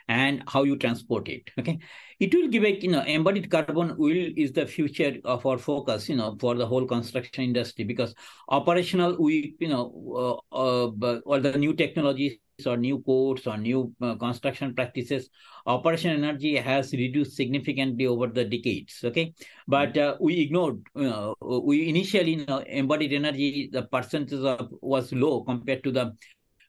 and 0.08 0.43
how 0.47 0.63
you 0.63 0.77
transport 0.77 1.27
it 1.27 1.49
okay? 1.60 1.79
It 2.19 2.34
will 2.34 2.47
give 2.47 2.63
a 2.63 2.79
you 2.79 2.91
know 2.91 3.01
embodied 3.01 3.49
carbon 3.51 3.95
will 3.97 4.32
is 4.38 4.53
the 4.53 4.65
future 4.65 5.17
of 5.25 5.45
our 5.45 5.58
focus 5.58 6.08
you 6.08 6.15
know 6.15 6.38
for 6.39 6.56
the 6.56 6.65
whole 6.65 6.86
construction 6.86 7.43
industry 7.43 7.84
because 7.84 8.15
operational 8.47 9.17
we 9.19 9.56
you 9.60 9.67
know 9.67 10.41
uh, 10.51 10.56
uh, 10.56 11.19
all 11.25 11.41
the 11.41 11.58
new 11.58 11.73
technologies 11.73 12.38
or 12.65 12.77
new 12.77 12.99
codes 12.99 13.47
or 13.47 13.57
new 13.57 13.93
uh, 14.01 14.15
construction 14.15 14.73
practices, 14.73 15.29
operation 15.65 16.11
energy 16.11 16.55
has 16.55 16.93
reduced 16.93 17.35
significantly 17.35 18.05
over 18.05 18.27
the 18.27 18.45
decades. 18.45 18.99
Okay, 19.03 19.33
but 19.67 19.97
uh, 19.97 20.15
we 20.19 20.39
ignored. 20.41 20.81
Uh, 20.95 21.33
we 21.41 21.89
initially 21.89 22.35
you 22.35 22.45
know, 22.45 22.59
embodied 22.59 23.13
energy, 23.13 23.69
the 23.71 23.83
percentage 23.83 24.39
of 24.39 24.69
was 24.81 25.11
low 25.11 25.43
compared 25.43 25.83
to 25.83 25.91
the 25.91 26.13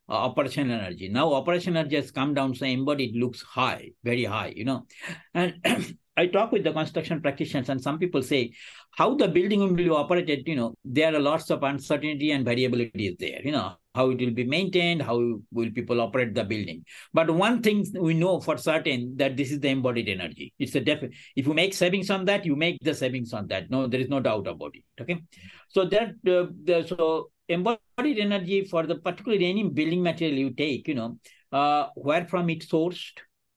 uh, 0.08 0.12
operation 0.12 0.70
energy. 0.70 1.08
Now 1.08 1.32
operation 1.32 1.76
energy 1.76 1.96
has 1.96 2.10
come 2.10 2.34
down, 2.34 2.54
so 2.54 2.66
embodied 2.66 3.16
looks 3.16 3.42
high, 3.42 3.90
very 4.02 4.24
high. 4.24 4.52
You 4.54 4.64
know, 4.64 4.86
and 5.34 5.54
I 6.16 6.26
talk 6.26 6.52
with 6.52 6.64
the 6.64 6.72
construction 6.72 7.20
practitioners, 7.20 7.68
and 7.68 7.82
some 7.82 7.98
people 7.98 8.22
say 8.22 8.52
how 8.92 9.14
the 9.14 9.28
building 9.28 9.60
will 9.60 9.74
be 9.74 9.88
operated. 9.88 10.46
You 10.46 10.56
know, 10.56 10.74
there 10.84 11.14
are 11.14 11.20
lots 11.20 11.50
of 11.50 11.62
uncertainty 11.62 12.30
and 12.30 12.44
variability 12.44 13.08
is 13.08 13.16
there. 13.18 13.40
You 13.42 13.52
know, 13.52 13.76
how 13.94 14.10
it 14.10 14.20
will 14.20 14.32
be 14.32 14.44
maintained, 14.44 15.02
how 15.02 15.16
will 15.52 15.70
people 15.70 16.00
operate 16.00 16.34
the 16.34 16.44
building. 16.44 16.84
But 17.12 17.30
one 17.30 17.62
thing 17.62 17.86
we 17.98 18.14
know 18.14 18.40
for 18.40 18.56
certain 18.56 19.16
that 19.16 19.36
this 19.36 19.52
is 19.52 19.60
the 19.60 19.68
embodied 19.68 20.08
energy. 20.08 20.52
It's 20.58 20.74
a 20.74 20.80
definite. 20.80 21.14
If 21.36 21.46
you 21.46 21.54
make 21.54 21.74
savings 21.74 22.10
on 22.10 22.24
that, 22.24 22.44
you 22.44 22.56
make 22.56 22.78
the 22.82 22.94
savings 22.94 23.32
on 23.32 23.46
that. 23.48 23.70
No, 23.70 23.86
there 23.86 24.00
is 24.00 24.08
no 24.08 24.20
doubt 24.20 24.46
about 24.46 24.74
it. 24.74 24.84
Okay, 25.00 25.22
so 25.68 25.84
that 25.86 26.10
uh, 26.26 26.46
the, 26.64 26.84
so 26.86 27.30
embodied 27.48 28.18
energy 28.18 28.64
for 28.64 28.86
the 28.86 28.96
particularly 28.96 29.46
any 29.46 29.68
building 29.68 30.02
material 30.02 30.38
you 30.38 30.50
take, 30.50 30.88
you 30.88 30.94
know, 30.94 31.18
uh, 31.52 31.88
where 31.94 32.26
from 32.26 32.50
it 32.50 32.60
sourced 32.60 33.12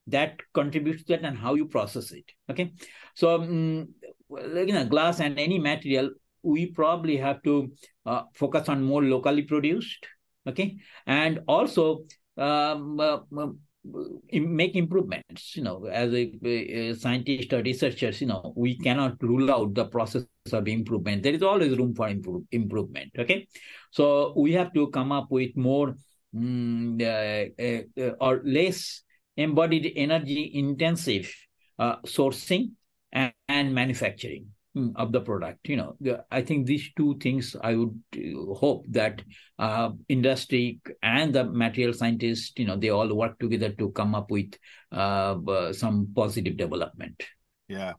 that 0.08 0.38
contributes 0.54 1.04
to 1.04 1.14
that 1.14 1.24
and 1.24 1.38
how 1.38 1.54
you 1.54 1.66
process 1.68 2.12
it 2.12 2.32
okay 2.50 2.72
so 3.14 3.36
um, 3.36 3.88
you 4.30 4.74
know 4.74 4.86
glass 4.86 5.20
and 5.20 5.38
any 5.38 5.60
material 5.60 6.10
we 6.44 6.68
probably 6.68 7.18
have 7.18 7.42
to 7.44 7.72
uh, 8.06 8.22
focus 8.34 8.70
on 8.70 8.84
more 8.84 9.04
locally 9.04 9.42
produced 9.42 10.08
okay? 10.48 10.78
And 11.06 11.40
also 11.48 12.06
um, 12.38 13.00
uh, 13.00 13.20
um, 13.38 13.60
make 14.32 14.76
improvements 14.76 15.56
you 15.56 15.64
know 15.64 15.86
as 15.86 16.14
a, 16.14 16.32
a, 16.44 16.94
scientist 16.94 17.54
or 17.54 17.62
researchers 17.62 18.20
you 18.20 18.28
know 18.28 18.54
we 18.56 18.78
cannot 18.78 19.22
rule 19.24 19.50
out 19.52 19.74
the 19.74 19.86
process 19.86 20.26
of 20.52 20.68
improvement. 20.68 21.24
There 21.24 21.34
is 21.34 21.44
always 21.44 21.78
room 21.78 21.94
for 21.94 22.08
improve, 22.08 22.44
improvement 22.52 23.12
okay? 23.18 23.48
So 23.92 24.34
we 24.36 24.54
have 24.54 24.74
to 24.74 24.90
come 24.90 25.12
up 25.12 25.28
with 25.30 25.56
more 25.56 25.96
mm, 26.36 27.02
uh, 27.02 28.04
uh, 28.04 28.12
or 28.20 28.42
less 28.44 29.04
embodied 29.36 29.94
energy 29.96 30.52
intensive 30.54 31.34
uh, 31.80 31.98
sourcing 32.06 32.72
and, 33.12 33.34
and, 33.48 33.74
manufacturing 33.74 34.48
mm, 34.78 34.94
of 34.96 35.12
the 35.12 35.22
product. 35.22 35.68
You 35.68 35.78
know, 35.78 35.96
the, 36.00 36.24
I 36.32 36.42
think 36.42 36.66
these 36.66 36.90
two 36.96 37.18
things 37.20 37.56
I 37.62 37.76
would 37.76 38.00
uh, 38.16 38.54
hope 38.54 38.86
that 38.90 39.22
uh, 39.58 39.90
industry 40.08 40.80
and 41.02 41.34
the 41.34 41.44
material 41.44 41.94
scientists, 41.94 42.54
you 42.58 42.66
know, 42.66 42.78
they 42.78 42.90
all 42.90 43.14
work 43.14 43.40
together 43.40 43.72
to 43.72 43.92
come 43.92 44.16
up 44.16 44.30
with 44.30 44.54
uh, 44.92 45.74
some 45.74 46.10
positive 46.16 46.58
development. 46.58 47.24
Yeah. 47.68 47.94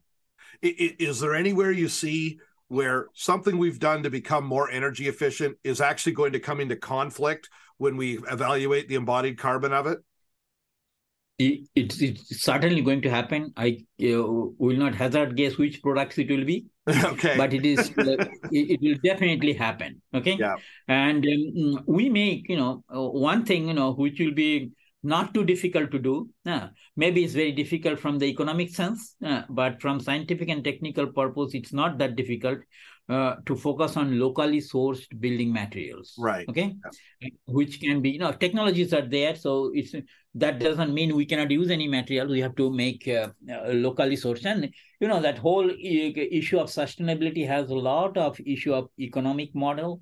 Is 0.61 1.19
there 1.19 1.35
anywhere 1.35 1.71
you 1.71 1.87
see 1.87 2.39
where 2.67 3.07
something 3.13 3.57
we've 3.57 3.79
done 3.79 4.03
to 4.03 4.09
become 4.09 4.45
more 4.45 4.69
energy 4.69 5.07
efficient 5.07 5.57
is 5.63 5.81
actually 5.81 6.13
going 6.13 6.33
to 6.33 6.39
come 6.39 6.59
into 6.59 6.75
conflict 6.75 7.49
when 7.77 7.97
we 7.97 8.19
evaluate 8.29 8.87
the 8.87 8.95
embodied 8.95 9.37
carbon 9.37 9.73
of 9.73 9.87
it? 9.87 9.99
It's, 11.39 12.01
it's 12.01 12.43
certainly 12.43 12.81
going 12.81 13.01
to 13.01 13.09
happen. 13.09 13.53
I 13.55 13.77
uh, 14.03 14.23
will 14.57 14.75
not 14.77 14.93
hazard 14.93 15.37
guess 15.37 15.57
which 15.57 15.81
products 15.81 16.17
it 16.17 16.29
will 16.29 16.43
be. 16.43 16.65
okay. 16.89 17.37
But 17.37 17.53
it 17.53 17.65
is 17.65 17.91
uh, 17.97 18.25
it, 18.51 18.71
it, 18.71 18.79
will 18.81 18.97
definitely 19.03 19.53
happen. 19.53 20.01
Okay. 20.13 20.35
Yeah. 20.37 20.55
And 20.87 21.25
um, 21.25 21.83
we 21.87 22.09
make 22.09 22.49
you 22.49 22.57
know 22.57 22.83
uh, 22.93 23.01
one 23.01 23.45
thing 23.45 23.67
you 23.69 23.73
know 23.73 23.93
which 23.93 24.19
will 24.19 24.33
be 24.33 24.71
not 25.01 25.33
too 25.33 25.45
difficult 25.45 25.91
to 25.91 25.99
do. 25.99 26.29
Uh, 26.45 26.67
maybe 26.97 27.23
it's 27.23 27.33
very 27.33 27.53
difficult 27.53 27.99
from 27.99 28.19
the 28.19 28.25
economic 28.25 28.69
sense, 28.69 29.15
uh, 29.25 29.43
but 29.49 29.81
from 29.81 29.99
scientific 29.99 30.49
and 30.49 30.63
technical 30.63 31.07
purpose, 31.07 31.53
it's 31.53 31.71
not 31.71 31.97
that 31.99 32.17
difficult 32.17 32.59
uh, 33.09 33.35
to 33.45 33.55
focus 33.55 33.97
on 33.97 34.19
locally 34.19 34.59
sourced 34.59 35.07
building 35.19 35.51
materials. 35.51 36.13
Right. 36.17 36.47
Okay. 36.47 36.75
Yeah. 37.21 37.29
Which 37.45 37.81
can 37.81 38.01
be, 38.01 38.11
you 38.11 38.19
know, 38.19 38.31
technologies 38.31 38.93
are 38.93 39.07
there, 39.07 39.35
so 39.35 39.71
it's 39.73 39.95
that 40.35 40.59
doesn't 40.59 40.93
mean 40.93 41.15
we 41.15 41.25
cannot 41.25 41.49
use 41.49 41.71
any 41.71 41.87
material. 41.87 42.29
We 42.29 42.41
have 42.41 42.55
to 42.55 42.71
make 42.71 43.07
uh, 43.07 43.29
uh, 43.51 43.71
locally 43.71 44.15
sourced, 44.15 44.45
and 44.45 44.71
you 44.99 45.07
know 45.07 45.19
that 45.21 45.39
whole 45.39 45.69
issue 45.69 46.59
of 46.59 46.69
sustainability 46.69 47.47
has 47.47 47.69
a 47.69 47.75
lot 47.75 48.15
of 48.17 48.39
issue 48.45 48.73
of 48.73 48.89
economic 48.99 49.55
model 49.55 50.01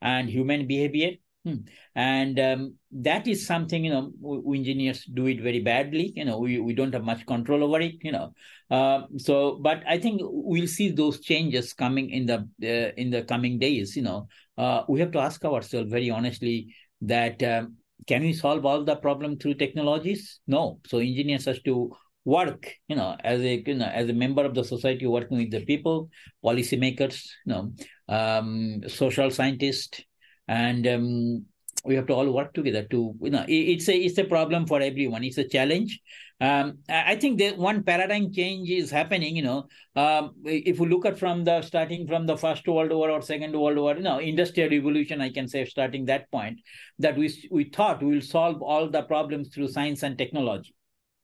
and 0.00 0.30
human 0.30 0.66
behavior 0.66 1.12
Hmm. 1.44 1.56
And 1.96 2.38
um, 2.38 2.74
that 2.92 3.26
is 3.26 3.44
something, 3.44 3.84
you 3.84 3.90
know, 3.90 4.12
we, 4.20 4.58
engineers 4.58 5.04
do 5.12 5.26
it 5.26 5.40
very 5.42 5.58
badly. 5.58 6.12
You 6.14 6.24
know, 6.24 6.38
we, 6.38 6.60
we 6.60 6.72
don't 6.72 6.92
have 6.94 7.02
much 7.02 7.26
control 7.26 7.64
over 7.64 7.80
it, 7.80 7.96
you 8.02 8.12
know. 8.12 8.32
Uh, 8.70 9.02
so, 9.16 9.58
but 9.60 9.82
I 9.88 9.98
think 9.98 10.20
we'll 10.22 10.68
see 10.68 10.92
those 10.92 11.20
changes 11.20 11.72
coming 11.72 12.10
in 12.10 12.26
the 12.26 12.48
uh, 12.62 12.92
in 12.96 13.10
the 13.10 13.22
coming 13.24 13.58
days. 13.58 13.96
You 13.96 14.02
know, 14.02 14.28
uh, 14.56 14.84
we 14.88 15.00
have 15.00 15.10
to 15.12 15.18
ask 15.18 15.44
ourselves 15.44 15.90
very 15.90 16.10
honestly 16.10 16.72
that 17.00 17.42
um, 17.42 17.76
can 18.06 18.22
we 18.22 18.34
solve 18.34 18.64
all 18.64 18.84
the 18.84 18.96
problem 18.96 19.36
through 19.36 19.54
technologies? 19.54 20.38
No. 20.46 20.78
So 20.86 20.98
engineers 20.98 21.46
have 21.46 21.62
to 21.64 21.92
work, 22.24 22.72
you 22.86 22.94
know, 22.94 23.16
as 23.24 23.40
a 23.40 23.64
you 23.66 23.74
know 23.74 23.86
as 23.86 24.08
a 24.08 24.12
member 24.12 24.44
of 24.44 24.54
the 24.54 24.62
society, 24.62 25.06
working 25.06 25.38
with 25.38 25.50
the 25.50 25.64
people, 25.64 26.08
policymakers, 26.44 27.26
you 27.46 27.52
know, 27.52 27.72
um, 28.08 28.82
social 28.86 29.30
scientists, 29.32 30.02
and 30.48 30.86
um, 30.86 31.46
we 31.84 31.94
have 31.96 32.06
to 32.06 32.14
all 32.14 32.30
work 32.30 32.54
together 32.54 32.84
to 32.84 33.14
you 33.20 33.30
know 33.30 33.44
it's 33.48 33.88
a 33.88 33.96
it's 33.96 34.18
a 34.18 34.24
problem 34.24 34.66
for 34.66 34.80
everyone. 34.80 35.24
It's 35.24 35.38
a 35.38 35.48
challenge. 35.48 36.00
Um, 36.40 36.78
i 36.88 37.14
think 37.14 37.38
that 37.38 37.56
one 37.56 37.84
paradigm 37.84 38.32
change 38.32 38.68
is 38.68 38.90
happening 38.90 39.36
you 39.36 39.42
know. 39.42 39.68
Um, 39.94 40.32
if 40.44 40.80
we 40.80 40.88
look 40.88 41.06
at 41.06 41.18
from 41.18 41.44
the 41.44 41.62
starting 41.62 42.06
from 42.06 42.26
the 42.26 42.36
first 42.36 42.66
world 42.66 42.90
war 42.90 43.10
or 43.10 43.22
second 43.22 43.54
world 43.58 43.78
war 43.78 43.94
you 43.94 44.02
know 44.02 44.18
industrial 44.18 44.70
revolution 44.70 45.20
i 45.20 45.30
can 45.30 45.46
say 45.46 45.64
starting 45.64 46.06
that 46.06 46.30
point 46.32 46.60
that 46.98 47.16
we 47.16 47.32
we 47.50 47.64
thought 47.64 48.02
we 48.02 48.14
will 48.14 48.20
solve 48.22 48.60
all 48.60 48.88
the 48.88 49.02
problems 49.02 49.54
through 49.54 49.68
science 49.68 50.02
and 50.02 50.18
technology. 50.18 50.74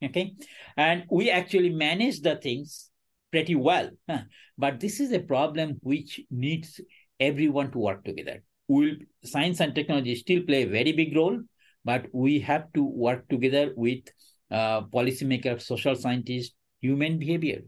Okay? 0.04 0.34
And 0.76 1.04
we 1.10 1.28
actually 1.28 1.70
manage 1.70 2.20
the 2.20 2.36
things 2.36 2.90
pretty 3.32 3.56
well 3.56 3.90
but 4.56 4.80
this 4.80 5.00
is 5.00 5.12
a 5.12 5.20
problem 5.20 5.78
which 5.82 6.20
needs 6.30 6.80
everyone 7.20 7.70
to 7.72 7.78
work 7.78 8.04
together 8.04 8.42
will 8.68 8.90
science 9.24 9.60
and 9.60 9.74
technology 9.74 10.14
still 10.14 10.42
play 10.42 10.62
a 10.62 10.68
very 10.68 10.92
big 10.92 11.16
role, 11.16 11.40
but 11.84 12.06
we 12.12 12.38
have 12.40 12.72
to 12.74 12.84
work 12.84 13.26
together 13.28 13.72
with 13.76 14.00
uh, 14.50 14.82
policymakers, 14.82 15.62
social 15.62 15.94
scientists, 15.94 16.54
human 16.80 17.18
behavior, 17.18 17.62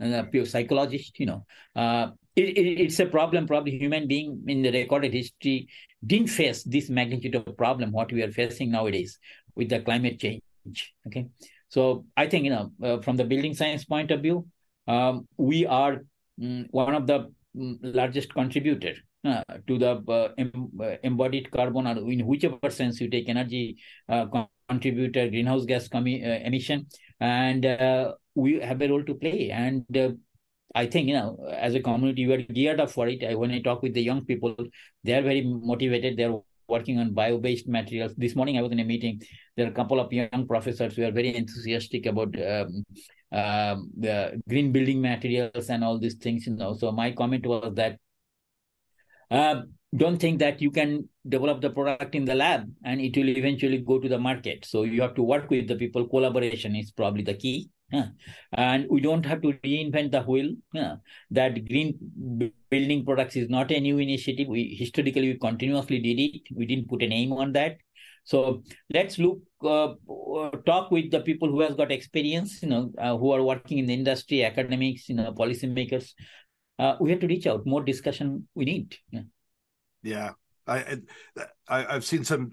uh, 0.00 0.22
psychologists. 0.44 1.18
You 1.18 1.26
know, 1.26 1.46
uh, 1.74 2.10
it, 2.36 2.56
it, 2.56 2.80
it's 2.80 2.98
a 3.00 3.06
problem. 3.06 3.46
Probably 3.46 3.76
human 3.76 4.06
being 4.06 4.42
in 4.46 4.62
the 4.62 4.70
recorded 4.70 5.12
history 5.12 5.68
didn't 6.06 6.28
face 6.28 6.62
this 6.62 6.88
magnitude 6.88 7.34
of 7.34 7.56
problem 7.56 7.92
what 7.92 8.12
we 8.12 8.22
are 8.22 8.32
facing 8.32 8.70
nowadays 8.70 9.18
with 9.54 9.68
the 9.68 9.80
climate 9.80 10.20
change. 10.20 10.42
Okay, 11.06 11.26
so 11.68 12.04
I 12.16 12.26
think 12.26 12.44
you 12.44 12.50
know 12.50 12.72
uh, 12.82 13.00
from 13.02 13.16
the 13.16 13.24
building 13.24 13.54
science 13.54 13.84
point 13.84 14.10
of 14.10 14.22
view, 14.22 14.46
um, 14.86 15.26
we 15.36 15.66
are 15.66 16.04
um, 16.42 16.66
one 16.70 16.94
of 16.94 17.06
the 17.06 17.32
um, 17.58 17.78
largest 17.82 18.32
contributor 18.34 18.94
uh, 19.24 19.42
to 19.66 19.78
the 19.78 20.02
uh, 20.08 20.28
em- 20.38 20.70
uh, 20.80 20.96
embodied 21.02 21.50
carbon 21.50 21.86
or 21.86 22.10
in 22.10 22.26
whichever 22.26 22.70
sense 22.70 23.00
you 23.00 23.08
take 23.08 23.28
energy 23.28 23.76
uh, 24.08 24.26
contributor 24.68 25.28
greenhouse 25.28 25.64
gas 25.64 25.88
commi- 25.88 26.24
uh, 26.24 26.44
emission 26.44 26.86
and 27.20 27.66
uh, 27.66 28.12
we 28.34 28.60
have 28.60 28.80
a 28.82 28.88
role 28.88 29.04
to 29.04 29.14
play 29.14 29.50
and 29.50 29.84
I 30.74 30.86
think 30.86 31.08
you 31.08 31.14
know, 31.14 31.38
as 31.50 31.74
a 31.74 31.80
community, 31.80 32.26
we 32.26 32.34
are 32.34 32.42
geared 32.42 32.80
up 32.80 32.90
for 32.90 33.08
it. 33.08 33.24
I, 33.24 33.34
when 33.34 33.50
I 33.50 33.62
talk 33.62 33.82
with 33.82 33.94
the 33.94 34.02
young 34.02 34.26
people, 34.26 34.54
they 35.04 35.14
are 35.14 35.22
very 35.22 35.42
motivated. 35.42 36.18
They're 36.18 36.38
working 36.68 36.98
on 36.98 37.14
bio-based 37.14 37.66
materials. 37.66 38.14
This 38.16 38.36
morning, 38.36 38.58
I 38.58 38.62
was 38.62 38.72
in 38.72 38.80
a 38.80 38.84
meeting. 38.84 39.22
There 39.56 39.66
are 39.66 39.70
a 39.70 39.74
couple 39.74 40.00
of 40.00 40.12
young 40.12 40.46
professors 40.46 40.94
who 40.94 41.04
are 41.04 41.10
very 41.12 41.34
enthusiastic 41.34 42.04
about 42.04 42.34
um, 42.40 42.84
um, 43.32 43.90
the 43.96 44.42
green 44.48 44.70
building 44.70 45.00
materials 45.00 45.70
and 45.70 45.82
all 45.82 45.98
these 45.98 46.16
things. 46.16 46.46
You 46.46 46.56
know, 46.56 46.74
so 46.74 46.92
my 46.92 47.12
comment 47.12 47.46
was 47.46 47.72
that 47.74 47.98
uh, 49.30 49.62
don't 49.96 50.18
think 50.18 50.38
that 50.40 50.60
you 50.60 50.70
can 50.70 51.08
develop 51.28 51.60
the 51.60 51.70
product 51.70 52.14
in 52.14 52.24
the 52.24 52.34
lab 52.34 52.70
and 52.84 53.00
it 53.00 53.16
will 53.16 53.28
eventually 53.28 53.78
go 53.78 53.98
to 53.98 54.08
the 54.08 54.18
market. 54.18 54.64
So 54.64 54.82
you 54.82 55.00
have 55.02 55.14
to 55.14 55.22
work 55.22 55.50
with 55.50 55.68
the 55.68 55.76
people. 55.76 56.06
Collaboration 56.08 56.74
is 56.76 56.90
probably 56.90 57.22
the 57.22 57.34
key. 57.34 57.70
Yeah. 57.92 58.08
And 58.52 58.86
we 58.90 59.00
don't 59.00 59.24
have 59.24 59.42
to 59.42 59.52
reinvent 59.64 60.10
the 60.10 60.22
wheel. 60.22 60.54
Yeah. 60.72 60.96
That 61.30 61.68
green 61.68 62.50
building 62.68 63.04
products 63.04 63.36
is 63.36 63.48
not 63.48 63.70
a 63.70 63.80
new 63.80 63.98
initiative. 63.98 64.48
We 64.48 64.76
historically 64.78 65.32
we 65.32 65.38
continuously 65.38 66.00
did 66.00 66.20
it. 66.20 66.42
We 66.52 66.66
didn't 66.66 66.88
put 66.88 67.02
a 67.02 67.06
name 67.06 67.32
on 67.32 67.52
that. 67.52 67.76
So 68.24 68.64
let's 68.92 69.18
look, 69.18 69.38
uh, 69.62 69.94
talk 70.66 70.90
with 70.90 71.12
the 71.12 71.20
people 71.20 71.48
who 71.48 71.60
has 71.60 71.76
got 71.76 71.92
experience, 71.92 72.60
you 72.60 72.68
know, 72.68 72.90
uh, 72.98 73.16
who 73.16 73.30
are 73.30 73.44
working 73.44 73.78
in 73.78 73.86
the 73.86 73.94
industry, 73.94 74.44
academics, 74.44 75.08
you 75.08 75.14
know, 75.14 75.32
policymakers, 75.32 76.12
uh, 76.78 76.96
we 77.00 77.10
have 77.10 77.20
to 77.20 77.26
reach 77.26 77.46
out. 77.46 77.66
More 77.66 77.82
discussion 77.82 78.48
we 78.54 78.64
need. 78.64 78.96
Yeah. 79.10 79.22
Yeah. 80.02 80.30
I, 80.68 80.98
I 81.68 81.92
have 81.92 82.04
seen 82.04 82.24
some, 82.24 82.50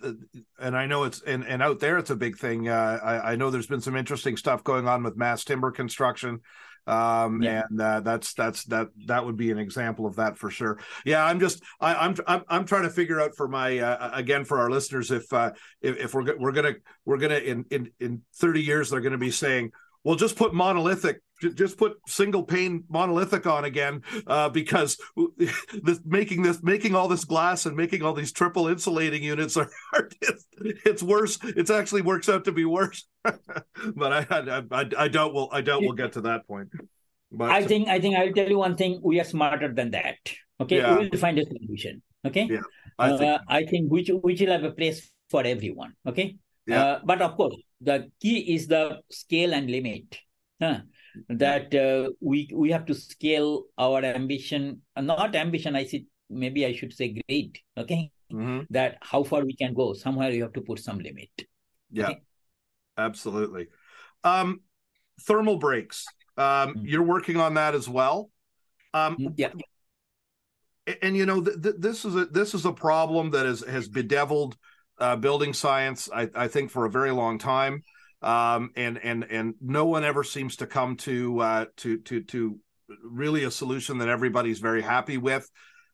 and 0.59 0.77
I 0.77 0.85
know 0.85 1.03
it's 1.03 1.21
and, 1.21 1.43
and 1.45 1.63
out 1.63 1.79
there 1.79 1.97
it's 1.97 2.11
a 2.11 2.15
big 2.15 2.37
thing. 2.37 2.69
Uh, 2.69 2.99
I, 3.03 3.31
I 3.31 3.35
know 3.35 3.49
there's 3.49 3.67
been 3.67 3.81
some 3.81 3.95
interesting 3.95 4.37
stuff 4.37 4.63
going 4.63 4.87
on 4.87 5.01
with 5.01 5.17
mass 5.17 5.43
timber 5.43 5.71
construction, 5.71 6.41
um, 6.85 7.41
yeah. 7.41 7.63
and 7.69 7.81
uh, 7.81 7.99
that's 8.01 8.33
that's 8.33 8.65
that 8.65 8.89
that 9.07 9.25
would 9.25 9.37
be 9.37 9.49
an 9.51 9.57
example 9.57 10.05
of 10.05 10.17
that 10.17 10.37
for 10.37 10.51
sure. 10.51 10.79
Yeah, 11.05 11.25
I'm 11.25 11.39
just 11.39 11.63
I, 11.79 11.95
I'm 11.95 12.15
I'm 12.27 12.43
I'm 12.47 12.65
trying 12.65 12.83
to 12.83 12.89
figure 12.91 13.19
out 13.19 13.35
for 13.35 13.47
my 13.47 13.79
uh, 13.79 14.11
again 14.13 14.45
for 14.45 14.59
our 14.59 14.69
listeners 14.69 15.09
if 15.09 15.31
uh, 15.33 15.51
if, 15.81 15.97
if 15.97 16.13
we're 16.13 16.37
we're 16.37 16.51
gonna 16.51 16.75
we're 17.05 17.17
gonna 17.17 17.37
in 17.37 17.65
in 17.71 17.91
in 17.99 18.21
30 18.35 18.61
years 18.61 18.89
they're 18.89 19.01
gonna 19.01 19.17
be 19.17 19.31
saying 19.31 19.71
well 20.03 20.15
just 20.15 20.35
put 20.35 20.53
monolithic 20.53 21.21
just 21.55 21.77
put 21.77 21.93
single 22.07 22.43
pane 22.43 22.83
monolithic 22.89 23.45
on 23.45 23.65
again 23.65 24.01
uh, 24.27 24.47
because 24.49 24.97
this 25.83 25.99
making 26.05 26.41
this 26.41 26.63
making 26.63 26.95
all 26.95 27.07
this 27.07 27.25
glass 27.25 27.65
and 27.65 27.75
making 27.75 28.01
all 28.01 28.13
these 28.13 28.31
triple 28.31 28.67
insulating 28.67 29.23
units 29.23 29.57
are, 29.57 29.69
are 29.93 30.09
it's, 30.21 30.45
it's, 30.85 31.03
worse 31.03 31.37
it's 31.43 31.69
actually 31.69 32.01
works 32.01 32.29
out 32.29 32.45
to 32.45 32.51
be 32.51 32.65
worse. 32.65 33.05
But 33.95 34.13
I, 34.13 34.25
I 34.29 34.63
i 34.71 34.89
i 34.97 35.07
don't 35.07 35.33
will 35.33 35.49
i 35.51 35.61
don't 35.61 35.85
will 35.85 35.93
get 35.93 36.13
to 36.13 36.21
that 36.21 36.47
point. 36.47 36.69
But 37.31 37.51
i 37.51 37.63
think 37.63 37.89
i 37.89 37.99
think 37.99 38.15
i'll 38.15 38.31
tell 38.31 38.49
you 38.49 38.59
one 38.59 38.77
thing 38.77 39.01
we 39.03 39.19
are 39.19 39.25
smarter 39.25 39.73
than 39.73 39.91
that. 39.91 40.15
Okay? 40.61 40.77
Yeah. 40.77 40.97
we 40.97 41.09
will 41.09 41.17
find 41.17 41.37
a 41.39 41.45
solution. 41.45 42.01
Okay? 42.25 42.47
Yeah 42.49 42.61
i 42.99 43.09
think, 43.17 43.21
uh, 43.21 43.39
I 43.47 43.65
think 43.65 43.91
which 43.91 44.09
which 44.21 44.39
will 44.41 44.51
have 44.51 44.63
a 44.63 44.71
place 44.71 45.11
for 45.29 45.43
everyone. 45.43 45.93
Okay 46.07 46.37
yeah. 46.65 46.83
Uh, 46.83 46.99
but 47.03 47.21
of 47.21 47.35
course 47.35 47.55
the 47.81 48.09
key 48.21 48.53
is 48.55 48.67
the 48.67 48.99
scale 49.11 49.53
and 49.53 49.69
limit 49.69 50.17
huh? 50.61 50.79
that 51.29 51.73
uh, 51.75 52.09
we 52.21 52.49
we 52.53 52.71
have 52.71 52.85
to 52.85 52.93
scale 52.93 53.63
our 53.77 54.03
ambition 54.03 54.81
not 54.97 55.35
ambition 55.35 55.75
i 55.75 55.83
see 55.83 56.05
maybe 56.29 56.65
i 56.65 56.73
should 56.73 56.93
say 56.93 57.19
great 57.27 57.61
okay 57.77 58.09
mm-hmm. 58.31 58.61
that 58.69 58.97
how 59.01 59.23
far 59.23 59.45
we 59.45 59.55
can 59.55 59.73
go 59.73 59.93
somewhere 59.93 60.31
you 60.31 60.41
have 60.41 60.53
to 60.53 60.61
put 60.61 60.79
some 60.79 60.99
limit 60.99 61.29
yeah 61.91 62.09
okay? 62.09 62.21
absolutely 62.97 63.67
um 64.23 64.61
thermal 65.21 65.57
breaks 65.57 66.05
um 66.37 66.45
mm-hmm. 66.45 66.85
you're 66.85 67.03
working 67.03 67.37
on 67.37 67.53
that 67.53 67.75
as 67.75 67.87
well 67.87 68.31
um 68.93 69.17
yeah 69.35 69.51
and 71.01 71.15
you 71.15 71.25
know 71.25 71.41
th- 71.41 71.61
th- 71.61 71.75
this 71.77 72.05
is 72.05 72.15
a 72.15 72.25
this 72.25 72.53
is 72.53 72.65
a 72.65 72.71
problem 72.71 73.31
that 73.31 73.45
has 73.45 73.61
has 73.61 73.87
bedeviled 73.87 74.57
uh, 75.03 75.15
building 75.17 75.53
science 75.53 76.09
I, 76.13 76.29
I 76.33 76.47
think 76.47 76.71
for 76.71 76.85
a 76.85 76.89
very 76.89 77.11
long 77.11 77.37
time 77.37 77.83
um, 78.23 78.71
and 78.75 78.97
and 79.03 79.25
and 79.29 79.55
no 79.61 79.85
one 79.85 80.03
ever 80.03 80.23
seems 80.23 80.55
to 80.57 80.67
come 80.67 80.95
to 80.97 81.39
uh, 81.39 81.65
to 81.77 81.97
to 81.99 82.23
to 82.23 82.59
really 83.03 83.43
a 83.43 83.51
solution 83.51 83.97
that 83.97 84.07
everybody's 84.07 84.59
very 84.59 84.81
happy 84.81 85.17
with. 85.17 85.49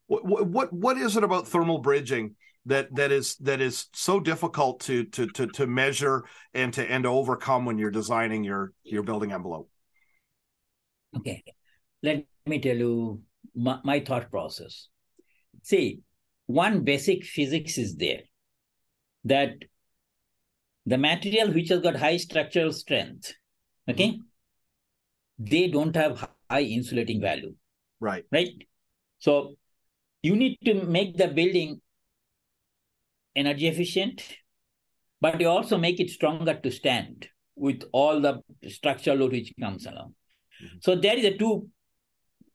What 0.06 0.48
what 0.48 0.72
what 0.72 0.96
is 0.96 1.16
it 1.16 1.24
about 1.24 1.48
thermal 1.48 1.78
bridging 1.78 2.36
that 2.66 2.94
that 2.94 3.10
is 3.10 3.36
that 3.38 3.60
is 3.60 3.86
so 3.94 4.20
difficult 4.20 4.80
to 4.82 5.04
to 5.06 5.26
to 5.26 5.46
to 5.48 5.66
measure 5.66 6.24
and 6.54 6.72
to 6.74 6.88
and 6.88 7.04
to 7.04 7.10
overcome 7.10 7.64
when 7.64 7.78
you're 7.78 7.90
designing 7.90 8.44
your 8.44 8.72
your 8.84 9.02
building 9.02 9.32
envelope? 9.32 9.68
Okay, 11.16 11.42
let 12.04 12.24
me 12.46 12.60
tell 12.60 12.76
you 12.76 13.22
my, 13.56 13.80
my 13.82 13.98
thought 14.00 14.30
process. 14.30 14.86
See, 15.62 16.00
one 16.46 16.84
basic 16.84 17.24
physics 17.24 17.76
is 17.76 17.96
there 17.96 18.20
that 19.24 19.54
the 20.86 20.98
material 20.98 21.52
which 21.52 21.68
has 21.68 21.80
got 21.80 21.96
high 21.96 22.16
structural 22.16 22.72
strength, 22.72 23.34
okay, 23.88 24.18
they 25.38 25.68
don't 25.68 25.94
have 25.96 26.28
high 26.50 26.62
insulating 26.62 27.20
value. 27.20 27.54
Right. 28.00 28.24
Right. 28.32 28.54
So 29.18 29.56
you 30.22 30.36
need 30.36 30.58
to 30.64 30.74
make 30.74 31.16
the 31.16 31.28
building 31.28 31.80
energy 33.36 33.68
efficient, 33.68 34.22
but 35.20 35.40
you 35.40 35.48
also 35.48 35.78
make 35.78 36.00
it 36.00 36.10
stronger 36.10 36.54
to 36.54 36.70
stand 36.70 37.28
with 37.56 37.82
all 37.92 38.20
the 38.20 38.40
structural 38.68 39.18
load 39.18 39.32
which 39.32 39.52
comes 39.60 39.86
along. 39.86 40.14
Mm-hmm. 40.62 40.76
So 40.80 40.96
there 40.96 41.16
is 41.16 41.24
a 41.24 41.36
two 41.36 41.68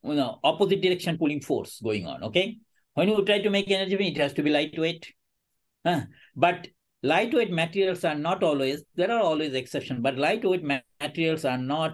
you 0.03 0.15
know, 0.15 0.39
opposite 0.43 0.81
direction 0.81 1.17
pulling 1.17 1.41
force 1.41 1.79
going 1.83 2.05
on. 2.05 2.23
Okay. 2.23 2.57
When 2.93 3.09
you 3.09 3.25
try 3.25 3.41
to 3.41 3.49
make 3.49 3.69
energy, 3.69 3.95
it 3.95 4.17
has 4.17 4.33
to 4.33 4.43
be 4.43 4.49
lightweight. 4.49 5.13
But 6.35 6.67
lightweight 7.03 7.51
materials 7.51 8.03
are 8.03 8.15
not 8.15 8.43
always, 8.43 8.83
there 8.95 9.11
are 9.11 9.21
always 9.21 9.53
exceptions, 9.53 10.01
but 10.01 10.17
lightweight 10.17 10.63
materials 10.99 11.45
are 11.45 11.57
not 11.57 11.93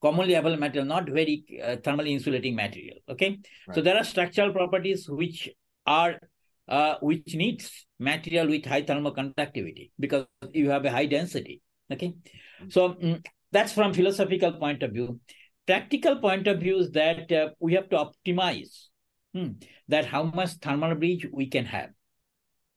commonly 0.00 0.34
available 0.34 0.60
material, 0.60 0.86
not 0.86 1.08
very 1.08 1.44
uh, 1.62 1.76
thermally 1.76 2.10
insulating 2.10 2.54
material. 2.54 2.98
Okay. 3.08 3.38
Right. 3.66 3.74
So 3.74 3.80
there 3.82 3.96
are 3.96 4.04
structural 4.04 4.52
properties 4.52 5.08
which 5.08 5.48
are 5.86 6.20
uh, 6.68 6.96
which 7.00 7.34
needs 7.34 7.86
material 7.98 8.48
with 8.48 8.64
high 8.64 8.82
thermal 8.82 9.12
conductivity 9.12 9.92
because 9.98 10.26
you 10.52 10.70
have 10.70 10.84
a 10.84 10.90
high 10.90 11.06
density. 11.06 11.62
Okay, 11.92 12.08
mm-hmm. 12.08 12.68
so 12.70 12.94
mm, 12.94 13.24
that's 13.52 13.72
from 13.72 13.94
philosophical 13.94 14.52
point 14.52 14.82
of 14.82 14.92
view. 14.92 15.20
Practical 15.66 16.16
point 16.16 16.46
of 16.46 16.60
view 16.60 16.78
is 16.78 16.90
that 16.92 17.30
uh, 17.30 17.50
we 17.60 17.74
have 17.74 17.88
to 17.90 17.96
optimize 17.96 18.86
hmm, 19.32 19.50
that 19.88 20.06
how 20.06 20.24
much 20.24 20.54
thermal 20.54 20.94
bridge 20.94 21.26
we 21.32 21.46
can 21.46 21.64
have. 21.64 21.90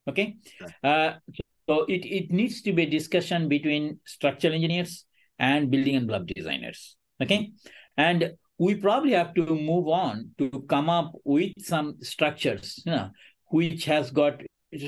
Okay, 0.10 0.38
uh, 0.84 1.14
so 1.68 1.86
it, 1.86 2.06
it 2.06 2.32
needs 2.32 2.62
to 2.64 2.74
be 2.74 2.84
a 2.84 2.90
discussion 2.90 3.48
between 3.48 4.00
structural 4.06 4.54
engineers 4.54 5.06
and 5.38 5.70
building 5.70 5.96
and 5.96 6.04
envelope 6.04 6.28
designers. 6.28 6.96
Okay, 7.22 7.52
and 7.98 8.34
we 8.60 8.76
probably 8.76 9.14
have 9.14 9.34
to 9.34 9.46
move 9.46 9.88
on 9.88 10.32
to 10.38 10.66
come 10.70 10.90
up 10.90 11.14
with 11.24 11.54
some 11.60 11.96
structures 12.02 12.84
you 12.86 12.92
know, 12.92 13.10
which 13.48 13.86
has 13.86 14.12
got 14.12 14.42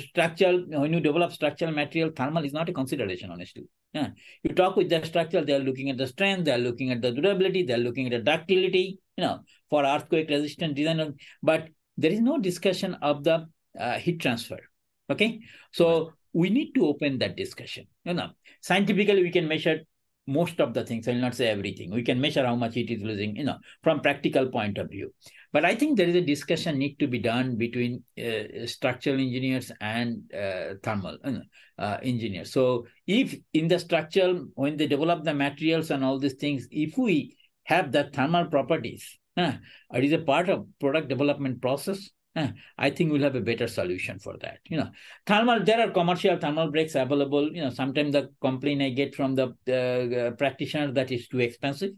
structural 0.10 0.64
when 0.68 0.94
you 0.94 1.00
develop 1.00 1.32
structural 1.32 1.72
material 1.72 2.12
thermal 2.16 2.46
is 2.46 2.54
not 2.54 2.70
a 2.70 2.74
consideration 2.74 3.32
honestly. 3.32 3.64
Yeah. 3.94 4.10
you 4.44 4.54
talk 4.54 4.78
with 4.78 4.90
the 4.90 5.04
structure 5.06 5.44
they 5.44 5.54
are 5.54 5.60
looking 5.60 5.90
at 5.90 5.98
the 5.98 6.08
strength 6.08 6.46
they 6.46 6.54
are 6.54 6.58
looking 6.58 6.92
at 6.92 7.02
the 7.02 7.12
durability 7.12 7.64
they 7.64 7.74
are 7.74 7.86
looking 7.86 8.06
at 8.06 8.12
the 8.12 8.20
ductility 8.20 9.00
you 9.18 9.24
know 9.24 9.40
for 9.70 9.84
earthquake 9.84 10.30
resistant 10.30 10.76
design. 10.76 11.16
But 11.42 11.70
there 11.98 12.12
is 12.12 12.22
no 12.22 12.40
discussion 12.40 12.96
of 13.02 13.24
the 13.24 13.48
uh, 13.80 13.94
heat 13.94 14.20
transfer 14.20 14.60
okay? 15.12 15.40
So 15.72 16.14
we 16.34 16.50
need 16.50 16.74
to 16.74 16.86
open 16.88 17.20
that 17.20 17.36
discussion. 17.36 17.88
You 18.04 18.14
know 18.14 18.30
scientifically 18.62 19.24
we 19.24 19.32
can 19.32 19.48
measure 19.48 19.80
most 20.28 20.62
of 20.62 20.74
the 20.74 20.86
things. 20.86 21.08
I 21.08 21.12
will 21.14 21.22
not 21.22 21.36
say 21.36 21.48
everything. 21.48 21.92
We 21.92 22.04
can 22.04 22.22
measure 22.22 22.46
how 22.46 22.56
much 22.56 22.78
it 22.78 22.92
is 22.92 23.02
losing 23.02 23.36
you 23.36 23.44
know 23.44 23.58
from 23.84 24.02
practical 24.02 24.48
point 24.50 24.78
of 24.78 24.90
view. 24.90 25.14
But 25.52 25.66
I 25.66 25.76
think 25.76 25.98
there 25.98 26.08
is 26.08 26.16
a 26.16 26.22
discussion 26.22 26.78
need 26.78 26.98
to 27.00 27.08
be 27.08 27.20
done 27.20 27.58
between 27.58 28.04
uh, 28.18 28.66
structural 28.66 29.20
engineers 29.20 29.72
and 29.82 30.32
uh, 30.34 30.76
thermal 30.82 31.18
uh, 31.78 31.98
engineers. 32.02 32.54
So 32.54 32.88
if 33.08 33.36
in 33.54 33.68
the 33.68 33.80
structural, 33.80 34.48
when 34.56 34.78
they 34.78 34.88
develop 34.88 35.24
the 35.24 35.34
materials 35.34 35.92
and 35.92 36.06
all 36.06 36.20
these 36.20 36.36
things, 36.36 36.68
if 36.72 36.98
we 36.98 37.36
have 37.64 37.92
the 37.92 38.10
thermal 38.14 38.46
properties, 38.46 39.18
uh, 39.36 39.54
it 39.94 40.04
is 40.04 40.14
a 40.14 40.20
part 40.20 40.50
of 40.50 40.68
product 40.80 41.10
development 41.10 41.62
process. 41.62 42.10
I 42.78 42.90
think 42.90 43.12
we'll 43.12 43.24
have 43.24 43.36
a 43.36 43.42
better 43.42 43.68
solution 43.68 44.20
for 44.20 44.38
that. 44.42 44.60
You 44.66 44.78
know, 44.78 44.90
thermal. 45.26 45.64
There 45.64 45.86
are 45.86 45.92
commercial 45.92 46.38
thermal 46.38 46.72
breaks 46.72 46.96
available. 46.96 47.54
You 47.54 47.64
know, 47.64 47.70
sometimes 47.70 48.14
the 48.14 48.30
complaint 48.40 48.82
I 48.82 48.90
get 48.90 49.16
from 49.16 49.36
the 49.36 49.48
uh, 49.68 50.36
practitioner 50.38 50.92
that 50.94 51.12
is 51.12 51.28
too 51.28 51.40
expensive. 51.40 51.92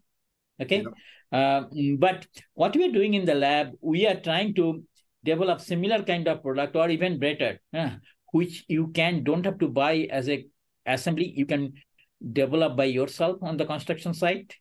Okay, 0.59 0.83
yeah. 1.31 1.37
Uh, 1.37 1.65
but 1.97 2.27
what 2.53 2.75
we 2.75 2.87
are 2.87 2.91
doing 2.91 3.13
in 3.13 3.25
the 3.25 3.35
lab, 3.35 3.71
we 3.81 4.07
are 4.07 4.19
trying 4.19 4.53
to 4.55 4.83
develop 5.23 5.61
similar 5.61 6.03
kind 6.03 6.27
of 6.27 6.41
product 6.41 6.75
or 6.75 6.89
even 6.89 7.19
better, 7.19 7.59
uh, 7.73 7.91
which 8.31 8.65
you 8.67 8.87
can 8.87 9.23
don't 9.23 9.45
have 9.45 9.59
to 9.59 9.67
buy 9.67 10.07
as 10.09 10.29
a 10.29 10.45
assembly. 10.85 11.31
You 11.35 11.45
can 11.45 11.73
develop 12.31 12.75
by 12.75 12.85
yourself 12.85 13.37
on 13.41 13.57
the 13.57 13.65
construction 13.65 14.13
site. 14.13 14.55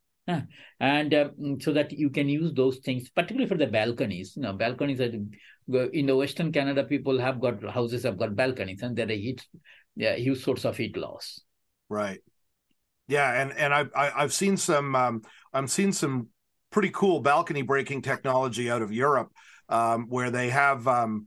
And 0.80 1.14
uh, 1.14 1.28
so 1.60 1.72
that 1.72 1.92
you 1.92 2.10
can 2.10 2.28
use 2.28 2.52
those 2.54 2.78
things, 2.78 3.08
particularly 3.10 3.48
for 3.48 3.56
the 3.56 3.66
balconies. 3.66 4.34
You 4.36 4.42
know, 4.42 4.52
balconies 4.52 5.00
are 5.00 5.12
in 5.92 6.06
the 6.06 6.16
Western 6.16 6.52
Canada. 6.52 6.84
People 6.84 7.18
have 7.18 7.40
got 7.40 7.62
houses 7.64 8.04
have 8.04 8.18
got 8.18 8.36
balconies, 8.36 8.82
and 8.82 8.96
they're 8.96 9.10
a 9.10 9.16
heat, 9.16 9.46
yeah, 9.96 10.14
huge 10.14 10.42
source 10.42 10.64
of 10.64 10.76
heat 10.76 10.96
loss. 10.96 11.40
Right. 11.88 12.20
Yeah, 13.08 13.42
and 13.42 13.52
and 13.52 13.74
I've 13.74 13.90
I've 13.94 14.32
seen 14.32 14.56
some 14.56 14.94
um, 14.94 15.22
I'm 15.52 15.66
seeing 15.66 15.92
some 15.92 16.28
pretty 16.70 16.90
cool 16.90 17.20
balcony 17.20 17.62
breaking 17.62 18.02
technology 18.02 18.70
out 18.70 18.82
of 18.82 18.92
Europe, 18.92 19.32
um, 19.68 20.06
where 20.08 20.30
they 20.30 20.50
have 20.50 20.86
um, 20.86 21.26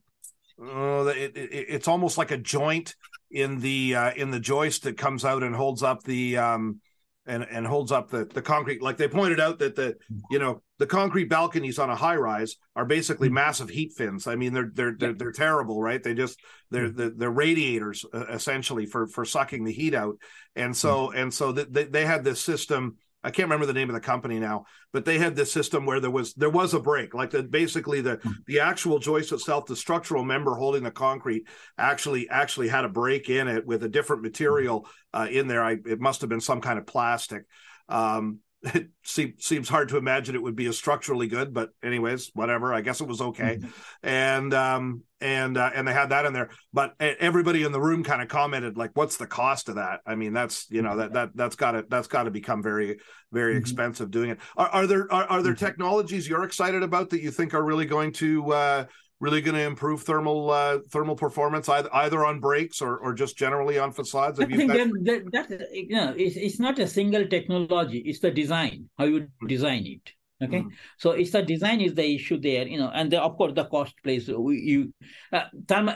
uh, 0.61 1.05
it, 1.07 1.35
it, 1.35 1.65
it's 1.69 1.87
almost 1.87 2.17
like 2.17 2.31
a 2.31 2.37
joint 2.37 2.95
in 3.29 3.59
the 3.59 3.95
uh, 3.95 4.13
in 4.13 4.31
the 4.31 4.39
joist 4.39 4.83
that 4.83 4.97
comes 4.97 5.25
out 5.25 5.43
and 5.43 5.55
holds 5.55 5.83
up 5.83 6.03
the 6.03 6.37
um, 6.37 6.79
and 7.25 7.45
and 7.49 7.65
holds 7.65 7.91
up 7.91 8.09
the 8.09 8.25
the 8.25 8.41
concrete. 8.41 8.81
Like 8.81 8.97
they 8.97 9.07
pointed 9.07 9.39
out 9.39 9.59
that 9.59 9.75
the 9.75 9.95
you 10.29 10.39
know 10.39 10.61
the 10.77 10.87
concrete 10.87 11.29
balconies 11.29 11.79
on 11.79 11.89
a 11.89 11.95
high 11.95 12.15
rise 12.15 12.55
are 12.75 12.85
basically 12.85 13.27
mm-hmm. 13.27 13.35
massive 13.35 13.69
heat 13.69 13.93
fins. 13.93 14.27
I 14.27 14.35
mean 14.35 14.53
they're 14.53 14.71
they're 14.73 14.95
they're, 14.97 15.13
they're 15.13 15.31
terrible, 15.31 15.81
right? 15.81 16.01
They 16.01 16.13
just 16.13 16.39
they're 16.71 16.89
mm-hmm. 16.89 17.17
they're 17.17 17.31
radiators 17.31 18.05
uh, 18.13 18.25
essentially 18.27 18.85
for 18.85 19.07
for 19.07 19.25
sucking 19.25 19.63
the 19.63 19.73
heat 19.73 19.93
out. 19.93 20.17
And 20.55 20.75
so 20.75 21.11
and 21.11 21.33
so 21.33 21.51
they 21.51 21.85
they 21.85 22.05
had 22.05 22.23
this 22.23 22.41
system 22.41 22.97
I 23.25 23.31
can't 23.31 23.47
remember 23.47 23.65
the 23.65 23.73
name 23.73 23.89
of 23.89 23.95
the 23.95 23.99
company 24.01 24.39
now, 24.39 24.65
but 24.93 25.03
they 25.03 25.17
had 25.17 25.35
this 25.35 25.51
system 25.51 25.85
where 25.87 25.99
there 25.99 26.11
was 26.11 26.35
there 26.35 26.49
was 26.49 26.75
a 26.75 26.79
break, 26.79 27.15
like 27.15 27.31
the 27.31 27.41
basically 27.41 27.99
the 27.99 28.17
hmm. 28.17 28.31
the 28.45 28.59
actual 28.59 28.99
joist 28.99 29.31
itself, 29.31 29.65
the 29.65 29.75
structural 29.75 30.23
member 30.23 30.53
holding 30.53 30.83
the 30.83 30.91
concrete, 30.91 31.47
actually 31.77 32.29
actually 32.29 32.67
had 32.67 32.85
a 32.85 32.89
break 32.89 33.29
in 33.29 33.47
it 33.47 33.65
with 33.65 33.83
a 33.83 33.89
different 33.89 34.21
material 34.21 34.87
uh, 35.11 35.27
in 35.29 35.47
there. 35.47 35.63
I, 35.63 35.77
it 35.85 35.99
must 35.99 36.21
have 36.21 36.29
been 36.29 36.39
some 36.39 36.61
kind 36.61 36.77
of 36.77 36.85
plastic. 36.85 37.45
Um, 37.89 38.39
it 38.73 38.87
seems 39.03 39.45
seems 39.45 39.69
hard 39.69 39.89
to 39.89 39.97
imagine 39.97 40.33
it 40.33 40.41
would 40.41 40.55
be 40.55 40.65
as 40.65 40.77
structurally 40.77 41.27
good, 41.27 41.53
but 41.53 41.69
anyways, 41.83 42.31
whatever. 42.33 42.73
I 42.73 42.81
guess 42.81 42.99
it 42.99 43.07
was 43.07 43.21
okay, 43.21 43.57
mm-hmm. 43.57 44.07
and 44.07 44.53
um, 44.53 45.03
and 45.21 45.57
uh, 45.57 45.69
and 45.75 45.87
they 45.87 45.93
had 45.93 46.09
that 46.09 46.25
in 46.25 46.33
there. 46.33 46.49
But 46.73 46.95
everybody 46.99 47.63
in 47.63 47.71
the 47.71 47.79
room 47.79 48.03
kind 48.03 48.21
of 48.21 48.27
commented 48.27 48.75
like, 48.75 48.91
"What's 48.95 49.17
the 49.17 49.27
cost 49.27 49.69
of 49.69 49.75
that?" 49.75 49.99
I 50.05 50.15
mean, 50.15 50.33
that's 50.33 50.65
you 50.71 50.81
know 50.81 50.97
that 50.97 51.13
that 51.13 51.29
that's 51.35 51.55
got 51.55 51.71
to 51.71 51.85
that's 51.87 52.07
got 52.07 52.23
to 52.23 52.31
become 52.31 52.63
very 52.63 52.97
very 53.31 53.53
mm-hmm. 53.53 53.59
expensive 53.59 54.09
doing 54.09 54.31
it. 54.31 54.39
Are, 54.57 54.69
are 54.69 54.87
there 54.87 55.11
are, 55.13 55.25
are 55.25 55.43
there 55.43 55.53
mm-hmm. 55.53 55.65
technologies 55.65 56.27
you're 56.27 56.43
excited 56.43 56.81
about 56.81 57.11
that 57.11 57.21
you 57.21 57.29
think 57.29 57.53
are 57.53 57.63
really 57.63 57.85
going 57.85 58.13
to 58.13 58.51
uh, 58.51 58.85
really 59.19 59.41
going 59.41 59.55
to 59.55 59.63
improve 59.63 60.03
thermal 60.03 60.51
uh, 60.51 60.79
thermal 60.91 61.15
performance 61.15 61.69
either, 61.69 61.93
either 61.93 62.25
on 62.25 62.39
breaks 62.39 62.81
or, 62.81 62.97
or 62.97 63.13
just 63.13 63.37
generally 63.37 63.77
on 63.79 63.91
facades? 63.91 64.39
Have 64.39 64.51
I 64.51 64.57
think 64.57 64.71
that, 64.71 65.31
that, 65.31 65.49
that, 65.49 65.69
you 65.71 65.95
know, 65.95 66.13
it's, 66.17 66.35
it's 66.35 66.59
not 66.59 66.79
a 66.79 66.87
single 66.87 67.25
technology; 67.27 67.99
it's 67.99 68.19
the 68.19 68.31
design, 68.31 68.89
how 68.97 69.05
you 69.05 69.27
design 69.47 69.85
it. 69.85 70.11
Okay, 70.43 70.59
mm 70.59 70.69
so 70.97 71.11
it's 71.11 71.31
the 71.31 71.41
design 71.41 71.79
is 71.79 71.93
the 71.93 72.15
issue 72.15 72.37
there, 72.37 72.67
you 72.67 72.77
know, 72.77 72.91
and 72.93 73.09
the, 73.09 73.21
of 73.21 73.37
course 73.37 73.53
the 73.55 73.63
cost 73.65 73.93
plays. 74.03 74.27
You 74.27 74.93
uh, 75.31 75.45
thermal 75.65 75.95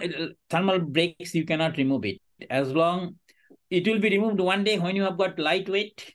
thermal 0.50 0.80
breaks 0.80 1.36
you 1.36 1.46
cannot 1.46 1.76
remove 1.76 2.06
it 2.06 2.22
as 2.50 2.72
long 2.72 3.16
it 3.70 3.88
will 3.88 4.00
be 4.00 4.10
removed 4.10 4.40
one 4.40 4.64
day 4.64 4.80
when 4.80 4.96
you 4.96 5.04
have 5.04 5.18
got 5.18 5.38
lightweight. 5.38 6.14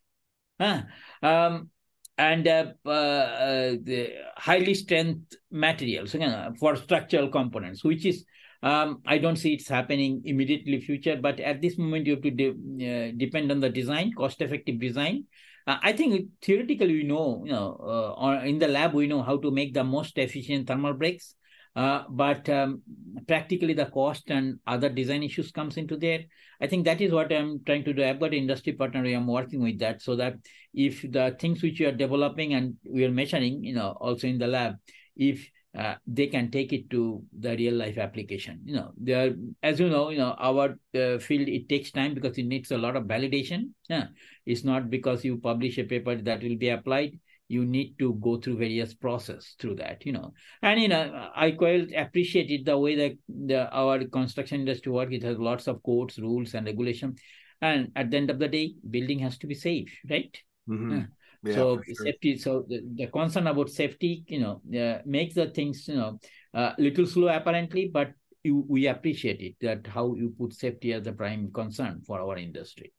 Huh? 0.61 0.83
Um, 1.23 1.71
and 2.17 2.47
uh, 2.47 2.73
uh, 2.87 3.75
the 3.83 4.13
highly 4.37 4.75
strength 4.75 5.35
materials 5.51 6.15
for 6.59 6.77
structural 6.77 7.29
components, 7.29 7.83
which 7.83 8.07
is 8.07 8.25
um, 8.63 9.03
I 9.07 9.19
don't 9.19 9.37
see 9.37 9.53
it's 9.55 9.69
happening 9.69 10.23
immediately 10.25 10.81
future, 10.81 11.17
but 11.17 11.39
at 11.39 11.61
this 11.61 11.77
moment 11.77 12.07
you 12.07 12.15
have 12.15 12.23
to 12.23 12.31
de- 12.31 12.49
uh, 12.51 13.13
depend 13.17 13.51
on 13.53 13.61
the 13.61 13.69
design, 13.69 14.13
cost-effective 14.17 14.81
design. 14.81 15.25
Uh, 15.67 15.77
I 15.83 15.93
think 15.93 16.29
theoretically 16.41 16.95
we 16.95 17.03
know, 17.03 17.43
you 17.45 17.53
know, 17.53 18.17
uh, 18.19 18.41
in 18.45 18.59
the 18.59 18.69
lab 18.69 18.95
we 18.95 19.07
know 19.07 19.23
how 19.23 19.37
to 19.37 19.51
make 19.51 19.75
the 19.75 19.85
most 19.85 20.17
efficient 20.17 20.67
thermal 20.67 20.95
breaks, 20.95 21.35
Uh, 21.77 22.05
but 22.09 22.49
um, 22.49 22.83
practically 23.27 23.75
the 23.75 23.87
cost 23.87 24.31
and 24.31 24.61
other 24.67 24.89
design 24.89 25.23
issues 25.23 25.51
comes 25.51 25.77
into 25.77 25.97
there. 25.97 26.21
I 26.61 26.69
think 26.69 26.85
that 26.85 27.01
is 27.01 27.13
what 27.13 27.33
I'm 27.33 27.63
trying 27.65 27.85
to 27.85 27.93
do. 27.93 28.05
I've 28.05 28.21
got 28.21 28.29
an 28.29 28.35
industry 28.35 28.75
partner. 28.75 29.05
I'm 29.05 29.27
working 29.27 29.61
with 29.61 29.81
that 29.81 30.01
so 30.01 30.15
that 30.17 30.37
if 30.73 31.03
the 31.03 31.37
things 31.41 31.63
which 31.63 31.81
we 31.81 31.87
are 31.87 31.93
developing 31.93 32.55
and 32.55 32.77
we 32.89 33.05
are 33.05 33.11
measuring, 33.11 33.65
you 33.65 33.75
know, 33.75 33.97
also 34.01 34.29
in 34.29 34.39
the 34.39 34.47
lab, 34.47 34.77
if 35.17 35.51
uh, 35.77 35.95
they 36.07 36.29
can 36.29 36.51
take 36.51 36.73
it 36.73 36.89
to 36.91 37.23
the 37.41 37.57
real 37.57 37.75
life 37.75 37.99
application. 37.99 38.61
You 38.65 38.77
know, 38.77 38.93
there, 38.97 39.35
as 39.63 39.81
you 39.81 39.89
know, 39.89 40.11
you 40.11 40.19
know, 40.19 40.37
our 40.39 40.79
uh, 40.95 41.19
field 41.19 41.49
it 41.49 41.69
takes 41.69 41.91
time 41.91 42.15
because 42.15 42.39
it 42.39 42.45
needs 42.45 42.71
a 42.71 42.79
lot 42.79 42.95
of 42.95 43.05
validation. 43.05 43.71
Yeah, 43.89 44.07
it's 44.47 44.63
not 44.63 44.89
because 44.89 45.25
you 45.25 45.39
publish 45.39 45.79
a 45.79 45.85
paper 45.85 46.15
that 46.15 46.43
will 46.43 46.57
be 46.57 46.69
applied 46.69 47.19
you 47.49 47.65
need 47.65 47.95
to 47.99 48.15
go 48.15 48.39
through 48.39 48.57
various 48.57 48.95
process 48.95 49.55
through 49.59 49.75
that 49.77 50.05
you 50.07 50.13
know. 50.13 50.33
And 50.63 50.81
you 50.81 50.89
know 50.89 51.31
i 51.35 51.51
quite 51.51 51.93
appreciate 51.97 52.51
it 52.51 52.65
the 52.65 52.79
way 52.79 52.95
that 52.97 53.19
the, 53.29 53.71
our 53.71 54.05
construction 54.05 54.61
industry 54.61 54.93
work 54.93 55.13
it 55.13 55.23
has 55.23 55.39
lots 55.39 55.67
of 55.67 55.83
codes 55.83 56.19
rules 56.19 56.55
and 56.55 56.67
regulation. 56.67 57.17
And 57.61 57.93
at 57.97 58.11
the 58.11 58.17
end 58.17 58.31
of 58.31 58.39
the 58.39 58.49
day 58.49 58.75
building 58.91 59.19
has 59.21 59.39
to 59.39 59.47
be 59.47 59.55
safe 59.55 59.93
right? 60.09 60.37
Mm-hmm. 60.69 61.01
yeah, 61.45 61.55
so 61.55 61.81
sure. 61.85 62.07
safety 62.07 62.39
so 62.39 62.65
the, 62.69 62.81
the, 62.95 63.07
concern 63.09 63.47
about 63.47 63.69
safety 63.69 64.25
you 64.27 64.41
know 64.41 64.63
uh, 64.81 65.03
makes 65.05 65.35
the 65.35 65.51
things 65.51 65.87
you 65.89 65.97
know 65.97 66.19
a 66.55 66.59
uh, 66.59 66.75
little 66.79 67.07
slow 67.07 67.29
apparently 67.29 67.91
but 67.93 68.13
you, 68.45 68.65
we 68.69 68.87
appreciate 68.87 69.41
it 69.41 69.57
that 69.61 69.87
how 69.87 70.15
you 70.15 70.33
put 70.39 70.53
safety 70.53 70.93
as 70.93 71.07
a 71.07 71.13
prime 71.13 71.51
concern 71.53 72.03
for 72.07 72.21
our 72.21 72.37
industry. 72.37 72.93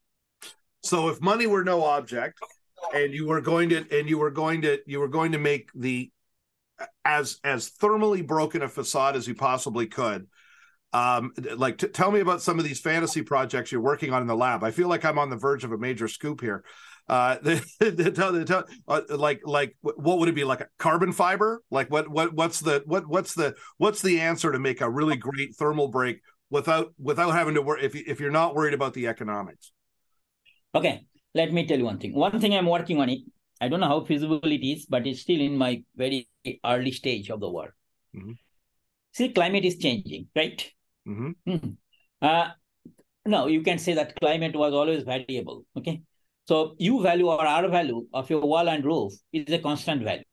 So 0.83 1.09
if 1.09 1.21
money 1.21 1.47
were 1.47 1.63
no 1.63 1.83
object 1.83 2.39
and 2.93 3.13
you 3.13 3.27
were 3.27 3.41
going 3.41 3.69
to 3.69 3.85
and 3.97 4.09
you 4.09 4.17
were 4.17 4.31
going 4.31 4.61
to 4.61 4.79
you 4.85 4.99
were 4.99 5.07
going 5.07 5.31
to 5.31 5.37
make 5.37 5.69
the 5.73 6.11
as 7.03 7.39
as 7.43 7.71
thermally 7.71 8.25
broken 8.25 8.61
a 8.61 8.69
facade 8.69 9.15
as 9.15 9.27
you 9.27 9.35
possibly 9.35 9.87
could. 9.87 10.27
Um 10.93 11.33
like 11.55 11.77
t- 11.77 11.87
tell 11.87 12.11
me 12.11 12.19
about 12.19 12.41
some 12.41 12.59
of 12.59 12.65
these 12.65 12.79
fantasy 12.79 13.21
projects 13.21 13.71
you're 13.71 13.81
working 13.81 14.13
on 14.13 14.21
in 14.21 14.27
the 14.27 14.35
lab. 14.35 14.63
I 14.63 14.71
feel 14.71 14.87
like 14.87 15.05
i'm 15.05 15.19
on 15.19 15.29
the 15.29 15.35
verge 15.35 15.63
of 15.63 15.71
a 15.71 15.77
major 15.77 16.07
scoop 16.07 16.41
here. 16.41 16.63
Uh 17.07 17.35
tell, 18.15 18.65
uh, 18.87 19.01
like 19.09 19.41
like 19.45 19.75
what 19.81 20.19
would 20.19 20.29
it 20.29 20.35
be 20.35 20.43
like 20.43 20.61
a 20.61 20.67
carbon 20.77 21.11
fiber? 21.11 21.61
Like 21.69 21.91
what 21.91 22.07
what 22.07 22.33
what's 22.33 22.59
the 22.59 22.83
what 22.85 23.07
what's 23.07 23.35
the 23.35 23.55
what's 23.77 24.01
the 24.01 24.21
answer 24.21 24.51
to 24.51 24.59
make 24.59 24.81
a 24.81 24.89
really 24.89 25.17
great 25.17 25.55
thermal 25.55 25.87
break 25.87 26.21
without 26.49 26.93
without 26.99 27.31
having 27.31 27.55
to 27.55 27.61
worry 27.61 27.83
if, 27.83 27.95
if 27.95 28.19
you're 28.19 28.31
not 28.31 28.55
worried 28.55 28.73
about 28.73 28.93
the 28.93 29.07
economics? 29.07 29.71
Okay 30.73 31.05
let 31.35 31.51
me 31.53 31.67
tell 31.67 31.77
you 31.77 31.85
one 31.85 31.99
thing. 31.99 32.15
One 32.15 32.39
thing 32.39 32.55
I'm 32.55 32.65
working 32.65 32.99
on 32.99 33.09
it. 33.09 33.19
I 33.61 33.67
don't 33.67 33.79
know 33.79 33.87
how 33.87 34.03
feasible 34.05 34.39
it 34.43 34.65
is, 34.65 34.85
but 34.85 35.05
it's 35.05 35.21
still 35.21 35.39
in 35.39 35.57
my 35.57 35.83
very 35.95 36.27
early 36.65 36.91
stage 36.91 37.29
of 37.29 37.39
the 37.39 37.49
work. 37.49 37.73
Mm-hmm. 38.15 38.31
See, 39.13 39.29
climate 39.29 39.65
is 39.65 39.77
changing, 39.77 40.27
right? 40.35 40.65
Mm-hmm. 41.07 41.31
Mm-hmm. 41.47 41.69
Uh, 42.21 42.49
no, 43.25 43.47
you 43.47 43.61
can 43.61 43.77
say 43.77 43.93
that 43.93 44.19
climate 44.19 44.55
was 44.55 44.73
always 44.73 45.03
variable. 45.03 45.65
Okay, 45.77 46.01
so 46.45 46.75
U 46.79 47.01
value 47.01 47.27
or 47.27 47.45
R 47.45 47.67
value 47.69 48.07
of 48.13 48.29
your 48.29 48.41
wall 48.41 48.69
and 48.69 48.83
roof 48.83 49.13
is 49.33 49.53
a 49.53 49.59
constant 49.59 50.03
value, 50.03 50.23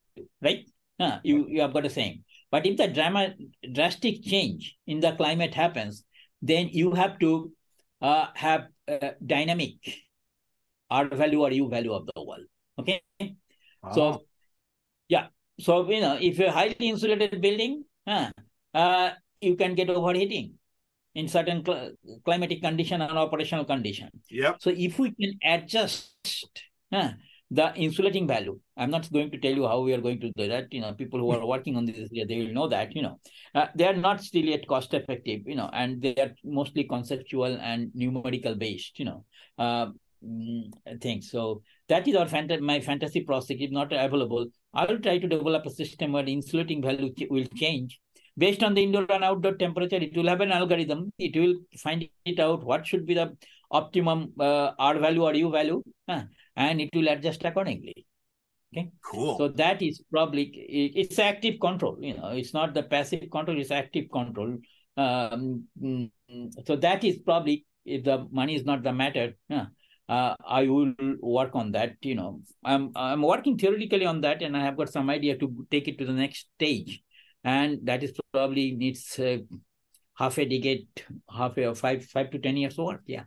right? 0.41 0.65
Uh, 0.99 1.19
you 1.23 1.47
you 1.49 1.61
have 1.61 1.73
got 1.73 1.83
the 1.83 1.89
same. 1.89 2.23
But 2.51 2.65
if 2.65 2.77
the 2.77 2.87
drama, 2.87 3.33
drastic 3.73 4.23
change 4.23 4.75
in 4.85 4.99
the 4.99 5.13
climate 5.13 5.55
happens, 5.55 6.03
then 6.41 6.69
you 6.69 6.93
have 6.93 7.17
to 7.19 7.51
uh, 8.01 8.27
have 8.35 8.67
dynamic 9.25 9.73
R 11.01 11.05
value 11.21 11.41
or 11.41 11.51
U 11.51 11.69
value 11.69 11.93
of 11.99 12.05
the 12.05 12.21
wall. 12.29 12.43
Okay. 12.79 13.01
So, 13.93 14.03
yeah. 15.09 15.27
So, 15.59 15.89
you 15.89 16.01
know, 16.01 16.17
if 16.29 16.39
you're 16.39 16.51
highly 16.51 16.89
insulated 16.93 17.41
building, 17.41 17.85
uh, 18.07 18.29
uh, 18.73 19.11
you 19.41 19.55
can 19.55 19.75
get 19.75 19.89
overheating 19.89 20.53
in 21.15 21.27
certain 21.27 21.63
cl- 21.65 21.91
climatic 22.25 22.61
condition 22.61 23.01
and 23.01 23.17
operational 23.17 23.65
condition. 23.65 24.09
Yep. 24.29 24.55
So 24.59 24.71
if 24.87 24.97
we 24.97 25.11
can 25.11 25.33
adjust 25.55 26.47
uh, 26.91 27.11
the 27.51 27.67
insulating 27.75 28.25
value, 28.27 28.57
I'm 28.75 28.89
not 28.89 29.11
going 29.11 29.29
to 29.33 29.37
tell 29.37 29.53
you 29.53 29.67
how 29.67 29.81
we 29.81 29.93
are 29.93 30.01
going 30.01 30.19
to 30.21 30.31
do 30.35 30.47
that. 30.47 30.73
You 30.73 30.81
know, 30.81 30.93
people 30.93 31.19
who 31.19 31.31
are 31.31 31.45
working 31.45 31.75
on 31.75 31.85
this, 31.85 32.09
they 32.09 32.39
will 32.39 32.53
know 32.53 32.67
that. 32.69 32.95
You 32.95 33.03
know, 33.03 33.19
uh, 33.53 33.67
they 33.75 33.85
are 33.85 33.99
not 34.07 34.23
still 34.29 34.45
yet 34.53 34.65
cost 34.67 34.93
effective. 34.99 35.41
You 35.45 35.57
know, 35.59 35.69
and 35.81 36.01
they 36.01 36.15
are 36.15 36.33
mostly 36.43 36.85
conceptual 36.85 37.59
and 37.71 37.91
numerical 37.93 38.55
based. 38.55 38.97
You 38.97 39.05
know, 39.05 39.19
uh, 39.59 39.87
things. 41.01 41.29
So 41.31 41.61
that 41.89 42.07
is 42.07 42.15
our 42.15 42.25
fant- 42.25 42.59
my 42.61 42.79
fantasy 42.79 43.21
project. 43.21 43.61
If 43.61 43.71
not 43.71 43.91
available, 43.91 44.47
I 44.73 44.85
will 44.85 44.99
try 44.99 45.17
to 45.17 45.27
develop 45.27 45.65
a 45.65 45.69
system 45.69 46.13
where 46.13 46.23
the 46.23 46.33
insulating 46.33 46.81
value 46.81 47.13
will 47.29 47.45
change 47.55 47.99
based 48.37 48.63
on 48.63 48.73
the 48.73 48.83
indoor 48.83 49.05
and 49.11 49.23
outdoor 49.23 49.55
temperature. 49.55 49.97
It 49.97 50.15
will 50.15 50.27
have 50.27 50.41
an 50.41 50.51
algorithm. 50.51 51.11
It 51.17 51.35
will 51.35 51.55
find 51.77 52.07
it 52.25 52.39
out 52.39 52.63
what 52.63 52.87
should 52.87 53.05
be 53.05 53.13
the 53.13 53.35
optimum 53.71 54.33
uh, 54.39 54.71
R 54.79 54.99
value 54.99 55.23
or 55.23 55.33
U 55.35 55.51
value, 55.51 55.83
and 56.07 56.81
it 56.81 56.89
will 56.93 57.07
adjust 57.07 57.43
accordingly. 57.43 58.05
Okay. 58.75 58.89
Cool. 59.03 59.37
So 59.37 59.49
that 59.49 59.81
is 59.81 60.01
probably 60.09 60.45
it's 60.45 61.19
active 61.19 61.59
control. 61.59 61.97
You 61.99 62.17
know, 62.17 62.29
it's 62.29 62.53
not 62.53 62.73
the 62.73 62.83
passive 62.83 63.29
control; 63.31 63.59
it's 63.59 63.71
active 63.71 64.09
control. 64.11 64.57
Um, 64.97 65.65
mm, 65.81 66.09
so 66.65 66.75
that 66.77 67.03
is 67.03 67.17
probably 67.19 67.65
if 67.85 68.03
the 68.03 68.27
money 68.31 68.55
is 68.55 68.65
not 68.65 68.83
the 68.83 68.93
matter. 68.93 69.33
Uh, 70.09 70.35
I 70.45 70.67
will 70.67 70.93
work 71.21 71.51
on 71.55 71.71
that. 71.71 71.95
You 72.01 72.15
know, 72.15 72.41
I'm 72.63 72.91
I'm 72.95 73.21
working 73.21 73.57
theoretically 73.57 74.05
on 74.05 74.21
that, 74.21 74.41
and 74.41 74.55
I 74.55 74.61
have 74.61 74.77
got 74.77 74.91
some 74.91 75.09
idea 75.09 75.37
to 75.37 75.67
take 75.71 75.87
it 75.87 75.97
to 75.99 76.05
the 76.05 76.13
next 76.13 76.47
stage, 76.55 77.01
and 77.43 77.79
that 77.83 78.03
is 78.03 78.13
probably 78.31 78.71
needs 78.71 79.17
uh, 79.19 79.37
half 80.15 80.37
a 80.37 80.45
decade, 80.45 80.87
half 81.29 81.57
a 81.57 81.73
five 81.75 82.05
five 82.05 82.31
to 82.31 82.39
ten 82.39 82.57
years 82.57 82.77
work. 82.77 83.01
Yeah. 83.05 83.23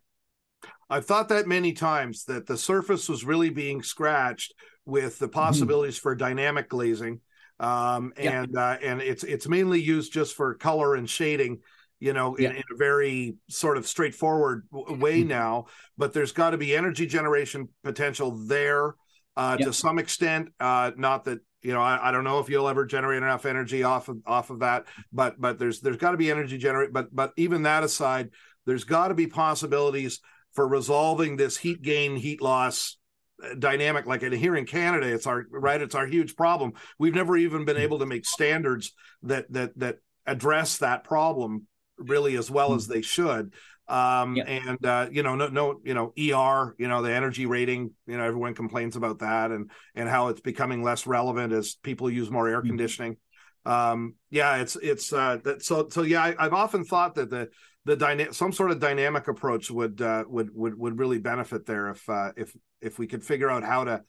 I've 0.88 1.06
thought 1.06 1.28
that 1.30 1.48
many 1.48 1.72
times 1.72 2.24
that 2.26 2.46
the 2.46 2.56
surface 2.56 3.08
was 3.08 3.24
really 3.24 3.50
being 3.50 3.82
scratched 3.82 4.54
with 4.84 5.18
the 5.18 5.26
mm-hmm. 5.26 5.32
possibilities 5.32 5.96
mm-hmm. 5.96 6.02
for 6.02 6.14
dynamic 6.14 6.68
glazing, 6.68 7.20
um, 7.58 8.12
and 8.16 8.50
yeah. 8.52 8.60
uh, 8.60 8.76
and 8.82 9.00
it's 9.00 9.24
it's 9.24 9.48
mainly 9.48 9.80
used 9.80 10.12
just 10.12 10.36
for 10.36 10.54
color 10.54 10.94
and 10.94 11.08
shading 11.08 11.60
you 12.00 12.12
know, 12.12 12.36
yeah. 12.38 12.50
in, 12.50 12.56
in, 12.56 12.62
a 12.72 12.76
very 12.76 13.36
sort 13.48 13.76
of 13.76 13.86
straightforward 13.86 14.64
way 14.70 15.20
mm-hmm. 15.20 15.28
now. 15.28 15.66
But 15.96 16.12
there's 16.12 16.32
got 16.32 16.50
to 16.50 16.58
be 16.58 16.76
energy 16.76 17.06
generation 17.06 17.68
potential 17.84 18.36
there 18.46 18.94
uh, 19.36 19.56
to 19.56 19.72
some 19.72 19.98
extent. 19.98 20.48
Uh, 20.60 20.92
not 20.96 21.24
that 21.24 21.40
you 21.62 21.72
know, 21.72 21.80
I, 21.80 22.08
I, 22.08 22.12
don't 22.12 22.22
know 22.22 22.38
if 22.38 22.48
you'll 22.48 22.68
ever 22.68 22.86
generate 22.86 23.22
enough 23.22 23.44
energy 23.44 23.82
off 23.82 24.08
of 24.08 24.18
off 24.24 24.50
of 24.50 24.60
that, 24.60 24.84
but 25.12 25.40
but 25.40 25.58
there's 25.58 25.80
there's 25.80 25.96
got 25.96 26.12
to 26.12 26.16
be 26.16 26.30
energy 26.30 26.58
generate. 26.58 26.92
But 26.92 27.14
but 27.14 27.32
even 27.36 27.62
that 27.62 27.82
aside, 27.82 28.30
there's 28.66 28.84
got 28.84 29.08
to 29.08 29.14
be 29.14 29.26
possibilities 29.26 30.20
for 30.52 30.66
resolving 30.66 31.36
this 31.36 31.56
heat 31.56 31.82
gain, 31.82 32.16
heat 32.16 32.40
loss 32.40 32.98
uh, 33.42 33.54
dynamic 33.58 34.06
like 34.06 34.22
here 34.22 34.56
in 34.56 34.64
canada 34.64 35.06
it's 35.06 35.26
our 35.26 35.44
right 35.50 35.82
it's 35.82 35.94
our 35.94 36.06
huge 36.06 36.36
problem 36.36 36.72
we've 36.98 37.14
never 37.14 37.36
even 37.36 37.66
been 37.66 37.76
mm. 37.76 37.80
able 37.80 37.98
to 37.98 38.06
make 38.06 38.24
standards 38.24 38.92
that 39.22 39.44
that 39.52 39.78
that 39.78 39.96
address 40.26 40.78
that 40.78 41.04
problem 41.04 41.66
really 41.98 42.36
as 42.36 42.50
well 42.50 42.74
as 42.74 42.86
hmm. 42.86 42.92
they 42.92 43.02
should. 43.02 43.54
Um, 43.88 44.36
and 44.44 44.84
uh, 44.84 45.06
you 45.12 45.22
know, 45.22 45.36
no, 45.36 45.46
no, 45.46 45.80
you 45.84 45.94
know, 45.94 46.12
ER, 46.18 46.74
you 46.76 46.88
know, 46.88 47.02
the 47.02 47.12
energy 47.12 47.46
rating, 47.46 47.92
you 48.06 48.16
know, 48.16 48.24
everyone 48.24 48.54
complains 48.54 48.96
about 48.96 49.20
that 49.20 49.52
and 49.52 49.70
and 49.94 50.08
how 50.08 50.28
it's 50.28 50.40
becoming 50.40 50.82
less 50.82 51.06
relevant 51.06 51.52
as 51.52 51.76
people 51.76 52.10
use 52.10 52.30
more 52.30 52.48
air 52.48 52.60
hmm. 52.60 52.68
conditioning. 52.68 53.16
Um, 53.64 54.14
yeah, 54.30 54.56
it's 54.56 54.76
it's 54.76 55.12
uh, 55.12 55.38
that, 55.44 55.62
so 55.62 55.88
so 55.88 56.02
yeah, 56.02 56.34
I, 56.38 56.44
have 56.44 56.52
often 56.52 56.84
thought 56.84 57.14
that 57.14 57.30
the 57.30 57.48
the 57.84 57.96
dyna- 57.96 58.32
some 58.32 58.52
sort 58.52 58.72
of 58.72 58.80
dynamic 58.80 59.28
approach 59.28 59.70
would 59.70 60.00
uh, 60.00 60.24
would 60.26 60.50
would 60.52 60.76
would 60.78 60.98
really 60.98 61.18
benefit 61.18 61.66
there 61.66 61.90
if 61.90 62.08
uh, 62.08 62.32
if 62.36 62.56
if 62.80 62.98
we 62.98 63.06
could 63.06 63.24
figure 63.24 63.50
out 63.50 63.62
how 63.62 63.84
to 63.84 64.02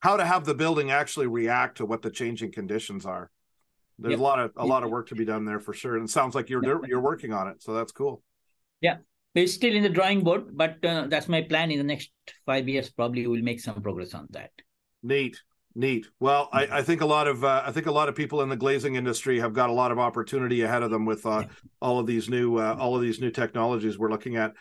how 0.00 0.18
to 0.18 0.24
have 0.24 0.44
the 0.44 0.54
building 0.54 0.90
actually 0.90 1.26
react 1.26 1.78
to 1.78 1.86
what 1.86 2.02
the 2.02 2.10
changing 2.10 2.52
conditions 2.52 3.06
are 3.06 3.30
there's 3.98 4.12
yep. 4.12 4.20
a 4.20 4.22
lot 4.22 4.38
of 4.38 4.50
a 4.56 4.66
lot 4.66 4.82
of 4.82 4.90
work 4.90 5.08
to 5.08 5.14
be 5.14 5.24
done 5.24 5.44
there 5.44 5.60
for 5.60 5.72
sure 5.72 5.96
and 5.96 6.04
it 6.08 6.10
sounds 6.10 6.34
like 6.34 6.50
you're 6.50 6.86
you're 6.86 7.00
working 7.00 7.32
on 7.32 7.48
it 7.48 7.62
so 7.62 7.74
that's 7.74 7.92
cool. 7.92 8.22
Yeah. 8.80 8.98
It's 9.34 9.52
still 9.52 9.74
in 9.74 9.82
the 9.82 9.88
drawing 9.88 10.22
board 10.22 10.56
but 10.56 10.84
uh, 10.84 11.06
that's 11.08 11.28
my 11.28 11.42
plan. 11.42 11.70
In 11.70 11.78
the 11.78 11.84
next 11.84 12.10
five 12.46 12.68
years 12.68 12.90
probably 12.90 13.26
we'll 13.26 13.42
make 13.42 13.60
some 13.60 13.80
progress 13.82 14.14
on 14.14 14.26
that. 14.30 14.50
Neat. 15.02 15.40
Neat. 15.74 16.06
Well 16.20 16.48
I, 16.52 16.66
I 16.78 16.82
think 16.82 17.00
a 17.00 17.06
lot 17.06 17.28
of 17.28 17.44
uh, 17.44 17.62
i 17.64 17.72
think 17.72 17.86
a 17.86 17.92
lot 17.92 18.08
of 18.08 18.14
people 18.14 18.42
in 18.42 18.48
the 18.48 18.56
glazing 18.56 18.96
industry 18.96 19.38
have 19.40 19.52
got 19.52 19.70
a 19.70 19.72
lot 19.72 19.92
of 19.92 19.98
opportunity 19.98 20.62
ahead 20.62 20.82
of 20.82 20.90
them 20.90 21.04
with 21.04 21.24
uh, 21.26 21.40
yeah. 21.40 21.46
all 21.80 21.98
of 21.98 22.06
these 22.06 22.28
new 22.28 22.58
uh, 22.58 22.76
all 22.78 22.96
of 22.96 23.02
these 23.02 23.20
new 23.20 23.30
technologies 23.30 23.98
we're 23.98 24.10
looking 24.10 24.36
at. 24.36 24.52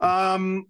Um 0.00 0.66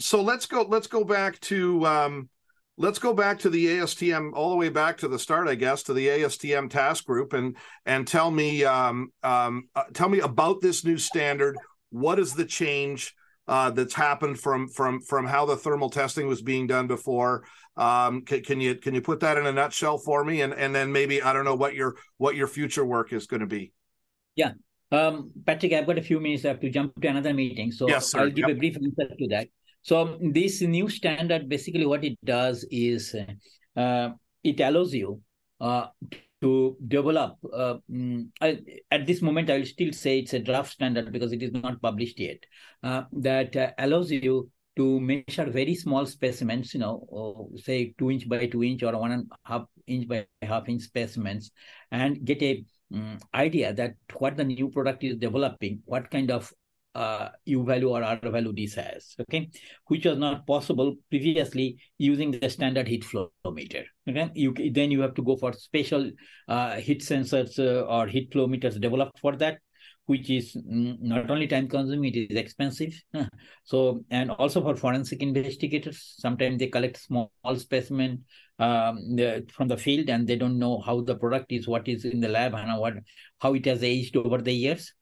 so 0.00 0.22
let's 0.22 0.46
go 0.46 0.62
let's 0.62 0.86
go 0.86 1.04
back 1.04 1.38
to 1.40 1.86
um 1.86 2.28
let's 2.76 2.98
go 2.98 3.14
back 3.14 3.38
to 3.40 3.50
the 3.50 3.66
ASTM 3.66 4.32
all 4.34 4.50
the 4.50 4.56
way 4.56 4.68
back 4.68 4.98
to 4.98 5.08
the 5.08 5.18
start, 5.18 5.48
I 5.48 5.54
guess, 5.54 5.82
to 5.84 5.94
the 5.94 6.08
ASTM 6.08 6.70
task 6.70 7.04
group, 7.04 7.32
and 7.32 7.56
and 7.86 8.06
tell 8.06 8.30
me 8.30 8.64
um, 8.64 9.12
um, 9.22 9.68
uh, 9.74 9.84
tell 9.92 10.08
me 10.08 10.20
about 10.20 10.60
this 10.60 10.84
new 10.84 10.98
standard. 10.98 11.56
What 11.90 12.18
is 12.18 12.34
the 12.34 12.44
change 12.44 13.14
uh, 13.46 13.70
that's 13.70 13.94
happened 13.94 14.40
from 14.40 14.68
from 14.68 15.00
from 15.00 15.26
how 15.26 15.46
the 15.46 15.56
thermal 15.56 15.90
testing 15.90 16.26
was 16.26 16.42
being 16.42 16.66
done 16.66 16.86
before? 16.86 17.44
Um, 17.76 18.22
can, 18.22 18.42
can, 18.42 18.60
you 18.60 18.76
can 18.76 18.94
you 18.94 19.02
put 19.02 19.20
that 19.20 19.36
in 19.36 19.46
a 19.46 19.52
nutshell 19.52 19.98
for 19.98 20.24
me, 20.24 20.42
and 20.42 20.52
and 20.52 20.74
then 20.74 20.92
maybe 20.92 21.22
I 21.22 21.32
don't 21.32 21.44
know 21.44 21.56
what 21.56 21.74
your 21.74 21.96
what 22.18 22.36
your 22.36 22.46
future 22.46 22.84
work 22.84 23.12
is 23.12 23.26
going 23.26 23.40
to 23.40 23.46
be. 23.46 23.72
Yeah. 24.36 24.52
Um, 24.92 25.32
Patrick, 25.44 25.72
I've 25.72 25.86
got 25.86 25.98
a 25.98 26.02
few 26.02 26.20
minutes. 26.20 26.44
I 26.44 26.48
have 26.48 26.60
to 26.60 26.70
jump 26.70 27.00
to 27.00 27.08
another 27.08 27.34
meeting. 27.34 27.72
So 27.72 27.88
yes, 27.88 28.14
I'll 28.14 28.28
give 28.28 28.46
yep. 28.48 28.50
a 28.50 28.54
brief 28.54 28.76
answer 28.76 29.14
to 29.16 29.28
that. 29.28 29.48
So 29.84 30.18
this 30.18 30.62
new 30.62 30.88
standard, 30.88 31.46
basically 31.46 31.84
what 31.84 32.04
it 32.04 32.18
does 32.24 32.66
is 32.70 33.14
uh, 33.76 34.10
it 34.42 34.60
allows 34.60 34.94
you 34.94 35.20
uh, 35.60 35.88
to 36.40 36.76
develop. 36.88 37.36
Uh, 37.52 37.74
mm, 37.90 38.28
I, 38.40 38.60
at 38.90 39.06
this 39.06 39.20
moment, 39.20 39.50
I 39.50 39.58
will 39.58 39.66
still 39.66 39.92
say 39.92 40.20
it's 40.20 40.32
a 40.32 40.38
draft 40.38 40.72
standard 40.72 41.12
because 41.12 41.32
it 41.32 41.42
is 41.42 41.52
not 41.52 41.82
published 41.82 42.18
yet. 42.18 42.38
Uh, 42.82 43.02
that 43.12 43.54
uh, 43.56 43.72
allows 43.76 44.10
you 44.10 44.50
to 44.76 45.00
measure 45.00 45.50
very 45.50 45.74
small 45.74 46.06
specimens, 46.06 46.72
you 46.72 46.80
know, 46.80 47.50
say 47.56 47.94
two 47.98 48.10
inch 48.10 48.26
by 48.26 48.46
two 48.46 48.64
inch 48.64 48.82
or 48.82 48.98
one 48.98 49.12
and 49.12 49.30
a 49.30 49.48
half 49.48 49.66
inch 49.86 50.08
by 50.08 50.26
half 50.40 50.66
inch 50.66 50.80
specimens, 50.80 51.50
and 51.92 52.24
get 52.24 52.42
a 52.42 52.64
um, 52.94 53.18
idea 53.34 53.74
that 53.74 53.94
what 54.16 54.36
the 54.36 54.44
new 54.44 54.70
product 54.70 55.04
is 55.04 55.16
developing, 55.16 55.82
what 55.84 56.10
kind 56.10 56.30
of 56.30 56.50
uh, 56.94 57.28
U 57.44 57.64
value 57.64 57.90
or 57.90 58.02
R 58.02 58.18
value 58.22 58.52
this 58.52 58.74
has, 58.74 59.14
okay, 59.20 59.50
which 59.86 60.04
was 60.06 60.18
not 60.18 60.46
possible 60.46 60.94
previously 61.10 61.78
using 61.98 62.30
the 62.30 62.48
standard 62.48 62.88
heat 62.88 63.04
flow 63.04 63.30
meter. 63.52 63.84
Okay, 64.08 64.30
you 64.34 64.54
then 64.72 64.90
you 64.90 65.00
have 65.00 65.14
to 65.14 65.22
go 65.22 65.36
for 65.36 65.52
special 65.52 66.10
uh, 66.48 66.76
heat 66.76 67.00
sensors 67.02 67.58
uh, 67.58 67.82
or 67.86 68.06
heat 68.06 68.32
flow 68.32 68.46
meters 68.46 68.78
developed 68.78 69.18
for 69.18 69.36
that, 69.36 69.58
which 70.06 70.30
is 70.30 70.56
not 70.64 71.30
only 71.30 71.46
time 71.46 71.68
consuming, 71.68 72.14
it 72.14 72.30
is 72.30 72.36
expensive. 72.36 72.94
So, 73.64 74.04
and 74.10 74.30
also 74.30 74.60
for 74.60 74.76
forensic 74.76 75.22
investigators, 75.22 76.14
sometimes 76.18 76.58
they 76.58 76.66
collect 76.66 76.98
small 76.98 77.30
specimen 77.56 78.24
um, 78.58 79.16
the, 79.16 79.46
from 79.52 79.68
the 79.68 79.76
field 79.76 80.10
and 80.10 80.28
they 80.28 80.36
don't 80.36 80.58
know 80.58 80.80
how 80.80 81.00
the 81.00 81.16
product 81.16 81.50
is, 81.50 81.66
what 81.66 81.88
is 81.88 82.04
in 82.04 82.20
the 82.20 82.28
lab, 82.28 82.54
and 82.54 82.78
what 82.78 82.94
how 83.40 83.54
it 83.54 83.64
has 83.64 83.82
aged 83.82 84.16
over 84.16 84.38
the 84.38 84.52
years. 84.52 84.92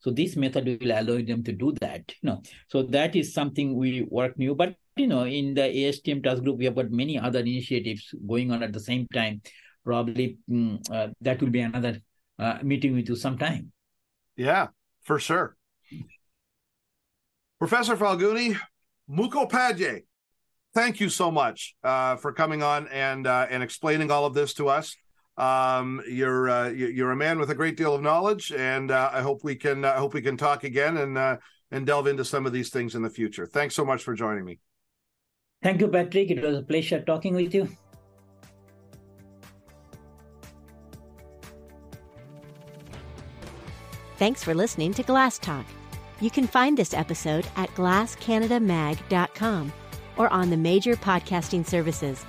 So 0.00 0.10
this 0.10 0.36
method 0.36 0.66
will 0.66 0.90
allow 0.90 1.22
them 1.22 1.42
to 1.44 1.52
do 1.52 1.72
that. 1.80 2.12
You 2.20 2.30
know, 2.30 2.42
so 2.68 2.82
that 2.84 3.14
is 3.14 3.32
something 3.32 3.76
we 3.76 4.06
work 4.10 4.36
new. 4.38 4.54
But 4.54 4.74
you 4.96 5.06
know, 5.06 5.24
in 5.24 5.54
the 5.54 5.62
ASTM 5.62 6.22
task 6.22 6.42
group, 6.42 6.58
we 6.58 6.64
have 6.66 6.74
got 6.74 6.90
many 6.90 7.18
other 7.18 7.40
initiatives 7.40 8.14
going 8.26 8.50
on 8.50 8.62
at 8.62 8.72
the 8.72 8.80
same 8.80 9.06
time. 9.12 9.40
Probably 9.84 10.38
mm, 10.50 10.78
uh, 10.90 11.08
that 11.20 11.40
will 11.40 11.50
be 11.50 11.60
another 11.60 12.00
uh, 12.38 12.58
meeting 12.62 12.94
with 12.94 13.08
you 13.08 13.16
sometime. 13.16 13.72
Yeah, 14.36 14.68
for 15.02 15.18
sure. 15.18 15.56
Professor 17.58 17.96
Phalguni, 17.96 18.58
Mukhopadhyay, 19.08 20.02
thank 20.74 21.00
you 21.00 21.08
so 21.08 21.30
much 21.30 21.74
uh, 21.84 22.16
for 22.16 22.32
coming 22.32 22.62
on 22.62 22.88
and 22.88 23.26
uh, 23.26 23.46
and 23.50 23.62
explaining 23.62 24.10
all 24.10 24.26
of 24.26 24.34
this 24.34 24.54
to 24.54 24.68
us. 24.68 24.96
Um, 25.36 26.02
you're 26.08 26.50
uh, 26.50 26.68
you're 26.68 27.10
a 27.10 27.16
man 27.16 27.38
with 27.38 27.50
a 27.50 27.54
great 27.54 27.76
deal 27.76 27.94
of 27.94 28.02
knowledge, 28.02 28.52
and 28.52 28.90
uh, 28.90 29.10
I 29.12 29.22
hope 29.22 29.42
we 29.42 29.56
can 29.56 29.84
I 29.84 29.96
hope 29.96 30.14
we 30.14 30.22
can 30.22 30.36
talk 30.36 30.64
again 30.64 30.98
and 30.98 31.16
uh, 31.16 31.36
and 31.70 31.86
delve 31.86 32.06
into 32.06 32.24
some 32.24 32.46
of 32.46 32.52
these 32.52 32.70
things 32.70 32.94
in 32.94 33.02
the 33.02 33.10
future. 33.10 33.46
Thanks 33.46 33.74
so 33.74 33.84
much 33.84 34.02
for 34.02 34.14
joining 34.14 34.44
me. 34.44 34.58
Thank 35.62 35.80
you, 35.80 35.88
Patrick. 35.88 36.30
It 36.30 36.42
was 36.42 36.58
a 36.58 36.62
pleasure 36.62 37.02
talking 37.02 37.34
with 37.34 37.54
you. 37.54 37.68
Thanks 44.16 44.44
for 44.44 44.54
listening 44.54 44.92
to 44.94 45.02
Glass 45.02 45.38
Talk. 45.38 45.66
You 46.20 46.30
can 46.30 46.46
find 46.46 46.76
this 46.76 46.94
episode 46.94 47.46
at 47.56 47.70
glasscanadamag.com 47.70 49.72
or 50.16 50.32
on 50.32 50.50
the 50.50 50.56
major 50.56 50.94
podcasting 50.94 51.66
services. 51.66 52.24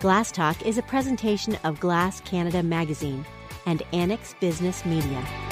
Glass 0.00 0.32
Talk 0.32 0.64
is 0.64 0.78
a 0.78 0.82
presentation 0.82 1.58
of 1.62 1.78
Glass 1.78 2.22
Canada 2.22 2.62
Magazine 2.62 3.22
and 3.66 3.82
Annex 3.92 4.34
Business 4.40 4.82
Media. 4.86 5.49